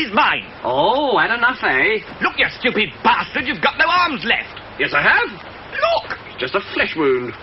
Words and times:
is 0.00 0.12
mine. 0.12 0.46
Oh, 0.64 1.18
had 1.18 1.30
enough, 1.30 1.62
eh? 1.62 2.00
Look, 2.22 2.38
you 2.38 2.46
stupid 2.58 2.90
bastard, 3.04 3.46
you've 3.46 3.60
got 3.60 3.76
no 3.76 3.84
arms 3.86 4.24
left. 4.24 4.56
Yes, 4.78 4.92
I 4.94 5.02
have. 5.02 5.30
Look! 5.84 6.18
Just 6.38 6.54
a 6.54 6.60
flesh 6.72 6.96
wound. 6.96 7.34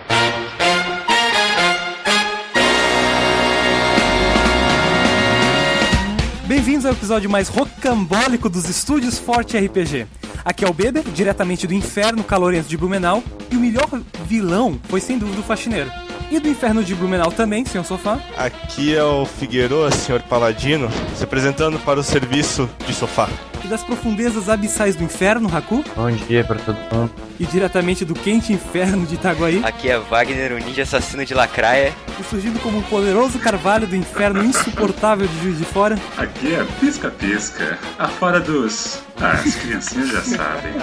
Bem-vindos 6.48 6.86
ao 6.86 6.92
episódio 6.92 7.30
mais 7.30 7.48
rocambólico 7.48 8.48
dos 8.48 8.68
estúdios 8.68 9.18
Forte 9.18 9.56
RPG. 9.56 10.06
Aqui 10.44 10.64
é 10.64 10.68
o 10.68 10.72
Beber, 10.72 11.04
diretamente 11.04 11.66
do 11.66 11.74
inferno 11.74 12.24
calorento 12.24 12.68
de 12.68 12.76
Blumenau, 12.76 13.22
e 13.52 13.56
o 13.56 13.60
melhor 13.60 13.88
vilão 14.24 14.80
foi 14.88 15.00
sem 15.00 15.18
dúvida 15.18 15.40
o 15.40 15.44
faxineiro. 15.44 16.07
E 16.30 16.38
do 16.38 16.48
inferno 16.48 16.84
de 16.84 16.94
Blumenau 16.94 17.32
também, 17.32 17.64
senhor 17.64 17.84
sofá. 17.84 18.18
Aqui 18.36 18.94
é 18.94 19.02
o 19.02 19.24
Figueiredo, 19.24 19.90
senhor 19.94 20.20
Paladino, 20.22 20.90
se 21.16 21.24
apresentando 21.24 21.78
para 21.78 21.98
o 21.98 22.02
serviço 22.02 22.68
de 22.86 22.92
sofá. 22.92 23.28
E 23.64 23.66
das 23.66 23.82
profundezas 23.82 24.48
abissais 24.48 24.94
do 24.94 25.02
inferno, 25.02 25.48
Haku. 25.54 25.82
Bom 25.96 26.10
dia 26.10 26.44
pra 26.44 26.56
todo 26.56 26.76
mundo. 26.94 27.10
E 27.40 27.46
diretamente 27.46 28.04
do 28.04 28.14
quente 28.14 28.52
inferno 28.52 29.06
de 29.06 29.14
Itaguaí. 29.14 29.62
Aqui 29.64 29.88
é 29.88 29.98
Wagner, 29.98 30.52
o 30.52 30.58
ninja 30.58 30.82
assassino 30.82 31.24
de 31.24 31.32
lacraia. 31.32 31.94
E 32.20 32.24
surgindo 32.24 32.60
como 32.60 32.78
um 32.78 32.82
poderoso 32.82 33.38
carvalho 33.38 33.86
do 33.86 33.96
inferno 33.96 34.44
insuportável 34.44 35.26
de 35.26 35.42
Juiz 35.42 35.58
de 35.58 35.64
Fora. 35.64 35.98
Aqui 36.16 36.54
é 36.54 36.64
pisca-pisca, 36.78 37.78
afora 37.98 38.38
dos... 38.38 39.00
Ah, 39.20 39.32
as 39.32 39.54
criancinhas 39.56 40.10
já 40.10 40.22
sabem. 40.22 40.74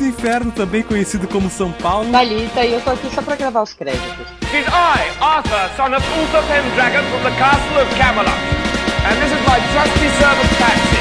do 0.00 0.06
inferno, 0.06 0.50
também 0.50 0.82
conhecido 0.82 1.28
como 1.28 1.50
São 1.50 1.70
Paulo. 1.72 2.10
Thalita 2.10 2.64
e 2.64 2.72
eu 2.72 2.80
tô 2.80 2.90
aqui 2.90 3.14
só 3.14 3.20
pra 3.22 3.36
gravar 3.36 3.62
os 3.62 3.74
créditos. 3.74 4.26
It 4.42 4.56
is 4.56 4.66
I, 4.66 5.22
Arthur, 5.22 5.70
son 5.76 5.94
of 5.94 6.04
Uther 6.04 6.42
Pendragon 6.48 7.04
from 7.10 7.22
the 7.22 7.36
castle 7.38 7.82
of 7.82 7.94
Camelot. 7.96 8.60
And 9.04 9.16
this 9.20 9.30
is 9.30 9.40
my 9.46 9.60
trusty 9.72 10.08
servant 10.18 10.58
Patsy. 10.58 11.00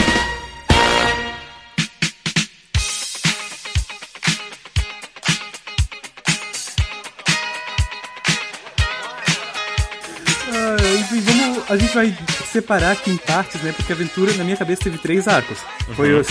Ah, 10.52 11.00
enfim, 11.00 11.22
vamos, 11.22 11.72
a 11.72 11.78
gente 11.78 11.94
vai 11.94 12.18
separar 12.52 12.92
aqui 12.92 13.12
em 13.12 13.18
partes, 13.18 13.62
né? 13.62 13.72
Porque 13.72 13.94
a 13.94 13.96
aventura, 13.96 14.34
na 14.34 14.44
minha 14.44 14.58
cabeça, 14.58 14.84
teve 14.84 14.98
três 14.98 15.28
arcos. 15.28 15.60
Foi 15.96 16.14
os, 16.14 16.28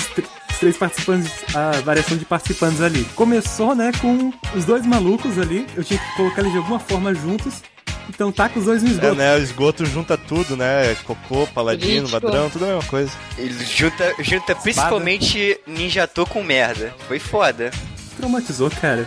os 0.59 0.61
três 0.61 0.77
participantes, 0.77 1.31
a 1.55 1.71
variação 1.83 2.17
de 2.17 2.25
participantes 2.25 2.81
ali. 2.81 3.05
Começou, 3.15 3.75
né, 3.77 3.93
com 4.01 4.33
os 4.55 4.65
dois 4.65 4.85
malucos 4.85 5.39
ali. 5.39 5.65
Eu 5.77 5.85
tinha 5.85 5.99
que 5.99 6.17
colocar 6.17 6.41
eles 6.41 6.53
de 6.53 6.59
alguma 6.59 6.81
forma 6.81 7.15
juntos. 7.15 7.63
Então 8.09 8.33
tá 8.33 8.49
com 8.49 8.59
os 8.59 8.65
dois 8.65 8.83
no 8.83 8.89
É, 8.89 8.93
esgoto. 8.93 9.15
né? 9.15 9.37
O 9.37 9.39
esgoto 9.39 9.87
junta 9.87 10.17
tudo, 10.17 10.57
né? 10.57 10.97
Cocô, 11.05 11.47
paladino, 11.49 12.09
Político. 12.09 12.27
ladrão, 12.27 12.51
tudo 12.51 12.65
a 12.65 12.69
mesma 12.69 12.83
coisa. 12.85 13.13
Ele 13.37 13.65
junta, 13.65 14.15
junta 14.21 14.55
principalmente 14.57 15.61
ninjatô 15.67 16.27
com 16.27 16.43
merda. 16.43 16.93
Foi 17.07 17.19
foda. 17.19 17.71
Traumatizou, 18.17 18.71
cara. 18.71 19.07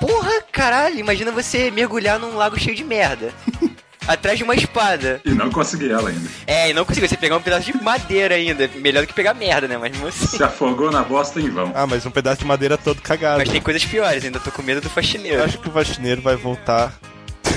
Porra, 0.00 0.30
caralho, 0.52 0.98
imagina 0.98 1.30
você 1.32 1.70
mergulhar 1.70 2.18
num 2.18 2.36
lago 2.36 2.58
cheio 2.58 2.76
de 2.76 2.84
merda. 2.84 3.32
Atrás 4.06 4.38
de 4.38 4.44
uma 4.44 4.54
espada. 4.54 5.20
E 5.24 5.30
não 5.30 5.50
consegui 5.50 5.90
ela 5.90 6.08
ainda. 6.10 6.28
É, 6.46 6.70
e 6.70 6.72
não 6.74 6.84
conseguiu. 6.84 7.08
Você 7.08 7.16
pegar 7.16 7.36
um 7.36 7.42
pedaço 7.42 7.70
de 7.72 7.82
madeira 7.82 8.34
ainda. 8.34 8.68
Melhor 8.76 9.02
do 9.02 9.06
que 9.06 9.14
pegar 9.14 9.34
merda, 9.34 9.66
né? 9.66 9.76
Mas 9.76 9.92
mesmo 9.92 10.08
assim. 10.08 10.26
Se 10.26 10.42
afogou 10.42 10.90
na 10.90 11.02
bosta 11.02 11.40
em 11.40 11.48
vão. 11.50 11.72
Ah, 11.74 11.86
mas 11.86 12.04
um 12.06 12.10
pedaço 12.10 12.40
de 12.40 12.46
madeira 12.46 12.76
todo 12.78 13.00
cagado. 13.02 13.38
Mas 13.38 13.48
tem 13.48 13.60
coisas 13.60 13.84
piores, 13.84 14.24
ainda 14.24 14.38
tô 14.40 14.50
com 14.50 14.62
medo 14.62 14.80
do 14.80 14.86
Eu 14.86 14.90
faxineiro. 14.90 15.42
acho 15.42 15.58
que 15.58 15.68
o 15.68 15.72
faxineiro 15.72 16.20
vai 16.22 16.36
voltar 16.36 16.92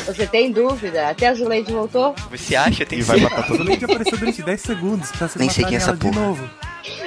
Você 0.06 0.26
tem 0.28 0.52
dúvida? 0.52 1.10
Até 1.10 1.28
a 1.28 1.34
Zuleide 1.34 1.72
voltou? 1.72 2.16
Você 2.32 2.56
acha? 2.56 2.86
Tem 2.86 3.00
e 3.00 3.02
vai 3.02 3.20
matar 3.20 3.46
todo 3.46 3.64
mundo. 3.64 3.84
Apareceu 3.86 4.18
durante 4.18 4.42
10 4.42 4.62
segundos 4.62 5.12
pra 5.12 5.28
você 5.28 5.40
Nem 5.40 5.50
sei 5.50 5.66
quem 5.66 5.74
é 5.76 5.78
essa 5.78 5.90
ela 5.90 5.98
de 5.98 6.02
porra. 6.08 6.20
novo. 6.20 6.50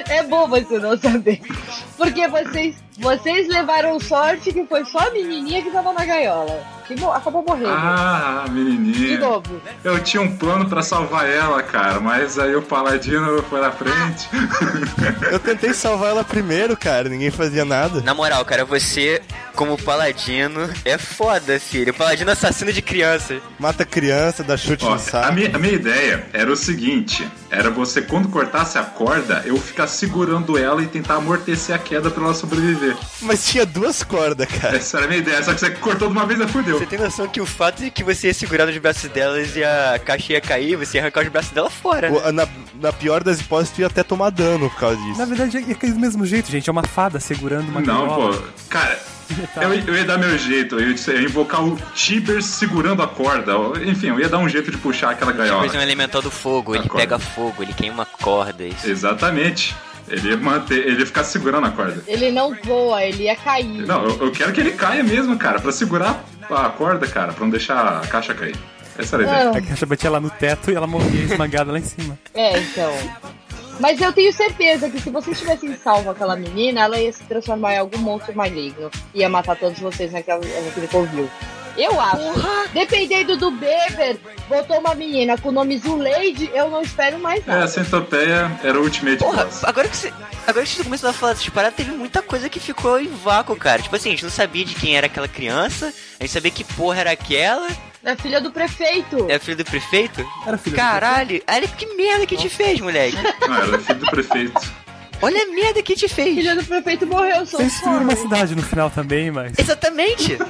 É 0.07 0.23
bom 0.23 0.47
você 0.47 0.77
não 0.79 0.97
saber. 0.97 1.41
Porque 1.97 2.27
vocês, 2.27 2.75
vocês 2.97 3.47
levaram 3.47 3.99
sorte 3.99 4.51
que 4.53 4.65
foi 4.65 4.85
só 4.85 4.99
a 4.99 5.11
menininha 5.11 5.61
que 5.61 5.71
tava 5.71 5.93
na 5.93 6.05
gaiola. 6.05 6.63
Que 6.85 6.95
acabou 7.05 7.41
morrendo. 7.47 7.69
Ah, 7.69 8.43
de 8.45 8.51
menininha. 8.51 9.17
novo. 9.17 9.61
Eu 9.85 10.03
tinha 10.03 10.21
um 10.21 10.35
plano 10.35 10.67
pra 10.67 10.81
salvar 10.83 11.29
ela, 11.29 11.63
cara, 11.63 12.01
mas 12.01 12.37
aí 12.37 12.53
o 12.57 12.61
paladino 12.61 13.41
foi 13.43 13.61
na 13.61 13.71
frente. 13.71 14.27
Eu 15.31 15.39
tentei 15.39 15.73
salvar 15.73 16.09
ela 16.09 16.25
primeiro, 16.25 16.75
cara. 16.75 17.07
Ninguém 17.07 17.31
fazia 17.31 17.63
nada. 17.63 18.01
Na 18.01 18.13
moral, 18.13 18.43
cara, 18.43 18.65
você, 18.65 19.21
como 19.55 19.81
paladino, 19.81 20.69
é 20.83 20.97
foda, 20.97 21.57
filho. 21.57 21.93
Paladino 21.93 22.31
assassino 22.31 22.73
de 22.73 22.81
crianças. 22.81 23.41
Mata 23.57 23.85
criança, 23.85 24.43
dá 24.43 24.57
chute 24.57 24.83
Ó, 24.83 24.89
no 24.89 24.95
a, 24.95 24.99
saco. 24.99 25.33
minha, 25.33 25.55
a 25.55 25.59
minha 25.59 25.73
ideia 25.73 26.27
era 26.33 26.51
o 26.51 26.55
seguinte: 26.57 27.25
era 27.49 27.69
você, 27.69 28.01
quando 28.01 28.27
cortasse 28.27 28.77
a 28.77 28.83
corda, 28.83 29.41
eu 29.45 29.55
ficar 29.57 29.87
segurando 29.87 30.57
ela 30.57 30.81
e 30.83 30.87
tentar 30.87 31.15
amortecer 31.15 31.73
a 31.73 31.79
queda 31.79 32.11
pra 32.11 32.25
ela 32.25 32.33
sobreviver. 32.33 32.82
Mas 33.21 33.45
tinha 33.45 33.65
duas 33.65 34.03
cordas, 34.03 34.47
cara. 34.47 34.75
Essa 34.77 34.97
era 34.97 35.05
a 35.05 35.09
minha 35.09 35.19
ideia, 35.19 35.41
só 35.43 35.53
que 35.53 35.59
você 35.59 35.71
cortou 35.71 36.07
de 36.07 36.13
uma 36.13 36.25
vez 36.25 36.39
e 36.39 36.47
fudeu. 36.47 36.77
Você 36.79 36.85
tem 36.85 36.99
noção 36.99 37.27
que 37.27 37.39
o 37.41 37.45
fato 37.45 37.81
de 37.83 37.89
que 37.91 38.03
você 38.03 38.27
ia 38.27 38.33
segurar 38.33 38.65
nos 38.65 38.77
braços 38.77 39.09
delas 39.09 39.55
e 39.55 39.63
a 39.63 39.99
caixa 40.03 40.33
ia 40.33 40.41
cair, 40.41 40.75
você 40.75 40.97
ia 40.97 41.01
arrancar 41.03 41.23
os 41.23 41.29
braços 41.29 41.51
dela 41.51 41.69
fora, 41.69 42.09
né? 42.09 42.17
O- 42.25 42.31
Na, 42.31 42.47
na 42.81 42.91
pior 42.93 43.23
das 43.23 43.39
hipóteses, 43.39 43.73
tu 43.73 43.81
ia 43.81 43.87
até 43.87 44.03
tomar 44.03 44.29
dano 44.31 44.69
por 44.69 44.79
causa 44.79 44.97
disso. 44.97 45.17
Na 45.19 45.25
verdade, 45.25 45.57
ia 45.59 45.75
cair 45.75 45.93
do 45.93 45.99
mesmo 45.99 46.25
jeito, 46.25 46.49
gente. 46.51 46.69
É 46.69 46.71
uma 46.71 46.83
fada 46.83 47.19
segurando 47.19 47.69
uma 47.69 47.81
Não, 47.81 48.07
pô. 48.07 48.35
Cara, 48.69 48.99
Tá. 49.55 49.63
eu, 49.63 49.73
eu 49.73 49.95
ia 49.95 50.03
dar 50.05 50.17
meu 50.17 50.37
jeito. 50.37 50.77
Eu 50.79 50.89
ia, 50.91 50.95
eu 51.07 51.13
ia 51.21 51.23
invocar 51.23 51.63
o 51.63 51.75
Tibers 51.95 52.45
segurando 52.45 53.01
a 53.01 53.07
corda. 53.07 53.53
Enfim, 53.85 54.07
eu 54.07 54.19
ia 54.19 54.27
dar 54.29 54.37
um 54.37 54.49
jeito 54.49 54.69
de 54.69 54.77
puxar 54.77 55.11
aquela 55.11 55.31
gaiola. 55.31 55.61
Depois 55.61 55.73
é 55.75 55.79
um 55.79 55.81
elemental 55.81 56.21
do 56.21 56.29
fogo, 56.29 56.75
ele 56.75 56.85
A 56.85 56.87
corda. 56.89 56.97
pega 57.07 57.17
fogo, 57.19 57.63
ele 57.63 57.73
queima 57.73 58.05
cordas. 58.05 58.83
Exatamente. 58.85 59.73
Ele 60.13 60.29
ia 60.29 60.37
manter, 60.37 60.85
ele 60.87 60.99
ia 60.99 61.05
ficar 61.05 61.23
segurando 61.23 61.65
a 61.67 61.71
corda. 61.71 62.03
Ele 62.07 62.31
não 62.31 62.55
voa, 62.63 63.03
ele 63.03 63.23
ia 63.23 63.35
cair. 63.35 63.85
Não, 63.85 64.03
eu, 64.05 64.25
eu 64.27 64.31
quero 64.31 64.53
que 64.53 64.61
ele 64.61 64.71
caia 64.71 65.03
mesmo, 65.03 65.37
cara, 65.37 65.59
pra 65.59 65.71
segurar 65.71 66.23
a 66.49 66.69
corda, 66.69 67.07
cara, 67.07 67.33
pra 67.33 67.43
não 67.43 67.49
deixar 67.49 67.97
a 68.03 68.07
caixa 68.07 68.33
cair. 68.33 68.55
Essa 68.97 69.15
era 69.15 69.23
a 69.23 69.27
ideia. 69.27 69.49
Ah, 69.49 69.57
A 69.57 69.61
caixa 69.61 69.85
batia 69.87 70.09
lá 70.11 70.19
no 70.19 70.29
teto 70.29 70.69
e 70.69 70.75
ela 70.75 70.85
morria 70.85 71.23
esmagada 71.23 71.71
lá 71.71 71.79
em 71.79 71.83
cima. 71.83 72.17
é, 72.33 72.59
então. 72.59 72.93
Mas 73.79 73.99
eu 73.99 74.13
tenho 74.13 74.31
certeza 74.31 74.87
que 74.87 74.99
se 75.01 75.09
vocês 75.09 75.39
tivessem 75.39 75.75
salvo 75.75 76.11
aquela 76.11 76.35
menina, 76.35 76.81
ela 76.81 76.99
ia 76.99 77.11
se 77.11 77.23
transformar 77.23 77.73
em 77.73 77.79
algum 77.79 77.97
monstro 77.97 78.35
maligno. 78.37 78.91
Ia 79.15 79.27
matar 79.27 79.55
todos 79.55 79.79
vocês 79.79 80.11
naquela, 80.11 80.41
naquele 80.63 80.87
covil. 80.89 81.27
Eu 81.77 81.99
acho. 81.99 82.69
Dependendo 82.73 83.35
do 83.37 83.49
Beber, 83.51 84.17
botou 84.47 84.79
uma 84.79 84.93
menina 84.93 85.37
com 85.37 85.49
o 85.49 85.51
nome 85.51 85.77
Zuleide, 85.77 86.49
eu 86.53 86.69
não 86.69 86.81
espero 86.81 87.17
mais 87.19 87.41
É, 87.47 87.51
nada. 87.51 87.63
a 87.65 87.67
centopeia 87.67 88.51
era 88.63 88.79
o 88.79 88.83
Ultimate 88.83 89.17
Porra, 89.17 89.47
agora 89.63 89.87
que 89.87 89.97
você. 89.97 90.13
Agora 90.45 90.65
que 90.65 90.71
você 90.71 90.83
começou 90.83 91.09
a 91.09 91.13
falar 91.13 91.33
dessas 91.33 91.49
paradas, 91.49 91.75
teve 91.77 91.91
muita 91.91 92.21
coisa 92.21 92.49
que 92.49 92.59
ficou 92.59 92.99
em 92.99 93.07
vácuo, 93.07 93.55
cara. 93.55 93.81
Tipo 93.81 93.95
assim, 93.95 94.09
a 94.09 94.11
gente 94.11 94.23
não 94.23 94.31
sabia 94.31 94.65
de 94.65 94.75
quem 94.75 94.95
era 94.97 95.07
aquela 95.07 95.27
criança, 95.27 95.93
a 96.19 96.23
gente 96.23 96.33
sabia 96.33 96.51
que 96.51 96.63
porra 96.63 96.99
era 96.99 97.11
aquela, 97.11 97.67
É 98.03 98.15
filha 98.15 98.39
do 98.41 98.51
prefeito. 98.51 99.25
é 99.29 99.35
a 99.35 99.39
filha 99.39 99.57
do 99.57 99.65
prefeito. 99.65 100.19
Era 100.45 100.57
filha 100.57 100.75
do 100.75 100.79
Caralho, 100.79 101.41
olha 101.49 101.67
que 101.67 101.85
merda 101.95 102.25
que 102.25 102.35
te 102.37 102.49
fez, 102.49 102.79
moleque. 102.81 103.17
Não, 103.47 103.55
era 103.55 103.79
filho 103.79 103.99
do 103.99 104.05
prefeito. 104.11 104.73
Olha 105.21 105.41
a 105.41 105.45
merda 105.47 105.81
que 105.81 105.95
te 105.95 106.07
fez. 106.09 106.35
Filha 106.35 106.53
do 106.55 106.63
prefeito 106.65 107.07
morreu, 107.07 107.45
sou 107.45 107.59
Vocês 107.61 107.71
destruíram 107.71 108.03
uma 108.03 108.15
cidade 108.15 108.53
no 108.55 108.61
final 108.61 108.89
também, 108.89 109.31
mas. 109.31 109.53
Exatamente. 109.57 110.37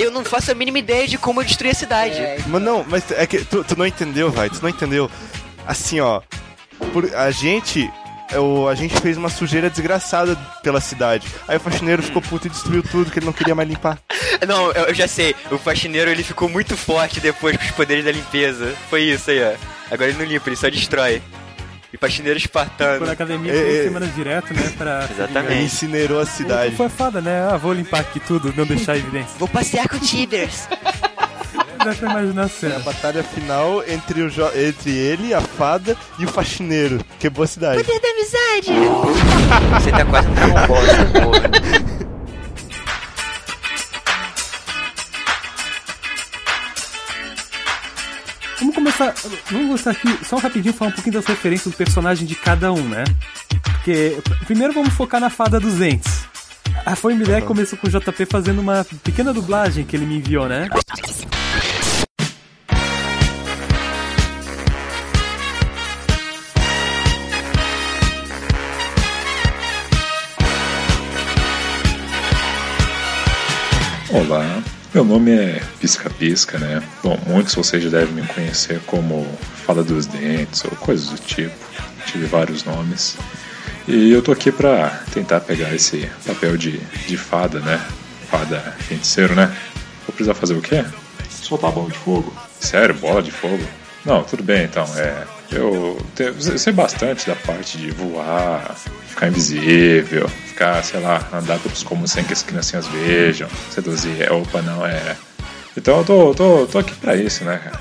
Eu 0.00 0.10
não 0.10 0.24
faço 0.24 0.50
a 0.50 0.54
mínima 0.54 0.78
ideia 0.78 1.06
de 1.06 1.18
como 1.18 1.40
eu 1.40 1.44
destruí 1.44 1.70
a 1.70 1.74
cidade. 1.74 2.14
É, 2.14 2.38
Mas 2.46 2.62
não, 2.62 2.82
mas 2.88 3.10
é 3.10 3.26
que 3.26 3.44
tu, 3.44 3.62
tu 3.62 3.76
não 3.78 3.86
entendeu, 3.86 4.30
vai, 4.30 4.48
tu 4.48 4.58
não 4.62 4.70
entendeu. 4.70 5.10
Assim, 5.66 6.00
ó, 6.00 6.22
por, 6.92 7.14
a 7.14 7.30
gente. 7.30 7.90
Eu, 8.32 8.68
a 8.68 8.74
gente 8.76 8.98
fez 9.00 9.16
uma 9.16 9.28
sujeira 9.28 9.68
desgraçada 9.68 10.36
pela 10.62 10.80
cidade. 10.80 11.26
Aí 11.48 11.56
o 11.56 11.60
faxineiro 11.60 12.02
ficou 12.02 12.22
puto 12.22 12.46
e 12.46 12.50
destruiu 12.50 12.82
tudo 12.82 13.10
que 13.10 13.18
ele 13.18 13.26
não 13.26 13.32
queria 13.32 13.54
mais 13.54 13.68
limpar. 13.68 13.98
Não, 14.46 14.70
eu, 14.72 14.84
eu 14.84 14.94
já 14.94 15.06
sei. 15.06 15.34
O 15.50 15.58
faxineiro 15.58 16.10
ele 16.10 16.22
ficou 16.22 16.48
muito 16.48 16.76
forte 16.76 17.20
depois 17.20 17.56
com 17.56 17.64
os 17.64 17.70
poderes 17.72 18.04
da 18.04 18.12
limpeza. 18.12 18.74
Foi 18.88 19.02
isso 19.02 19.30
aí, 19.30 19.42
ó. 19.42 19.52
Agora 19.90 20.08
ele 20.08 20.18
não 20.18 20.24
limpa, 20.24 20.48
ele 20.48 20.56
só 20.56 20.70
destrói. 20.70 21.20
E 21.92 21.96
faxineiro 21.96 22.38
espartano. 22.38 23.10
academia 23.10 23.52
É, 23.52 23.54
duas 23.62 23.74
é. 23.74 23.82
semanas 23.84 24.14
direto, 24.14 24.54
né? 24.54 24.72
Pra. 24.78 25.08
Exatamente. 25.10 25.52
Ele 25.54 25.62
incinerou 25.64 26.20
a 26.20 26.26
cidade. 26.26 26.76
foi 26.76 26.88
foda, 26.88 27.20
né? 27.20 27.48
Ah, 27.50 27.56
vou 27.56 27.72
limpar 27.72 28.00
aqui 28.00 28.20
tudo, 28.20 28.52
não 28.56 28.64
deixar 28.64 28.96
evidência. 28.96 29.32
Vou 29.38 29.48
passear 29.48 29.88
com 29.88 29.96
o 29.96 30.00
Tibers. 30.00 30.68
Dá 31.82 31.94
pra 31.94 32.10
imaginar 32.10 32.42
a 32.42 32.44
A 32.44 32.48
cena. 32.48 32.78
batalha 32.80 33.22
final 33.24 33.82
entre, 33.88 34.20
o 34.22 34.30
jo- 34.30 34.50
entre 34.54 34.90
ele, 34.90 35.32
a 35.32 35.40
fada 35.40 35.96
e 36.18 36.26
o 36.26 36.28
faxineiro. 36.28 37.00
Quebrou 37.18 37.42
a 37.42 37.46
cidade. 37.46 37.82
Poder 37.82 37.98
da 38.00 38.08
amizade. 38.10 39.80
Você 39.82 39.90
tá 39.90 40.04
quase 40.04 40.28
no 40.28 40.34
Dragon 40.34 40.66
Ball, 40.66 40.84
essa 40.84 41.04
porra. 41.06 41.99
Vamos 48.60 48.74
começar. 48.74 49.14
Vamos 49.50 49.66
começar 49.68 49.90
aqui 49.90 50.24
só 50.24 50.36
rapidinho 50.36 50.74
falar 50.74 50.90
um 50.90 50.94
pouquinho 50.94 51.14
das 51.14 51.24
referências 51.24 51.72
do 51.72 51.76
personagem 51.76 52.26
de 52.26 52.34
cada 52.34 52.70
um, 52.70 52.86
né? 52.86 53.04
Porque 53.62 54.18
primeiro 54.44 54.74
vamos 54.74 54.92
focar 54.92 55.18
na 55.18 55.30
fada 55.30 55.58
dos 55.58 55.80
entes. 55.80 56.28
A 56.84 56.94
Foi 56.94 57.14
uma 57.14 57.40
que 57.40 57.46
começou 57.46 57.78
com 57.78 57.86
o 57.86 57.90
JP 57.90 58.26
fazendo 58.26 58.60
uma 58.60 58.84
pequena 59.02 59.32
dublagem 59.32 59.84
que 59.84 59.96
ele 59.96 60.04
me 60.04 60.18
enviou, 60.18 60.46
né? 60.46 60.68
Olá, 74.12 74.62
meu 74.92 75.04
nome 75.04 75.30
é 75.30 75.62
Pisca 75.80 76.10
Pisca, 76.10 76.58
né? 76.58 76.82
Bom, 77.02 77.18
muitos 77.26 77.54
vocês 77.54 77.82
já 77.82 77.90
devem 77.90 78.14
me 78.14 78.26
conhecer 78.26 78.80
como 78.86 79.26
Fala 79.64 79.84
dos 79.84 80.06
Dentes 80.06 80.64
ou 80.64 80.70
coisas 80.72 81.10
do 81.10 81.18
tipo. 81.18 81.54
Tive 82.06 82.26
vários 82.26 82.64
nomes. 82.64 83.16
E 83.86 84.10
eu 84.10 84.22
tô 84.22 84.32
aqui 84.32 84.50
pra 84.50 84.88
tentar 85.12 85.40
pegar 85.40 85.74
esse 85.74 86.10
papel 86.26 86.56
de, 86.56 86.78
de 87.06 87.16
fada, 87.16 87.60
né? 87.60 87.80
Fada 88.30 88.58
feiticeiro, 88.78 89.34
né? 89.34 89.46
Vou 90.06 90.14
precisar 90.14 90.34
fazer 90.34 90.54
o 90.54 90.62
quê? 90.62 90.84
Soltar 91.28 91.70
bola 91.70 91.90
de 91.90 91.98
fogo. 91.98 92.34
Sério, 92.58 92.94
bola 92.94 93.22
de 93.22 93.30
fogo? 93.30 93.64
Não, 94.04 94.24
tudo 94.24 94.42
bem 94.42 94.64
então. 94.64 94.84
É, 94.96 95.24
eu 95.52 95.98
te- 96.14 96.58
sei 96.58 96.72
bastante 96.72 97.26
da 97.26 97.34
parte 97.36 97.78
de 97.78 97.90
voar, 97.90 98.74
ficar 99.08 99.28
invisível, 99.28 100.28
ficar, 100.28 100.82
sei 100.84 101.00
lá, 101.00 101.26
andar 101.32 101.58
pelos 101.58 101.82
cômodos 101.82 102.12
sem 102.12 102.24
que 102.24 102.32
as 102.32 102.42
criancinhas 102.42 102.86
vejam, 102.88 103.48
seduzir. 103.70 104.22
É, 104.22 104.32
opa, 104.32 104.62
não, 104.62 104.84
é. 104.86 105.16
Então 105.76 105.98
eu 105.98 106.04
tô, 106.04 106.34
tô, 106.34 106.66
tô 106.66 106.78
aqui 106.78 106.94
pra 106.96 107.14
isso, 107.16 107.44
né, 107.44 107.58
cara? 107.62 107.80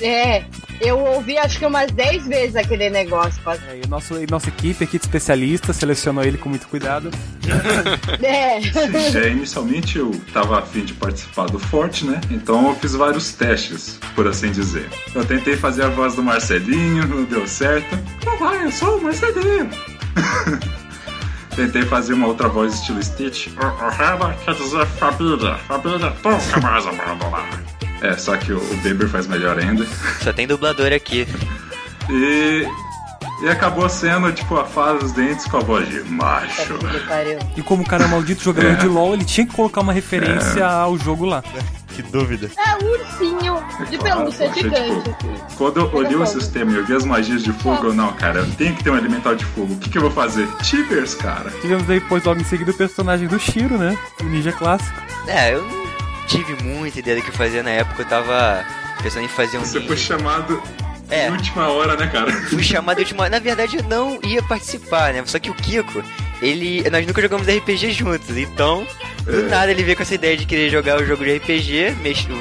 É, 0.00 0.44
eu 0.80 0.98
ouvi 0.98 1.38
acho 1.38 1.58
que 1.58 1.66
umas 1.66 1.90
10 1.92 2.26
vezes 2.26 2.56
aquele 2.56 2.90
negócio. 2.90 3.40
É, 3.68 3.80
e 3.84 3.88
nosso, 3.88 4.22
e 4.22 4.26
nossa 4.30 4.48
equipe 4.48 4.84
aqui 4.84 4.98
de 4.98 5.04
especialistas 5.04 5.76
selecionou 5.76 6.24
ele 6.24 6.38
com 6.38 6.48
muito 6.48 6.68
cuidado. 6.68 7.10
É. 8.22 8.58
É, 9.18 9.28
inicialmente 9.28 9.98
eu 9.98 10.10
tava 10.32 10.58
afim 10.58 10.84
de 10.84 10.94
participar 10.94 11.46
do 11.46 11.58
Forte, 11.58 12.06
né? 12.06 12.20
Então 12.30 12.68
eu 12.68 12.74
fiz 12.76 12.94
vários 12.94 13.32
testes, 13.32 13.98
por 14.14 14.26
assim 14.26 14.50
dizer. 14.50 14.88
Eu 15.14 15.24
tentei 15.24 15.56
fazer 15.56 15.82
a 15.82 15.88
voz 15.88 16.14
do 16.14 16.22
Marcelinho, 16.22 17.06
não 17.06 17.24
deu 17.24 17.46
certo. 17.46 17.98
Olá, 18.26 18.56
eu 18.56 18.70
sou 18.70 18.98
o 18.98 19.02
Marcelinho. 19.02 19.68
Tentei 21.56 21.82
fazer 21.82 22.14
uma 22.14 22.26
outra 22.26 22.48
voz 22.48 22.74
estilo 22.74 23.02
Stitch. 23.02 23.46
O 23.56 23.88
Reba 23.90 24.34
quer 24.44 24.54
dizer 24.54 24.86
família. 24.86 25.54
Família 25.68 26.12
nunca 26.24 26.60
mais 26.60 26.86
abandonar. 26.86 27.48
É, 28.02 28.16
só 28.16 28.36
que 28.36 28.52
o, 28.52 28.58
o 28.58 28.76
Beber 28.78 29.08
faz 29.08 29.26
melhor 29.26 29.58
ainda. 29.58 29.86
Só 30.22 30.32
tem 30.32 30.46
dublador 30.46 30.92
aqui. 30.92 31.26
E. 32.10 32.66
E 33.42 33.48
acabou 33.48 33.88
sendo, 33.88 34.32
tipo, 34.32 34.56
a 34.56 34.64
fada 34.64 35.00
dos 35.00 35.12
dentes 35.12 35.44
com 35.46 35.56
a 35.56 35.60
voz 35.60 35.88
de 35.88 36.00
macho. 36.04 36.74
E 37.56 37.62
como 37.62 37.82
o 37.82 37.86
cara 37.86 38.04
é 38.04 38.06
um 38.06 38.10
maldito 38.10 38.42
jogador 38.42 38.70
É. 38.70 38.74
de 38.76 38.86
LoL, 38.86 39.12
ele 39.14 39.24
tinha 39.24 39.44
que 39.46 39.52
colocar 39.52 39.80
uma 39.80 39.92
referência 39.92 40.64
ao 40.66 40.96
jogo 40.96 41.24
lá. 41.26 41.42
Que 41.94 42.02
dúvida. 42.02 42.50
É 42.58 42.84
um 42.84 42.88
ursinho 42.90 43.64
de 43.88 43.98
pelúcia 43.98 44.52
gigante. 44.52 45.10
tipo, 45.10 45.54
quando 45.56 45.80
eu 45.80 45.90
olhei 45.94 46.16
o 46.16 46.26
sistema 46.26 46.72
e 46.72 46.74
eu 46.76 46.84
vi 46.84 46.94
as 46.94 47.04
magias 47.04 47.42
de 47.44 47.52
fogo, 47.52 47.86
eu, 47.88 47.94
não, 47.94 48.12
cara, 48.14 48.40
eu 48.40 48.50
tenho 48.56 48.74
que 48.74 48.82
ter 48.82 48.90
um 48.90 48.96
elemental 48.96 49.34
de 49.34 49.44
fogo. 49.44 49.74
O 49.74 49.78
que, 49.78 49.88
que 49.90 49.98
eu 49.98 50.02
vou 50.02 50.10
fazer? 50.10 50.48
Tibers, 50.62 51.14
cara. 51.14 51.50
Tivemos 51.60 51.84
depois 51.84 52.24
logo 52.24 52.40
em 52.40 52.44
seguida 52.44 52.70
o 52.70 52.74
personagem 52.74 53.28
do 53.28 53.38
Shiro, 53.38 53.78
né? 53.78 53.96
O 54.20 54.24
ninja 54.24 54.50
clássico. 54.52 55.00
É, 55.28 55.54
eu 55.54 55.62
não 55.62 55.84
tive 56.26 56.60
muita 56.64 56.98
ideia 56.98 57.16
do 57.18 57.22
que 57.22 57.30
fazer 57.30 57.62
na 57.62 57.70
época, 57.70 58.02
eu 58.02 58.06
tava 58.06 58.64
pensando 59.02 59.24
em 59.24 59.28
fazer 59.28 59.58
um 59.58 59.60
Você 59.64 59.76
ninja. 59.78 59.86
foi 59.88 59.96
chamado 59.96 60.60
É. 61.10 61.30
última 61.30 61.68
hora, 61.68 61.96
né, 61.96 62.06
cara? 62.08 62.32
Fui 62.32 62.62
chamado 62.62 62.96
de 62.96 63.02
última. 63.02 63.28
Na 63.28 63.38
verdade, 63.38 63.76
eu 63.76 63.84
não 63.84 64.18
ia 64.24 64.42
participar, 64.42 65.12
né? 65.12 65.22
Só 65.26 65.38
que 65.38 65.50
o 65.50 65.54
Kiko, 65.54 66.02
ele. 66.42 66.88
Nós 66.90 67.06
nunca 67.06 67.20
jogamos 67.22 67.46
RPG 67.46 67.92
juntos, 67.92 68.36
então. 68.36 68.86
Do 69.24 69.40
É. 69.40 69.48
nada 69.48 69.70
ele 69.70 69.82
veio 69.82 69.96
com 69.96 70.02
essa 70.02 70.14
ideia 70.14 70.36
de 70.36 70.44
querer 70.46 70.68
jogar 70.70 71.00
o 71.00 71.06
jogo 71.06 71.24
de 71.24 71.36
RPG, 71.36 71.96
mes- 72.02 72.26
o, 72.28 72.32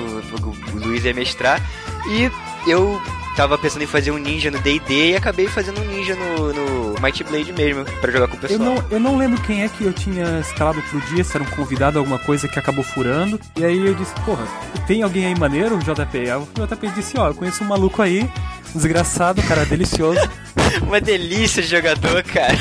o- 0.47 0.55
o 0.73 0.79
Luiz 0.87 1.05
ia 1.05 1.13
mestrar, 1.13 1.61
e 2.09 2.29
eu 2.69 3.01
tava 3.37 3.57
pensando 3.57 3.81
em 3.83 3.87
fazer 3.87 4.11
um 4.11 4.17
ninja 4.17 4.51
no 4.51 4.59
DD 4.59 5.11
e 5.11 5.15
acabei 5.15 5.47
fazendo 5.47 5.81
um 5.81 5.85
ninja 5.85 6.13
no, 6.15 6.53
no 6.53 6.95
Might 7.01 7.23
Blade 7.23 7.51
mesmo, 7.53 7.83
pra 7.99 8.11
jogar 8.11 8.27
com 8.27 8.33
o 8.33 8.37
Eu 8.37 8.41
pessoal. 8.41 8.59
não, 8.75 8.83
eu 8.91 8.99
não 8.99 9.17
lembro 9.17 9.41
quem 9.41 9.63
é 9.63 9.69
que 9.69 9.83
eu 9.85 9.91
tinha 9.93 10.39
escalado 10.39 10.81
pro 10.83 10.99
dia, 11.01 11.23
se 11.23 11.35
era 11.35 11.43
um 11.43 11.47
convidado, 11.47 11.97
alguma 11.97 12.19
coisa 12.19 12.47
que 12.47 12.59
acabou 12.59 12.83
furando. 12.83 13.39
E 13.57 13.63
aí 13.65 13.87
eu 13.87 13.93
disse, 13.95 14.13
porra, 14.25 14.45
tem 14.85 15.01
alguém 15.03 15.25
aí 15.25 15.35
maneiro, 15.39 15.79
JP? 15.79 16.17
Aí 16.29 16.31
o 16.35 16.47
JP 16.67 16.87
disse, 16.95 17.17
ó, 17.17 17.29
eu 17.29 17.33
conheço 17.33 17.63
um 17.63 17.67
maluco 17.67 18.01
aí, 18.01 18.29
desgraçado, 18.75 19.41
cara 19.43 19.65
delicioso, 19.65 20.19
Uma 20.83 20.99
delícia 21.01 21.61
de 21.63 21.69
jogador, 21.69 22.21
cara. 22.23 22.57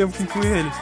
Temos 0.00 0.16
que 0.16 0.22
incluir 0.22 0.56
ele. 0.56 0.72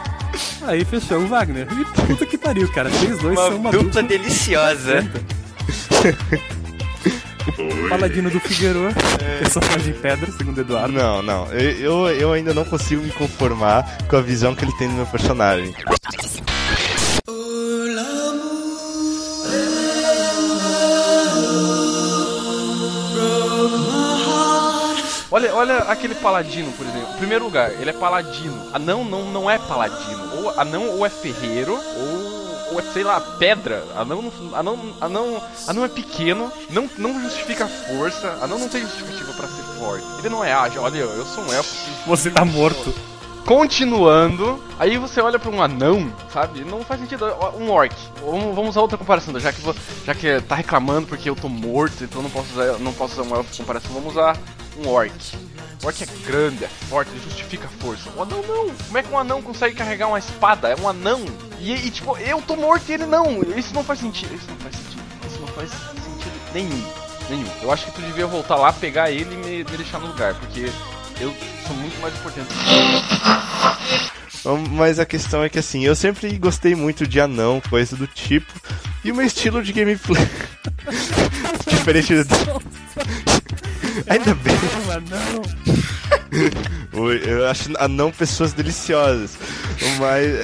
Aí 0.63 0.85
fechou 0.85 1.19
o 1.19 1.27
Wagner. 1.27 1.67
E 1.73 1.85
puta 2.07 2.25
que 2.25 2.39
pariu, 2.39 2.71
cara. 2.71 2.89
Vocês 2.89 3.19
dois 3.19 3.37
são 3.37 3.49
Uma 3.49 3.57
uma 3.57 3.73
dupla 3.73 4.01
deliciosa. 4.03 5.05
Paladino 7.89 8.31
do 8.31 8.39
Figueroa, 8.39 8.93
personagem 9.41 9.93
pedra, 9.95 10.31
segundo 10.31 10.61
Eduardo. 10.61 10.93
Não, 10.93 11.23
não. 11.23 11.47
Eu, 11.53 12.09
eu 12.11 12.33
ainda 12.33 12.55
não 12.55 12.65
consigo 12.65 13.03
me 13.03 13.11
conformar 13.11 13.99
com 14.07 14.17
a 14.17 14.21
visão 14.21 14.55
que 14.55 14.65
ele 14.65 14.73
tem 14.79 14.87
do 14.87 14.95
meu 14.95 15.07
personagem. 15.07 15.75
Olha, 25.31 25.55
olha 25.55 25.77
aquele 25.81 26.15
paladino, 26.15 26.73
por 26.73 26.87
exemplo. 26.87 27.13
Em 27.15 27.19
primeiro 27.19 27.45
lugar, 27.45 27.71
ele 27.73 27.91
é 27.91 27.93
paladino. 27.93 28.71
Anão 28.73 29.05
não, 29.05 29.25
não 29.31 29.51
é 29.51 29.59
paladino. 29.59 30.37
Ou 30.37 30.59
anão 30.59 30.89
ou 30.97 31.05
é 31.05 31.11
ferreiro, 31.11 31.75
ou, 31.75 32.73
ou 32.73 32.81
é, 32.81 32.83
sei 32.95 33.05
lá, 33.05 33.21
pedra. 33.21 33.85
Anão, 33.95 34.23
não- 34.23 34.57
anão, 34.57 34.79
anão, 35.01 35.43
anão 35.67 35.85
é 35.85 35.89
pequeno, 35.89 36.51
não, 36.71 36.89
não 36.97 37.21
justifica 37.21 37.65
a 37.65 37.69
força. 37.69 38.39
Anão 38.41 38.59
não 38.59 38.69
tem 38.71 38.81
justificativa 38.81 39.33
pra 39.35 39.49
ser 39.49 39.63
forte. 39.79 40.07
Ele 40.19 40.31
não 40.31 40.43
é 40.43 40.53
ágil. 40.53 40.83
Olha, 40.83 40.97
eu 40.99 41.27
sou 41.27 41.45
um 41.45 41.53
elfo. 41.53 41.75
Você 42.07 42.31
tá 42.31 42.45
morto. 42.45 42.95
Continuando, 43.45 44.63
aí 44.79 44.99
você 44.99 45.23
olha 45.23 45.39
pra 45.39 45.51
um 45.51 45.63
anão, 45.63 46.13
sabe? 46.33 46.65
Não 46.65 46.83
faz 46.85 47.01
sentido. 47.01 47.27
Um 47.59 47.71
orc. 47.71 47.95
Vamos, 48.23 48.69
usar 48.69 48.83
outra 48.83 48.99
comparação, 48.99 49.39
já 49.41 49.51
que, 49.53 49.63
já 50.05 50.15
que 50.15 50.41
tá 50.43 50.55
reclamando 50.55 51.07
porque 51.07 51.31
eu 51.31 51.35
tô 51.35 51.49
morto, 51.49 52.05
então 52.05 52.21
não 52.23 52.29
posso 52.29 52.53
usar, 52.53 52.79
não 52.79 52.93
posso 52.93 53.15
usar 53.21 53.23
um 53.23 53.37
elfo 53.37 53.51
de 53.51 53.59
comparação. 53.59 53.91
Vamos 53.93 54.13
usar 54.13 54.37
um 54.79 54.89
orc. 54.89 55.13
O 55.83 55.87
orc 55.87 56.03
é 56.03 56.07
grande, 56.27 56.65
é 56.65 56.69
forte, 56.69 57.11
ele 57.11 57.21
justifica 57.21 57.67
a 57.67 57.83
força. 57.83 58.11
O 58.17 58.23
anão 58.23 58.43
não. 58.43 58.75
Como 58.75 58.99
é 58.99 59.03
que 59.03 59.13
um 59.13 59.19
anão 59.19 59.43
consegue 59.43 59.75
carregar 59.75 60.09
uma 60.09 60.19
espada? 60.19 60.69
É 60.69 60.77
um 60.77 60.89
anão. 60.89 61.25
E, 61.61 61.73
e, 61.73 61.91
tipo, 61.91 62.17
eu 62.19 62.41
tô 62.43 62.57
morto 62.57 62.89
e 62.89 62.95
ele 62.95 63.07
não. 63.07 63.43
Isso 63.57 63.75
não 63.75 63.85
faz 63.85 64.01
sentido. 64.01 64.35
Isso 64.35 64.49
não 64.49 64.57
faz 64.57 64.75
sentido. 64.75 65.03
Isso 65.27 65.41
não 65.41 65.49
faz 65.49 65.71
sentido 65.71 66.39
nenhum. 66.53 66.85
Nenhum. 67.31 67.49
Eu 67.63 67.73
acho 67.73 67.85
que 67.87 67.93
tu 67.93 68.01
devia 68.01 68.27
voltar 68.27 68.57
lá, 68.57 68.73
pegar 68.73 69.11
ele 69.11 69.35
e 69.35 69.37
me, 69.37 69.65
me 69.65 69.77
deixar 69.77 69.99
no 69.99 70.07
lugar, 70.07 70.35
porque 70.35 70.71
eu 71.21 71.35
sou 71.67 71.77
muito 71.77 72.01
mais 72.01 72.15
importante. 72.15 72.49
Mas 74.71 74.99
a 74.99 75.05
questão 75.05 75.43
é 75.43 75.49
que 75.49 75.59
assim, 75.59 75.85
eu 75.85 75.95
sempre 75.95 76.31
gostei 76.39 76.75
muito 76.75 77.07
de 77.07 77.21
anão, 77.21 77.61
coisa 77.69 77.97
do 77.97 78.07
tipo. 78.07 78.53
E 79.05 79.13
o 79.13 79.15
meu 79.15 79.27
estilo 79.27 79.63
de 79.63 79.73
gameplay. 79.73 80.27
Diferente 81.69 82.15
do. 82.25 82.25
Ainda 84.09 84.35
bem. 84.35 84.55
Não, 86.93 87.01
Oi, 87.01 87.23
Eu 87.25 87.47
acho 87.49 87.71
anão 87.79 88.11
pessoas 88.11 88.53
deliciosas. 88.53 89.39
Mas. 89.99 90.35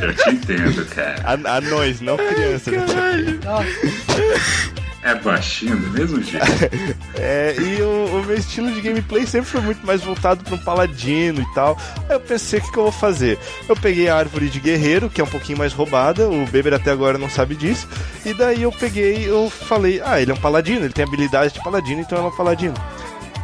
Eu 0.00 0.14
te 0.14 0.30
entendo, 0.30 0.86
cara. 0.86 1.22
An 1.32 1.46
anões, 1.46 2.00
não 2.00 2.16
crianças. 2.16 2.74
É 5.02 5.14
baixinho 5.16 5.76
do 5.76 5.90
mesmo 5.90 6.22
jeito. 6.22 6.46
É, 7.14 7.54
e 7.56 7.80
o, 7.82 8.20
o 8.20 8.24
meu 8.24 8.36
estilo 8.36 8.72
de 8.72 8.80
gameplay 8.80 9.26
sempre 9.26 9.50
foi 9.50 9.60
muito 9.60 9.86
mais 9.86 10.02
voltado 10.02 10.42
para 10.42 10.54
um 10.54 10.58
paladino 10.58 11.40
e 11.40 11.54
tal. 11.54 11.76
Aí 12.08 12.16
eu 12.16 12.20
pensei, 12.20 12.58
o 12.58 12.62
que, 12.62 12.72
que 12.72 12.78
eu 12.78 12.84
vou 12.84 12.92
fazer? 12.92 13.38
Eu 13.68 13.76
peguei 13.76 14.08
a 14.08 14.16
árvore 14.16 14.48
de 14.48 14.58
guerreiro, 14.58 15.08
que 15.08 15.20
é 15.20 15.24
um 15.24 15.28
pouquinho 15.28 15.58
mais 15.58 15.72
roubada, 15.72 16.28
o 16.28 16.46
Beber 16.46 16.74
até 16.74 16.90
agora 16.90 17.18
não 17.18 17.30
sabe 17.30 17.54
disso. 17.54 17.86
E 18.24 18.34
daí 18.34 18.62
eu 18.62 18.72
peguei, 18.72 19.28
eu 19.28 19.48
falei, 19.50 20.00
ah, 20.04 20.20
ele 20.20 20.30
é 20.32 20.34
um 20.34 20.38
paladino, 20.38 20.84
ele 20.84 20.92
tem 20.92 21.04
habilidade 21.04 21.54
de 21.54 21.62
paladino, 21.62 22.00
então 22.00 22.18
ele 22.18 22.26
é 22.26 22.30
um 22.30 22.36
paladino. 22.36 22.74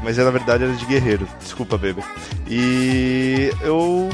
Mas 0.03 0.19
é, 0.19 0.25
na 0.25 0.31
verdade 0.31 0.65
era 0.65 0.73
de 0.73 0.87
guerreiro, 0.87 1.29
desculpa, 1.41 1.77
Beber. 1.77 2.05
E 2.49 3.53
eu. 3.61 4.09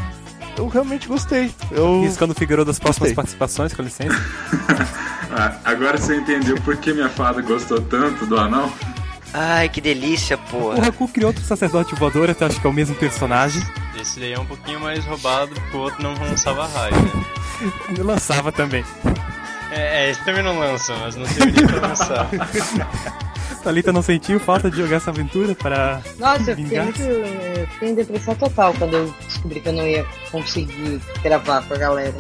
Eu 0.57 0.69
realmente 0.69 1.09
gostei. 1.09 1.53
Eu. 1.71 2.03
Riscando 2.03 2.33
o 2.33 2.37
Figueroa 2.37 2.65
das 2.65 2.79
próximas 2.79 3.09
Gostei. 3.11 3.15
participações, 3.17 3.73
com 3.75 3.83
licença. 3.83 4.15
Ah, 5.37 5.57
agora 5.65 5.99
você 5.99 6.15
entendeu 6.15 6.55
por 6.61 6.77
que 6.77 6.93
minha 6.93 7.09
fada 7.09 7.43
gostou 7.43 7.81
tanto 7.81 8.25
do 8.25 8.39
anão? 8.39 8.73
Ai, 9.33 9.69
que 9.69 9.81
delícia, 9.81 10.37
O 10.37 10.39
porra. 10.39 10.87
Haku 10.87 11.09
criou 11.09 11.31
outro 11.31 11.43
sacerdote 11.43 11.93
voador, 11.97 12.31
até 12.31 12.45
acho 12.47 12.61
que 12.61 12.65
é 12.65 12.71
o 12.71 12.73
mesmo 12.73 12.95
personagem. 12.95 13.61
Esse 14.01 14.21
daí 14.21 14.33
é 14.33 14.39
um 14.39 14.47
pouquinho 14.47 14.79
mais 14.79 15.05
roubado 15.05 15.53
porque 15.53 15.77
o 15.77 15.81
outro 15.81 16.01
não 16.01 16.15
lançava 16.15 16.69
raio, 16.69 16.95
né? 16.95 17.25
Ele 17.89 18.03
lançava 18.05 18.53
também. 18.53 18.85
É, 19.73 20.07
é, 20.07 20.11
esse 20.13 20.25
também 20.25 20.45
não 20.45 20.57
lança, 20.57 20.95
mas 21.01 21.17
não 21.17 21.25
deveria 21.27 21.67
pra 21.67 21.89
lançar. 21.89 22.29
Thalita 23.65 23.93
não 23.93 24.03
sentiu 24.03 24.39
falta 24.39 24.71
de 24.71 24.77
jogar 24.77 24.97
essa 24.97 25.11
aventura 25.11 25.55
para 25.57 26.01
Nossa, 26.19 26.51
eu 26.53 26.57
fiquei 26.57 26.65
vingar? 26.65 26.85
muito. 26.85 27.01
Eu 27.03 27.67
fiquei 27.73 27.89
em 27.89 27.95
depressão 27.97 28.35
total 28.37 28.73
quando 28.75 28.95
eu 28.95 29.15
descobri 29.45 29.61
que 29.61 29.69
eu 29.69 29.73
não 29.73 29.87
ia 29.87 30.07
conseguir 30.31 31.01
gravar 31.23 31.63
com 31.67 31.75
a 31.75 31.77
galera. 31.77 32.15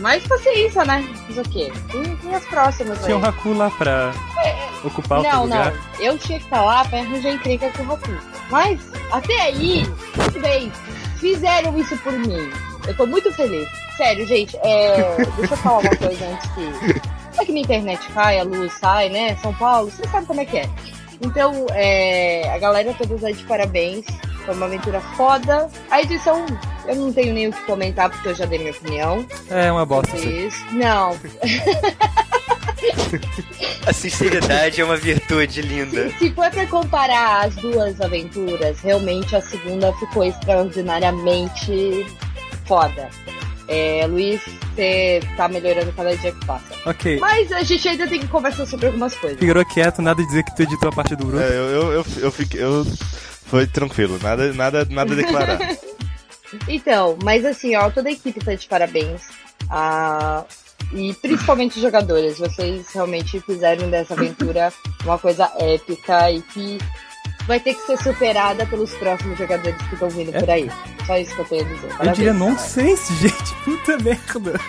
Mas 0.00 0.26
paciência, 0.26 0.84
né? 0.84 1.08
Mas 1.28 1.38
o 1.38 1.42
quê? 1.50 1.72
Tem, 1.90 2.34
as 2.34 2.44
próximas 2.46 2.98
aí. 2.98 3.04
Tinha 3.04 3.18
o 3.18 3.24
Haku 3.24 3.52
lá 3.52 3.70
pra 3.70 4.12
ocupar 4.82 5.20
o 5.20 5.22
teu 5.22 5.32
Não, 5.32 5.42
lugar. 5.44 5.72
não. 5.72 6.04
Eu 6.04 6.18
tinha 6.18 6.38
que 6.38 6.44
estar 6.44 6.62
lá 6.62 6.84
pra 6.84 6.98
arranjar 6.98 7.30
encrenca 7.30 7.70
com 7.70 7.84
o 7.84 7.86
Raku. 7.86 8.10
Mas, 8.50 8.80
até 9.12 9.40
aí, 9.42 9.86
tudo 10.14 10.40
bem. 10.40 10.72
fizeram 11.18 11.78
isso 11.78 11.96
por 11.98 12.12
mim. 12.12 12.50
Eu 12.86 12.96
tô 12.96 13.06
muito 13.06 13.32
feliz. 13.32 13.68
Sério, 13.96 14.26
gente, 14.26 14.56
é... 14.62 15.16
deixa 15.36 15.54
eu 15.54 15.58
falar 15.58 15.78
uma 15.78 15.96
coisa 15.96 16.26
antes 16.26 16.50
que. 16.50 17.14
É 17.40 17.44
que 17.44 17.52
na 17.52 17.60
internet 17.60 18.06
cai, 18.12 18.38
a 18.38 18.44
luz 18.44 18.72
sai, 18.74 19.08
né? 19.08 19.36
São 19.36 19.54
Paulo, 19.54 19.90
você 19.90 20.06
sabe 20.08 20.26
como 20.26 20.40
é 20.40 20.44
que 20.44 20.58
é. 20.58 20.68
Então, 21.22 21.66
é... 21.70 22.52
a 22.52 22.58
galera 22.58 22.92
toda 22.94 23.26
aí 23.28 23.32
de 23.32 23.44
parabéns. 23.44 24.04
Foi 24.44 24.54
uma 24.54 24.66
aventura 24.66 25.00
foda. 25.16 25.68
A 25.90 26.02
edição, 26.02 26.44
eu 26.86 26.96
não 26.96 27.12
tenho 27.12 27.32
nem 27.32 27.48
o 27.48 27.52
que 27.52 27.62
comentar, 27.62 28.10
porque 28.10 28.28
eu 28.28 28.34
já 28.34 28.44
dei 28.44 28.58
minha 28.58 28.72
opinião. 28.72 29.26
É 29.50 29.72
uma 29.72 29.86
bosta. 29.86 30.16
isso. 30.16 30.64
Não. 30.72 31.16
A 33.86 33.92
sinceridade 33.92 34.80
é 34.80 34.84
uma 34.84 34.96
virtude 34.96 35.62
linda. 35.62 36.10
Se 36.18 36.30
for 36.32 36.50
pra 36.50 36.66
comparar 36.66 37.46
as 37.46 37.54
duas 37.56 38.00
aventuras, 38.00 38.78
realmente 38.80 39.34
a 39.36 39.40
segunda 39.40 39.92
ficou 39.94 40.24
extraordinariamente 40.24 42.06
foda. 42.66 43.08
É, 43.68 44.06
Luiz, 44.06 44.42
você 44.74 45.20
tá 45.36 45.48
melhorando 45.48 45.90
cada 45.92 46.14
dia 46.16 46.32
que 46.32 46.46
passa. 46.46 46.74
Ok. 46.84 47.18
Mas 47.18 47.50
a 47.52 47.62
gente 47.62 47.88
ainda 47.88 48.06
tem 48.06 48.20
que 48.20 48.26
conversar 48.26 48.66
sobre 48.66 48.86
algumas 48.86 49.14
coisas. 49.16 49.38
Figurou 49.38 49.64
quieto, 49.64 50.02
nada 50.02 50.20
de 50.20 50.28
dizer 50.28 50.42
que 50.44 50.54
tu 50.54 50.62
editou 50.62 50.90
a 50.90 50.92
parte 50.92 51.16
do 51.16 51.24
grupo. 51.24 51.42
É, 51.42 51.48
eu, 51.48 51.70
eu, 51.70 51.92
eu, 51.92 52.06
eu 52.18 52.30
fiquei. 52.30 52.62
Eu... 52.62 52.86
Foi 53.54 53.68
tranquilo, 53.68 54.18
nada, 54.20 54.52
nada, 54.52 54.84
nada 54.90 55.12
a 55.12 55.16
declarar. 55.16 55.58
Então, 56.68 57.18
mas 57.24 57.44
assim, 57.44 57.74
ó, 57.74 57.90
toda 57.90 58.08
a 58.08 58.12
equipe 58.12 58.38
tá 58.38 58.54
de 58.54 58.68
parabéns. 58.68 59.22
Ah, 59.68 60.44
e 60.92 61.12
principalmente 61.14 61.76
os 61.76 61.82
jogadores. 61.82 62.38
Vocês 62.38 62.86
realmente 62.92 63.40
fizeram 63.40 63.90
dessa 63.90 64.14
aventura 64.14 64.72
uma 65.02 65.18
coisa 65.18 65.50
épica 65.58 66.30
e 66.30 66.42
que 66.42 66.78
vai 67.46 67.60
ter 67.60 67.74
que 67.74 67.86
ser 67.86 67.98
superada 68.02 68.64
pelos 68.66 68.90
próximos 68.94 69.36
jogadores 69.38 69.76
que 69.88 69.94
estão 69.94 70.08
vindo 70.10 70.32
por 70.32 70.48
aí. 70.50 70.70
Só 71.06 71.18
isso 71.18 71.34
que 71.34 71.40
eu 71.40 71.44
tenho 71.44 71.60
a 71.62 71.64
dizer. 71.68 71.82
Eu 71.84 71.88
Parabéns, 71.90 72.16
diria 72.16 72.32
cara. 72.32 72.44
nonsense, 72.44 73.14
gente. 73.20 73.54
Puta 73.64 73.98
merda. 73.98 74.60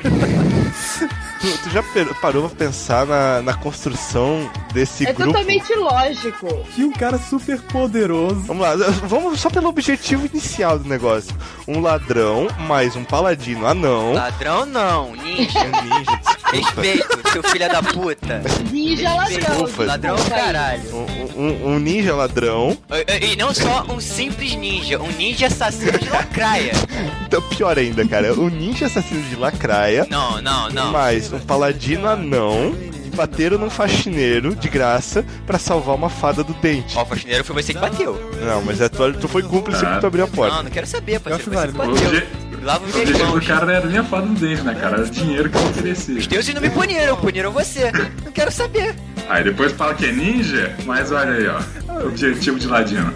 tu, 1.42 1.58
tu 1.64 1.70
já 1.70 1.84
parou 2.22 2.50
pra 2.50 2.58
pensar 2.58 3.06
na, 3.06 3.42
na 3.42 3.54
construção 3.54 4.50
desse 4.74 5.08
É 5.08 5.14
grupo? 5.14 5.32
totalmente 5.32 5.74
lógico. 5.76 6.48
Tinha 6.74 6.88
um 6.88 6.92
cara 6.92 7.18
super 7.18 7.62
poderoso. 7.62 8.42
Vamos 8.42 8.62
lá, 8.64 8.76
vamos 9.04 9.40
só 9.40 9.50
pelo 9.50 9.70
objetivo 9.70 10.26
inicial 10.26 10.78
do 10.80 10.88
negócio. 10.90 11.34
Um 11.68 11.80
ladrão 11.80 12.48
mais 12.68 12.96
um 12.96 13.04
paladino 13.06 13.66
anão. 13.66 14.14
Ladrão 14.14 14.66
não, 14.66 15.16
ninja. 15.16 15.60
Um 15.60 15.82
ninja, 15.84 16.20
desculpa. 16.22 16.52
Respeito, 16.52 17.32
seu 17.32 17.44
filho 17.44 17.70
da 17.70 17.82
puta. 17.84 18.42
Ninja 18.72 19.14
ladrão. 19.14 19.38
Desculpa. 19.64 19.84
Ladrão 19.86 20.16
Desculpa 20.16 20.36
aí. 20.38 20.44
caralho. 20.46 20.96
Um, 20.96 21.42
um- 21.42 21.68
um 21.76 21.80
ninja 21.80 22.16
ladrão. 22.16 22.65
E, 22.72 23.34
e 23.34 23.36
não 23.36 23.54
só 23.54 23.84
um 23.90 24.00
simples 24.00 24.56
ninja, 24.56 25.00
um 25.02 25.12
ninja 25.12 25.48
assassino 25.48 25.98
de 26.00 26.10
lacraia. 26.10 26.72
Então, 27.26 27.42
pior 27.42 27.78
ainda, 27.78 28.08
cara. 28.08 28.34
Um 28.34 28.50
ninja 28.50 28.86
assassino 28.86 29.22
de 29.24 29.36
lacraia. 29.36 30.06
Não, 30.10 30.42
não, 30.42 30.70
não. 30.70 30.92
Mais 30.92 31.34
um 31.34 31.40
paladino 31.40 32.08
anão. 32.08 32.74
que 33.04 33.10
Bateram 33.16 33.58
num 33.58 33.70
faxineiro 33.70 34.56
de 34.56 34.70
graça 34.70 35.26
pra 35.48 35.58
salvar 35.58 35.96
uma 35.96 36.10
fada 36.10 36.44
do 36.44 36.54
dente. 36.56 36.98
Ó, 36.98 37.02
o 37.02 37.06
faxineiro 37.06 37.44
foi 37.44 37.62
você 37.64 37.74
que 37.74 37.80
bateu. 37.80 38.14
Não, 38.42 38.62
mas 38.62 38.80
é 38.80 38.88
tu, 38.90 39.12
tu 39.14 39.28
foi 39.28 39.42
cúmplice 39.42 39.84
Ah. 39.84 39.88
porque 39.88 40.02
tu 40.02 40.08
abriu 40.08 40.24
a 40.24 40.28
Não, 40.28 40.34
porta. 40.34 40.64
não 40.64 40.70
quero 40.72 40.86
saber, 40.88 41.20
parceiro. 41.20 41.60
acho 41.60 41.72
Foi 41.74 41.88
você 41.88 42.04
que 42.04 42.12
bateu. 42.22 42.45
Lava 42.66 42.84
o 42.84 42.88
minhas 42.88 43.12
mãos. 43.20 43.34
do 43.40 43.42
cara 43.46 43.66
não 43.66 43.74
era 43.74 43.86
nem 43.88 44.00
a 44.00 44.04
fada 44.04 44.26
do 44.26 44.34
dente, 44.34 44.62
né, 44.64 44.74
cara? 44.74 44.96
Era 44.98 45.06
o 45.06 45.10
dinheiro 45.10 45.50
que 45.52 45.56
eu 45.58 45.66
oferecia. 45.70 46.18
Os 46.18 46.26
deuses 46.28 46.54
não 46.54 46.62
me 46.62 46.70
puniram, 46.72 47.16
puniram 47.16 47.52
você. 47.52 47.92
Não 48.24 48.32
quero 48.32 48.52
saber. 48.52 48.96
Aí 49.30 49.44
depois 49.44 49.72
fala 49.72 49.94
que 49.94 50.06
é 50.08 50.12
ninja, 50.12 50.76
mas 50.86 51.12
olha 51.12 51.32
aí, 51.32 51.48
ó. 51.48 52.06
Objetivo 52.08 52.58
de 52.60 52.68
ladino. 52.68 53.14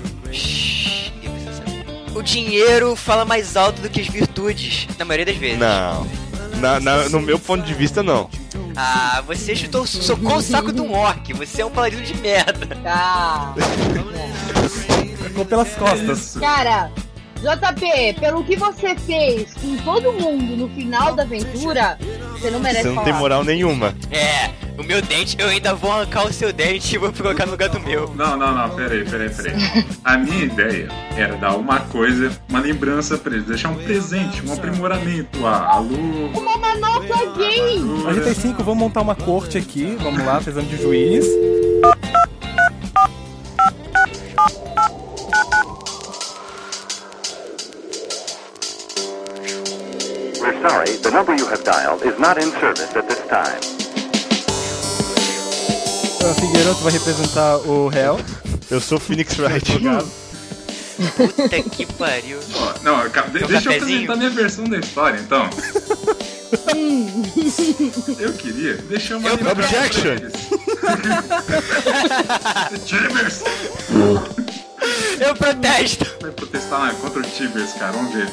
O 2.13 2.21
dinheiro 2.21 2.95
fala 2.95 3.25
mais 3.25 3.55
alto 3.57 3.81
do 3.81 3.89
que 3.89 4.01
as 4.01 4.07
virtudes, 4.07 4.87
na 4.97 5.05
maioria 5.05 5.25
das 5.25 5.37
vezes. 5.37 5.57
Não. 5.59 6.05
Na- 6.59 6.79
na- 6.79 7.09
no 7.09 7.19
meu 7.21 7.39
ponto 7.39 7.63
de 7.65 7.73
vista, 7.73 8.03
não. 8.03 8.29
Ah, 8.75 9.23
você 9.25 9.55
chutou, 9.55 9.85
socou 9.87 10.37
o 10.37 10.41
saco 10.41 10.71
de 10.71 10.81
um 10.81 10.93
orc. 10.93 11.33
Você 11.33 11.61
é 11.61 11.65
um 11.65 11.71
paladino 11.71 12.03
de 12.03 12.13
merda. 12.17 12.67
Tá. 12.83 13.53
Ficou 15.23 15.45
pelas 15.45 15.69
costas. 15.75 16.37
Cara, 16.39 16.91
JP, 17.41 18.19
pelo 18.19 18.43
que 18.43 18.55
você 18.57 18.95
fez 18.95 19.53
com 19.53 19.77
todo 19.77 20.11
mundo 20.13 20.57
no 20.57 20.69
final 20.69 21.15
da 21.15 21.23
aventura, 21.23 21.97
você 22.33 22.51
não 22.51 22.59
merece 22.59 22.81
Você 22.83 22.87
não 22.89 22.95
falar. 22.95 23.05
tem 23.05 23.13
moral 23.13 23.43
nenhuma. 23.43 23.95
É, 24.11 24.49
o 24.77 24.83
meu 24.83 25.01
dente, 25.01 25.37
eu 25.39 25.47
ainda 25.47 25.73
vou 25.73 25.91
arrancar 25.91 26.25
o 26.27 26.33
seu 26.33 26.51
dente 26.51 26.95
e 26.95 26.97
vou 26.97 27.11
colocar 27.13 27.45
no 27.45 27.51
lugar 27.53 27.69
do 27.69 27.79
meu. 27.79 28.13
Não, 28.15 28.35
não, 28.35 28.53
não, 28.53 28.69
peraí, 28.75 29.05
peraí, 29.05 29.29
peraí. 29.29 29.53
A 30.03 30.17
minha 30.17 30.43
ideia 30.45 30.89
era 31.15 31.35
dar 31.37 31.55
uma 31.55 31.79
coisa, 31.79 32.31
uma 32.49 32.59
lembrança 32.59 33.17
pra 33.17 33.33
eles, 33.33 33.45
deixar 33.45 33.69
um 33.69 33.75
presente, 33.75 34.45
um 34.45 34.53
aprimoramento. 34.53 35.45
A, 35.45 35.75
a 35.75 35.79
luva. 35.79 36.37
Uma 36.39 36.57
manopla 36.57 37.35
gay! 37.37 37.81
A 38.07 38.13
gente 38.13 38.23
tem 38.25 38.33
cinco, 38.33 38.63
vamos 38.63 38.79
montar 38.79 39.01
uma 39.01 39.15
corte 39.15 39.57
aqui. 39.57 39.97
Vamos 40.01 40.23
lá, 40.25 40.35
precisamos 40.35 40.69
de 40.69 40.81
juiz. 40.81 41.25
We're 50.49 50.67
sorry, 50.67 50.97
the 50.97 51.11
number 51.11 51.35
you 51.35 51.45
have 51.45 51.63
dialed 51.63 52.01
is 52.01 52.17
not 52.17 52.39
in 52.39 52.49
service 52.53 52.89
at 52.95 53.07
this 53.07 53.19
time. 53.27 53.59
O 56.25 56.33
Figueiredo 56.33 56.73
vai 56.81 56.91
representar 56.91 57.57
o 57.57 57.87
réu. 57.87 58.19
Eu 58.71 58.81
sou 58.81 58.99
Phoenix 58.99 59.37
Wright. 59.37 59.63
Puta 61.15 61.61
que 61.61 61.85
pariu. 61.93 62.39
Ó, 62.55 62.73
não, 62.81 63.03
de- 63.03 63.09
deixa 63.11 63.21
eu 63.21 63.37
cafezinho? 63.45 63.77
apresentar 63.77 64.15
minha 64.15 64.29
versão 64.31 64.63
da 64.65 64.79
história, 64.79 65.19
então. 65.19 65.47
eu 68.19 68.33
queria 68.33 68.73
deixar 68.73 69.17
uma 69.17 69.29
Eu- 69.29 69.35
Objection. 69.51 70.13
eles. 70.17 70.33
Tibers! 72.87 73.43
Eu 75.19 75.35
protesto. 75.35 76.07
Vai 76.19 76.31
protestar 76.31 76.79
lá 76.79 76.91
contra 76.95 77.19
o 77.19 77.23
Tibers, 77.23 77.73
cara, 77.73 77.91
vamos 77.91 78.15
ver. 78.15 78.27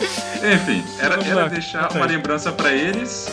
Enfim, 0.54 0.84
era, 0.98 1.22
era 1.22 1.48
deixar 1.48 1.92
uma 1.92 2.06
lembrança 2.06 2.50
pra 2.50 2.72
eles 2.72 3.28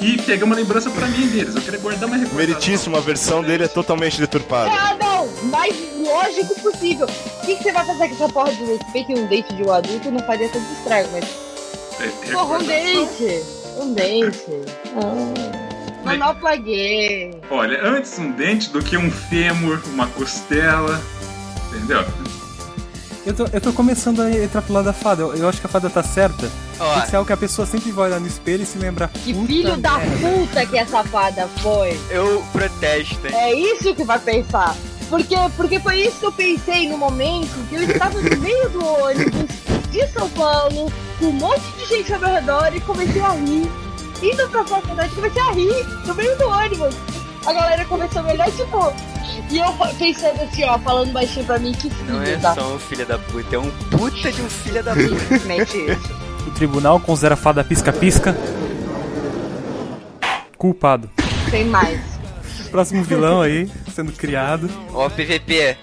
e 0.00 0.20
pegar 0.22 0.44
uma 0.44 0.54
lembrança 0.54 0.90
pra 0.90 1.06
mim 1.06 1.26
deles. 1.28 1.54
Eu 1.54 1.62
queria 1.62 1.78
guardar 1.80 2.08
uma 2.08 2.16
recordação. 2.16 2.38
Meritíssimo, 2.38 2.96
a 2.96 3.00
versão 3.00 3.42
dele 3.42 3.64
é 3.64 3.68
totalmente 3.68 4.18
deturpada. 4.18 4.70
Ah, 4.70 4.96
não! 4.98 5.28
Mais 5.48 5.74
lógico 5.98 6.60
possível. 6.60 7.06
O 7.06 7.46
que, 7.46 7.56
que 7.56 7.62
você 7.62 7.72
vai 7.72 7.84
fazer 7.84 8.08
com 8.08 8.14
essa 8.14 8.28
porra 8.28 8.52
de 8.52 8.92
bem 8.92 9.04
que 9.04 9.14
um 9.14 9.26
dente 9.26 9.54
de 9.54 9.62
um 9.62 9.72
adulto 9.72 10.10
não 10.10 10.20
faria 10.20 10.48
tanto 10.48 10.72
estrago, 10.72 11.08
mas. 11.12 11.24
É, 12.00 12.32
Porra, 12.32 12.58
um 12.58 12.62
dente! 12.64 13.42
Um 13.78 13.94
dente. 13.94 14.44
Ah. 14.96 15.62
Manopla 16.04 16.56
gay. 16.56 17.32
Olha, 17.48 17.80
antes 17.84 18.18
um 18.18 18.32
dente 18.32 18.70
do 18.70 18.82
que 18.82 18.96
um 18.96 19.10
fêmur, 19.10 19.80
uma 19.86 20.08
costela. 20.08 21.00
Entendeu? 21.68 22.04
Eu 23.24 23.34
tô, 23.34 23.46
eu 23.52 23.60
tô 23.60 23.72
começando 23.72 24.20
a 24.20 24.30
entrar 24.30 24.62
pro 24.62 24.74
lado 24.74 24.86
da 24.86 24.92
fada. 24.92 25.22
Eu, 25.22 25.34
eu 25.34 25.48
acho 25.48 25.60
que 25.60 25.66
a 25.66 25.70
fada 25.70 25.88
tá 25.88 26.02
certa. 26.02 26.50
Tem 26.78 27.02
que 27.02 27.10
ser 27.10 27.16
algo 27.16 27.26
que 27.26 27.32
a 27.32 27.36
pessoa 27.36 27.64
sempre 27.66 27.92
vai 27.92 28.06
olhar 28.08 28.18
no 28.18 28.26
espelho 28.26 28.64
e 28.64 28.66
se 28.66 28.78
lembrar. 28.78 29.08
Que 29.08 29.32
"Puta 29.32 29.46
filho 29.46 29.76
da 29.76 29.98
merda." 29.98 30.28
puta 30.28 30.66
que 30.66 30.76
essa 30.78 31.04
fada 31.04 31.46
foi. 31.60 31.98
Eu 32.10 32.42
protesto. 32.52 33.26
É 33.28 33.54
isso 33.54 33.94
que 33.94 34.02
vai 34.02 34.18
pensar. 34.18 34.74
Porque, 35.08 35.36
porque 35.56 35.78
foi 35.78 36.00
isso 36.00 36.18
que 36.18 36.26
eu 36.26 36.32
pensei 36.32 36.88
no 36.88 36.98
momento 36.98 37.50
que 37.68 37.76
eu 37.76 37.82
estava 37.82 38.18
no 38.20 38.36
meio 38.38 38.68
do 38.70 38.84
ônibus 38.84 39.50
de 39.90 40.08
São 40.08 40.28
Paulo, 40.30 40.90
com 41.18 41.26
um 41.26 41.32
monte 41.32 41.62
de 41.78 41.84
gente 41.86 42.12
ao 42.14 42.18
meu 42.18 42.30
redor 42.30 42.74
e 42.74 42.80
comecei 42.80 43.20
a 43.20 43.32
rir. 43.32 43.70
Indo 44.22 44.48
pra 44.48 44.64
faculdade, 44.64 45.14
comecei 45.14 45.42
a 45.42 45.52
rir 45.52 45.86
no 46.06 46.14
meio 46.14 46.36
do 46.38 46.48
ônibus. 46.48 46.94
A 47.46 47.52
galera 47.52 47.84
começou 47.86 48.20
a 48.20 48.24
me 48.24 48.32
olhar, 48.32 48.50
tipo. 48.52 48.92
E 49.50 49.58
eu 49.58 49.72
pensando 49.98 50.40
assim, 50.42 50.64
ó, 50.64 50.78
falando 50.78 51.12
baixinho 51.12 51.44
pra 51.44 51.58
mim, 51.58 51.72
que 51.72 51.90
filho 51.90 52.12
Não 52.14 52.22
é 52.22 52.36
da 52.36 52.54
só 52.54 52.74
um 52.74 52.78
filho 52.78 53.04
da 53.06 53.18
puta, 53.18 53.56
é 53.56 53.58
um 53.58 53.70
puta 53.90 54.32
de 54.32 54.42
um 54.42 54.48
filho 54.48 54.82
da 54.82 54.92
puta. 54.94 56.22
O 56.46 56.50
tribunal 56.50 56.98
considera 56.98 57.34
a 57.34 57.36
fada 57.36 57.62
pisca-pisca. 57.62 58.36
Culpado. 60.58 61.10
Sem 61.50 61.64
mais. 61.66 62.00
Próximo 62.70 63.02
vilão 63.04 63.40
aí, 63.42 63.70
sendo 63.94 64.12
criado. 64.12 64.68
Ó, 64.92 65.08
PVP. 65.08 65.76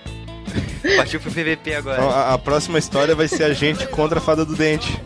Partiu 0.97 1.19
pro 1.19 1.31
PVP 1.31 1.69
Então, 1.71 1.77
agora. 1.93 2.01
a, 2.01 2.33
a 2.33 2.37
próxima 2.37 2.79
história 2.79 3.15
vai 3.15 3.27
ser 3.27 3.43
a 3.43 3.53
gente 3.53 3.85
contra 3.87 4.19
a 4.19 4.21
fada 4.21 4.43
do 4.43 4.55
dente. 4.55 4.99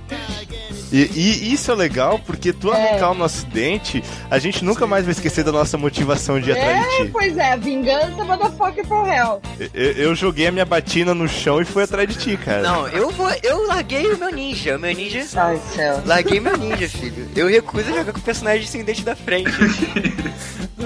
E, 0.94 1.10
e 1.16 1.54
isso 1.54 1.72
é 1.72 1.76
legal 1.76 2.20
porque 2.24 2.54
tu 2.54 2.72
É. 2.72 2.90
arrancar 2.92 3.12
o 3.12 3.16
nosso 3.16 3.46
dente, 3.48 4.04
a 4.30 4.38
gente 4.38 4.64
nunca 4.64 4.86
mais 4.86 5.04
vai 5.06 5.12
esquecer 5.12 5.44
da 5.44 5.52
nossa 5.52 5.76
motivação 5.76 6.40
de 6.40 6.50
ir 6.50 6.54
atrás 6.54 6.86
É, 6.86 6.90
de 7.00 7.06
ti. 7.06 7.10
pois 7.12 7.36
é, 7.36 7.58
vingança, 7.58 8.24
motherfucker 8.24 8.86
for 8.86 9.08
hell. 9.08 9.42
Eu, 9.74 9.92
eu 9.94 10.16
joguei 10.16 10.46
a 10.48 10.52
minha 10.52 10.66
batina 10.66 11.16
no 11.16 11.28
chão 11.28 11.60
e 11.60 11.66
fui 11.66 11.82
atrás 11.84 12.08
de 12.08 12.16
ti, 12.16 12.38
cara. 12.38 12.62
Não, 12.62 12.88
eu 12.90 13.10
vou. 13.10 13.28
Eu 13.42 13.66
larguei 13.68 14.14
o 14.14 14.18
meu 14.20 14.32
ninja. 14.32 14.78
O 14.78 14.80
meu 14.80 14.94
ninja. 14.96 15.26
Ai, 15.36 15.60
céu. 15.74 16.02
Larguei 16.06 16.40
meu 16.40 16.56
ninja, 16.56 16.88
filho. 16.88 17.28
Eu 17.36 17.48
recuso 17.48 17.88
jogar 17.88 18.14
com 18.14 18.20
o 18.20 18.24
personagem 18.24 18.68
sem 18.68 18.84
dente 18.84 19.02
da 19.04 19.16
frente. 19.16 19.50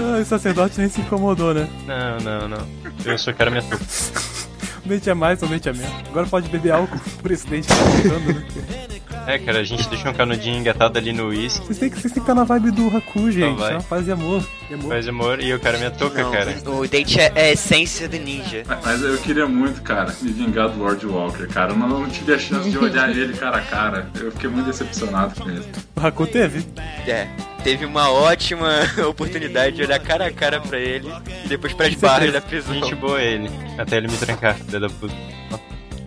Ah, 0.00 0.20
o 0.20 0.24
sacerdote 0.24 0.78
nem 0.78 0.88
se 0.88 1.00
incomodou, 1.00 1.52
né? 1.52 1.68
Não, 1.84 2.18
não, 2.20 2.48
não. 2.48 2.68
Eu 3.04 3.18
só 3.18 3.32
quero 3.32 3.50
minha. 3.50 3.64
Um 3.64 4.86
dente 4.88 5.10
a 5.10 5.14
mais, 5.14 5.42
um 5.42 5.48
dente 5.48 5.68
a 5.68 5.72
menos. 5.72 5.92
Agora 6.08 6.24
pode 6.28 6.48
beber 6.48 6.70
álcool 6.70 7.00
por 7.20 7.32
esse 7.32 7.44
dente 7.48 7.66
que 7.66 7.74
tá 7.74 7.80
faltando, 7.84 8.32
né? 8.34 8.44
É, 9.28 9.38
cara, 9.38 9.58
a 9.58 9.62
gente 9.62 9.86
deixa 9.90 10.08
um 10.08 10.14
canudinho 10.14 10.56
engatado 10.56 10.96
ali 10.98 11.12
no 11.12 11.26
uísque. 11.26 11.66
Vocês 11.66 11.78
têm 11.78 11.90
que 11.90 12.18
estar 12.18 12.34
na 12.34 12.44
vibe 12.44 12.70
do 12.70 12.88
Haku, 12.96 13.30
gente. 13.30 13.58
vai. 13.58 13.72
É 13.72 13.76
uma 13.76 13.82
paz 13.82 14.08
e 14.08 14.10
amor. 14.10 14.42
E 14.70 14.72
amor. 14.72 14.88
Faz 14.88 15.06
amor 15.06 15.40
e 15.42 15.52
o 15.52 15.60
cara 15.60 15.76
me 15.76 15.90
toca, 15.90 16.22
Não, 16.22 16.32
cara. 16.32 16.56
o 16.64 16.88
date 16.88 17.20
é, 17.20 17.30
é 17.34 17.42
a 17.42 17.52
essência 17.52 18.08
do 18.08 18.16
ninja. 18.16 18.62
Mas 18.82 19.02
eu 19.02 19.18
queria 19.18 19.46
muito, 19.46 19.82
cara, 19.82 20.14
me 20.22 20.32
vingar 20.32 20.70
do 20.70 20.78
Lord 20.78 21.06
Walker, 21.06 21.46
cara. 21.46 21.74
Mas 21.74 21.90
eu 21.90 22.00
não 22.00 22.08
tive 22.08 22.32
a 22.32 22.38
chance 22.38 22.70
de 22.70 22.78
olhar 22.78 23.10
ele 23.14 23.34
cara 23.34 23.58
a 23.58 23.60
cara. 23.60 24.08
Eu 24.18 24.32
fiquei 24.32 24.48
muito 24.48 24.64
decepcionado 24.64 25.38
com 25.38 25.50
ele. 25.50 25.66
O 25.94 26.06
Haku 26.06 26.26
teve. 26.26 26.64
É, 27.06 27.28
teve 27.62 27.84
uma 27.84 28.10
ótima 28.10 28.70
oportunidade 29.06 29.76
de 29.76 29.82
olhar 29.82 29.98
cara 29.98 30.28
a 30.28 30.32
cara 30.32 30.58
pra 30.58 30.78
ele 30.78 31.12
e 31.44 31.48
depois 31.48 31.74
pras 31.74 31.92
barras 31.96 32.32
da 32.32 32.40
prisão. 32.40 32.72
Gente 32.72 32.94
boa 32.94 33.20
ele. 33.20 33.50
Até 33.76 33.98
ele 33.98 34.08
me 34.08 34.16
trancar, 34.16 34.54
filho 34.54 34.80
da 34.80 34.88
puta. 34.88 35.14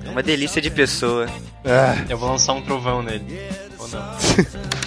Uma 0.09 0.21
delícia 0.23 0.61
de 0.61 0.69
pessoa. 0.69 1.27
Ah, 1.65 2.03
Eu 2.09 2.17
vou 2.17 2.29
lançar 2.29 2.53
um 2.53 2.61
trovão 2.61 3.01
nele. 3.01 3.25
Ou 3.79 3.87
não. 3.87 4.01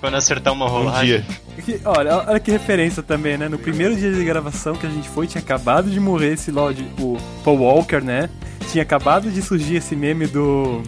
Quando 0.00 0.16
acertar 0.16 0.52
uma 0.52 0.66
um 0.66 0.68
rolagem. 0.68 1.22
dia. 1.22 1.24
Que- 1.64 1.80
olha, 1.84 2.16
olha 2.28 2.40
que 2.40 2.50
referência 2.50 3.02
também, 3.02 3.38
né? 3.38 3.48
No 3.48 3.58
primeiro 3.58 3.96
dia 3.96 4.12
de 4.12 4.22
gravação 4.24 4.74
que 4.74 4.86
a 4.86 4.90
gente 4.90 5.08
foi, 5.08 5.26
tinha 5.26 5.42
acabado 5.42 5.88
de 5.90 5.98
morrer 5.98 6.34
esse 6.34 6.50
Lord, 6.50 6.86
o 6.98 7.16
Paul 7.42 7.58
Walker, 7.60 8.00
né? 8.02 8.28
Tinha 8.70 8.82
acabado 8.82 9.30
de 9.30 9.40
surgir 9.40 9.76
esse 9.76 9.96
meme 9.96 10.26
do 10.26 10.82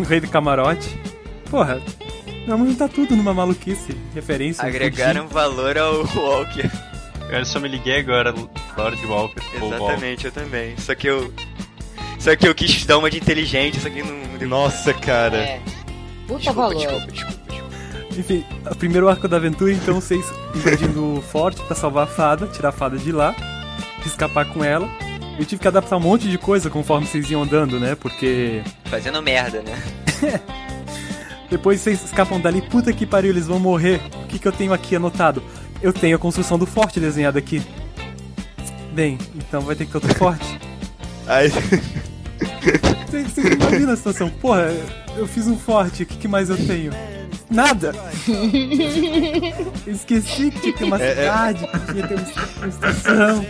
o 0.00 0.02
Rei 0.08 0.18
do 0.20 0.26
Camarote. 0.28 0.98
Porra, 1.50 1.80
vamos 2.46 2.68
juntar 2.70 2.88
tudo 2.88 3.14
numa 3.14 3.32
maluquice. 3.34 3.96
Referência. 4.14 4.64
Agregaram 4.66 5.28
valor 5.28 5.78
ao 5.78 5.98
Walker. 6.16 6.68
Eu 7.30 7.44
só 7.46 7.60
me 7.60 7.68
liguei 7.68 8.00
agora, 8.00 8.34
Lord 8.76 9.06
Walker. 9.06 9.40
Paul 9.58 9.70
Walker. 9.70 9.84
Exatamente, 9.84 10.24
eu 10.26 10.32
também. 10.32 10.74
Só 10.78 10.94
que 10.96 11.06
eu. 11.06 11.32
Só 12.22 12.36
que 12.36 12.46
eu 12.46 12.54
quis 12.54 12.86
dar 12.86 12.98
uma 12.98 13.10
de 13.10 13.16
inteligente, 13.18 13.80
só 13.80 13.90
que 13.90 14.00
não. 14.00 14.48
Nossa, 14.48 14.94
cara. 14.94 15.38
É. 15.38 15.60
Puta 16.28 16.38
Desculpa, 16.38 16.52
valor. 16.60 16.76
desculpa, 16.76 17.06
desculpa, 17.12 17.40
desculpa. 17.48 17.72
Enfim, 18.16 18.44
o 18.70 18.76
primeiro 18.76 19.08
arco 19.08 19.26
da 19.26 19.38
aventura, 19.38 19.72
então 19.72 20.00
vocês 20.00 20.24
invadindo 20.54 21.16
o 21.16 21.20
forte 21.20 21.60
pra 21.62 21.74
salvar 21.74 22.04
a 22.04 22.06
fada, 22.06 22.46
tirar 22.46 22.68
a 22.68 22.72
fada 22.72 22.96
de 22.96 23.10
lá, 23.10 23.34
escapar 24.06 24.44
com 24.44 24.62
ela. 24.62 24.88
Eu 25.36 25.44
tive 25.44 25.60
que 25.60 25.66
adaptar 25.66 25.96
um 25.96 26.00
monte 26.00 26.28
de 26.28 26.38
coisa 26.38 26.70
conforme 26.70 27.08
vocês 27.08 27.28
iam 27.28 27.42
andando, 27.42 27.80
né? 27.80 27.96
Porque 27.96 28.62
Fazendo 28.84 29.20
merda, 29.20 29.60
né? 29.62 29.82
depois 31.50 31.80
vocês 31.80 32.04
escapam 32.04 32.38
dali, 32.40 32.62
puta 32.62 32.92
que 32.92 33.04
pariu, 33.04 33.30
eles 33.30 33.48
vão 33.48 33.58
morrer. 33.58 34.00
O 34.22 34.26
que, 34.28 34.38
que 34.38 34.46
eu 34.46 34.52
tenho 34.52 34.72
aqui 34.72 34.94
anotado? 34.94 35.42
Eu 35.82 35.92
tenho 35.92 36.14
a 36.14 36.20
construção 36.20 36.56
do 36.56 36.66
forte 36.66 37.00
desenhada 37.00 37.40
aqui. 37.40 37.60
Bem, 38.92 39.18
então 39.34 39.62
vai 39.62 39.74
ter 39.74 39.86
que 39.86 39.90
ter 39.90 39.96
outro 39.96 40.14
forte. 40.14 40.60
Aí, 41.26 41.50
Vocês 43.12 43.30
vocês 43.30 43.46
imaginam 43.54 43.92
a 43.92 43.96
situação? 43.96 44.30
Porra, 44.30 44.72
eu 45.18 45.26
fiz 45.26 45.46
um 45.46 45.58
forte, 45.58 46.02
o 46.04 46.06
que, 46.06 46.16
que 46.16 46.26
mais 46.26 46.48
eu 46.48 46.56
tenho? 46.56 46.90
Nada! 47.50 47.94
Esqueci 49.86 50.50
que 50.50 50.60
tinha 50.60 50.72
que 50.72 50.78
ter 50.78 50.84
uma 50.84 50.98
É, 51.02 51.10
é. 51.10 51.14
cidade, 51.14 51.66
que 51.66 51.92
tinha 51.92 52.08
que 52.08 52.08
ter 52.08 52.58
uma 52.58 52.68
estação. 52.68 53.46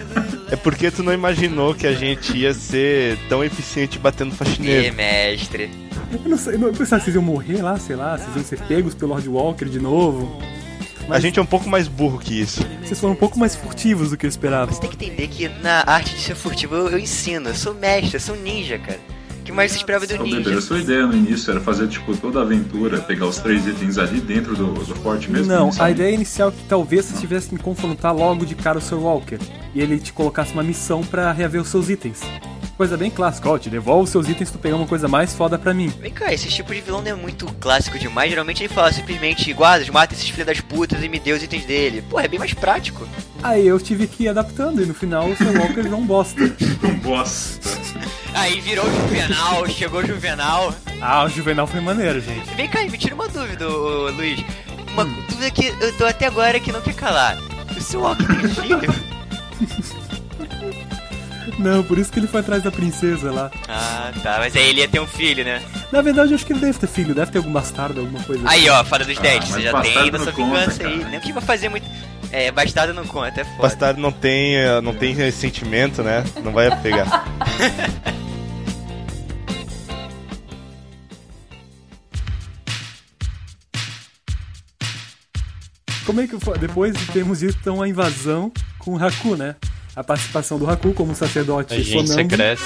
é 0.51 0.57
porque 0.57 0.91
tu 0.91 1.05
não 1.05 1.13
imaginou 1.13 1.75
que 1.77 1.87
a 1.87 1.93
gente 1.93 2.37
ia 2.37 2.53
ser 2.53 3.17
tão 3.29 3.45
eficiente 3.45 3.99
batendo 4.01 4.35
faxineiro. 4.35 4.95
mestre. 4.97 5.71
Eu 6.13 6.29
não 6.29 6.37
sei, 6.37 6.55
eu 6.55 6.59
não- 6.59 6.73
pensava 6.73 6.99
que 7.01 7.05
vocês 7.05 7.15
iam 7.15 7.23
morrer 7.23 7.63
lá, 7.63 7.79
sei 7.79 7.95
lá, 7.97 8.19
vocês 8.19 8.35
iam 8.35 8.45
ser 8.45 8.59
pegos 8.63 8.95
pelo 8.95 9.13
Lord 9.13 9.29
Walker 9.29 9.67
de 9.67 9.79
novo. 9.79 10.43
A 11.09 11.21
gente 11.21 11.39
é 11.39 11.43
um 11.43 11.47
pouco 11.47 11.69
mais 11.69 11.87
burro 11.89 12.19
que 12.19 12.41
isso. 12.41 12.65
Vocês 12.85 12.99
foram 12.99 13.13
um 13.15 13.17
pouco 13.17 13.39
mais 13.39 13.55
furtivos 13.55 14.11
do 14.11 14.17
que 14.17 14.27
eu 14.27 14.31
esperava. 14.31 14.73
Você 14.73 14.81
tem 14.81 14.91
que 14.91 14.97
entender 15.05 15.29
que 15.29 15.49
na 15.63 15.85
arte 15.87 16.15
de 16.17 16.21
ser 16.21 16.35
furtivo 16.35 16.75
eu, 16.75 16.89
eu 16.91 16.99
ensino, 16.99 17.51
eu 17.51 17.55
sou 17.55 17.75
mestre, 17.75 18.15
eu 18.17 18.21
sou 18.21 18.35
ninja, 18.37 18.79
cara. 18.79 18.99
O 19.43 19.45
que 19.45 19.51
mais 19.51 19.73
você 19.73 19.79
esperava 19.79 20.07
do 20.07 20.23
ninja? 20.23 20.37
Beber, 20.37 20.59
a 20.59 20.61
sua 20.61 20.79
ideia 20.79 21.05
no 21.05 21.15
início 21.15 21.51
era 21.51 21.61
fazer, 21.61 21.89
tipo, 21.89 22.17
toda 22.17 22.39
a 22.39 22.43
aventura, 22.43 23.01
pegar 23.01 23.27
os 23.27 23.39
três 23.39 23.67
itens 23.67 23.99
ali 23.99 24.21
dentro 24.21 24.55
do, 24.55 24.73
do 24.73 24.95
forte 24.95 25.29
mesmo? 25.29 25.53
Não, 25.53 25.69
a 25.81 25.91
ideia 25.91 26.15
inicial 26.15 26.51
é 26.51 26.53
que 26.53 26.63
talvez 26.69 27.07
vocês 27.07 27.21
tivessem 27.21 27.59
que 27.59 27.65
confrontar 27.65 28.15
logo 28.15 28.47
de 28.47 28.55
cara 28.55 28.79
o 28.79 28.81
Sir 28.81 28.95
Walker 28.95 29.39
e 29.75 29.81
ele 29.81 29.99
te 29.99 30.13
colocasse 30.13 30.53
uma 30.53 30.63
missão 30.63 31.03
pra 31.03 31.33
reaver 31.33 31.61
os 31.61 31.67
seus 31.67 31.91
itens. 31.91 32.21
Coisa 32.83 32.97
bem 32.97 33.13
clássica, 33.13 33.49
ó, 33.49 33.57
te 33.57 33.71
devolve 33.71 34.03
os 34.03 34.11
seus 34.11 34.29
itens 34.29 34.49
se 34.49 34.55
tu 34.55 34.59
pegar 34.59 34.75
uma 34.75 34.89
coisa 34.89 35.07
mais 35.07 35.33
foda 35.33 35.57
pra 35.57 35.73
mim. 35.73 35.87
Vem 36.01 36.11
cá, 36.11 36.33
esse 36.33 36.49
tipo 36.49 36.75
de 36.75 36.81
vilão 36.81 37.01
não 37.01 37.13
é 37.13 37.15
muito 37.15 37.47
clássico 37.61 37.97
demais. 37.97 38.29
Geralmente 38.29 38.65
ele 38.65 38.75
fala 38.75 38.93
simplesmente, 38.93 39.53
guardas, 39.53 39.89
mata 39.89 40.15
esses 40.15 40.29
filhos 40.29 40.47
das 40.47 40.61
putas 40.61 41.01
e 41.01 41.09
me 41.09 41.21
dê 41.21 41.31
os 41.31 41.45
itens 41.45 41.65
dele. 41.65 42.03
Pô, 42.11 42.19
é 42.19 42.27
bem 42.27 42.41
mais 42.41 42.53
prático. 42.53 43.07
Aí 43.41 43.65
eu 43.69 43.79
tive 43.79 44.09
que 44.09 44.25
ir 44.25 44.31
adaptando 44.31 44.83
e 44.83 44.87
no 44.87 44.95
final 44.95 45.29
o 45.29 45.37
Sir 45.37 45.57
Walker 45.61 45.81
virou 45.81 46.01
um 46.01 46.05
bosta. 46.05 46.41
Um 46.83 46.99
bosta. 46.99 47.71
Aí 48.35 48.61
virou 48.61 48.85
o 48.85 48.91
Juvenal, 48.91 49.69
chegou 49.69 50.01
o 50.01 50.05
Juvenal. 50.05 50.75
Ah, 51.01 51.23
o 51.23 51.29
Juvenal 51.29 51.69
foi 51.69 51.81
maneiro, 51.81 52.21
gente. 52.21 52.53
Vem 52.57 52.69
cá, 52.69 52.83
me 52.83 52.99
tira 52.99 53.15
uma 53.15 53.29
dúvida, 53.29 53.69
ô, 53.69 54.11
Luiz. 54.11 54.45
Uma 54.93 55.05
dúvida 55.05 55.53
que 55.53 55.69
eu 55.69 55.97
tô 55.97 56.05
até 56.05 56.27
agora 56.27 56.59
que 56.59 56.73
não 56.73 56.81
quer 56.81 56.95
calar. 56.95 57.39
O 57.77 57.81
seu 57.81 58.01
Walker 58.01 58.27
tem 58.27 58.49
filho? 58.49 58.95
Não, 61.59 61.83
por 61.83 61.99
isso 61.99 62.11
que 62.11 62.19
ele 62.19 62.27
foi 62.27 62.41
atrás 62.41 62.63
da 62.63 62.71
princesa 62.73 63.31
lá. 63.31 63.51
Ah, 63.69 64.11
tá. 64.23 64.37
Mas 64.39 64.57
aí 64.57 64.71
ele 64.71 64.81
ia 64.81 64.89
ter 64.89 65.01
um 65.01 65.07
filho, 65.07 65.45
né? 65.45 65.63
Na 65.93 66.01
verdade, 66.03 66.31
eu 66.33 66.35
acho 66.37 66.47
que 66.47 66.53
ele 66.53 66.61
deve 66.61 66.79
ter 66.79 66.87
filho, 66.87 67.15
deve 67.15 67.31
ter 67.31 67.39
algum 67.39 67.53
bastardo, 67.53 68.01
alguma 68.01 68.23
coisa 68.25 68.43
Aí, 68.49 68.69
assim. 68.69 68.81
ó, 68.81 68.85
fada 68.85 69.05
dos 69.05 69.19
dentes. 69.19 69.51
mas 69.51 69.59
Você 69.59 69.63
já 69.63 69.81
tem 69.81 70.11
conta, 70.11 70.33
vingança 70.33 70.87
aí. 70.87 70.99
cara. 70.99 71.11
Nem 71.11 71.21
que 71.21 71.33
vai 71.33 71.43
fazer 71.43 71.69
muito. 71.69 71.87
É, 72.31 72.51
bastardo 72.51 72.95
não 72.95 73.07
conta, 73.07 73.43
é 73.43 73.45
foda. 73.45 73.63
Bastardo 73.63 74.01
não 74.01 74.11
tem, 74.11 74.57
eh, 74.57 74.81
não 74.81 74.95
tem 74.95 75.31
sentimento, 75.31 76.03
né? 76.03 76.25
Não 76.43 76.51
vai 76.53 76.75
pegar. 76.81 77.25
Como 86.05 86.21
é 86.21 86.27
que 86.27 86.39
foi? 86.41 86.59
Depois 86.59 86.95
temos 87.13 87.43
então 87.43 87.81
a 87.81 87.89
invasão 87.89 88.51
com 88.79 88.95
o 88.95 89.05
Haku, 89.05 89.37
né? 89.37 89.55
A 89.95 90.03
participação 90.03 90.59
do 90.59 90.69
Haku 90.69 90.95
como 90.95 91.15
sacerdote 91.15 91.75
Agente 91.75 92.09
secreto. 92.09 92.63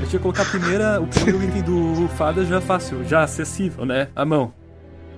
Eu 0.00 0.06
tinha 0.06 0.10
que 0.10 0.18
colocar 0.18 0.42
a 0.42 0.46
primeira, 0.46 1.00
o 1.00 1.06
primeiro 1.06 1.42
item 1.42 1.62
do 1.62 2.08
Fada 2.16 2.44
já 2.44 2.60
fácil, 2.60 3.04
já 3.04 3.22
acessível, 3.22 3.84
né? 3.84 4.08
A 4.14 4.24
mão. 4.24 4.52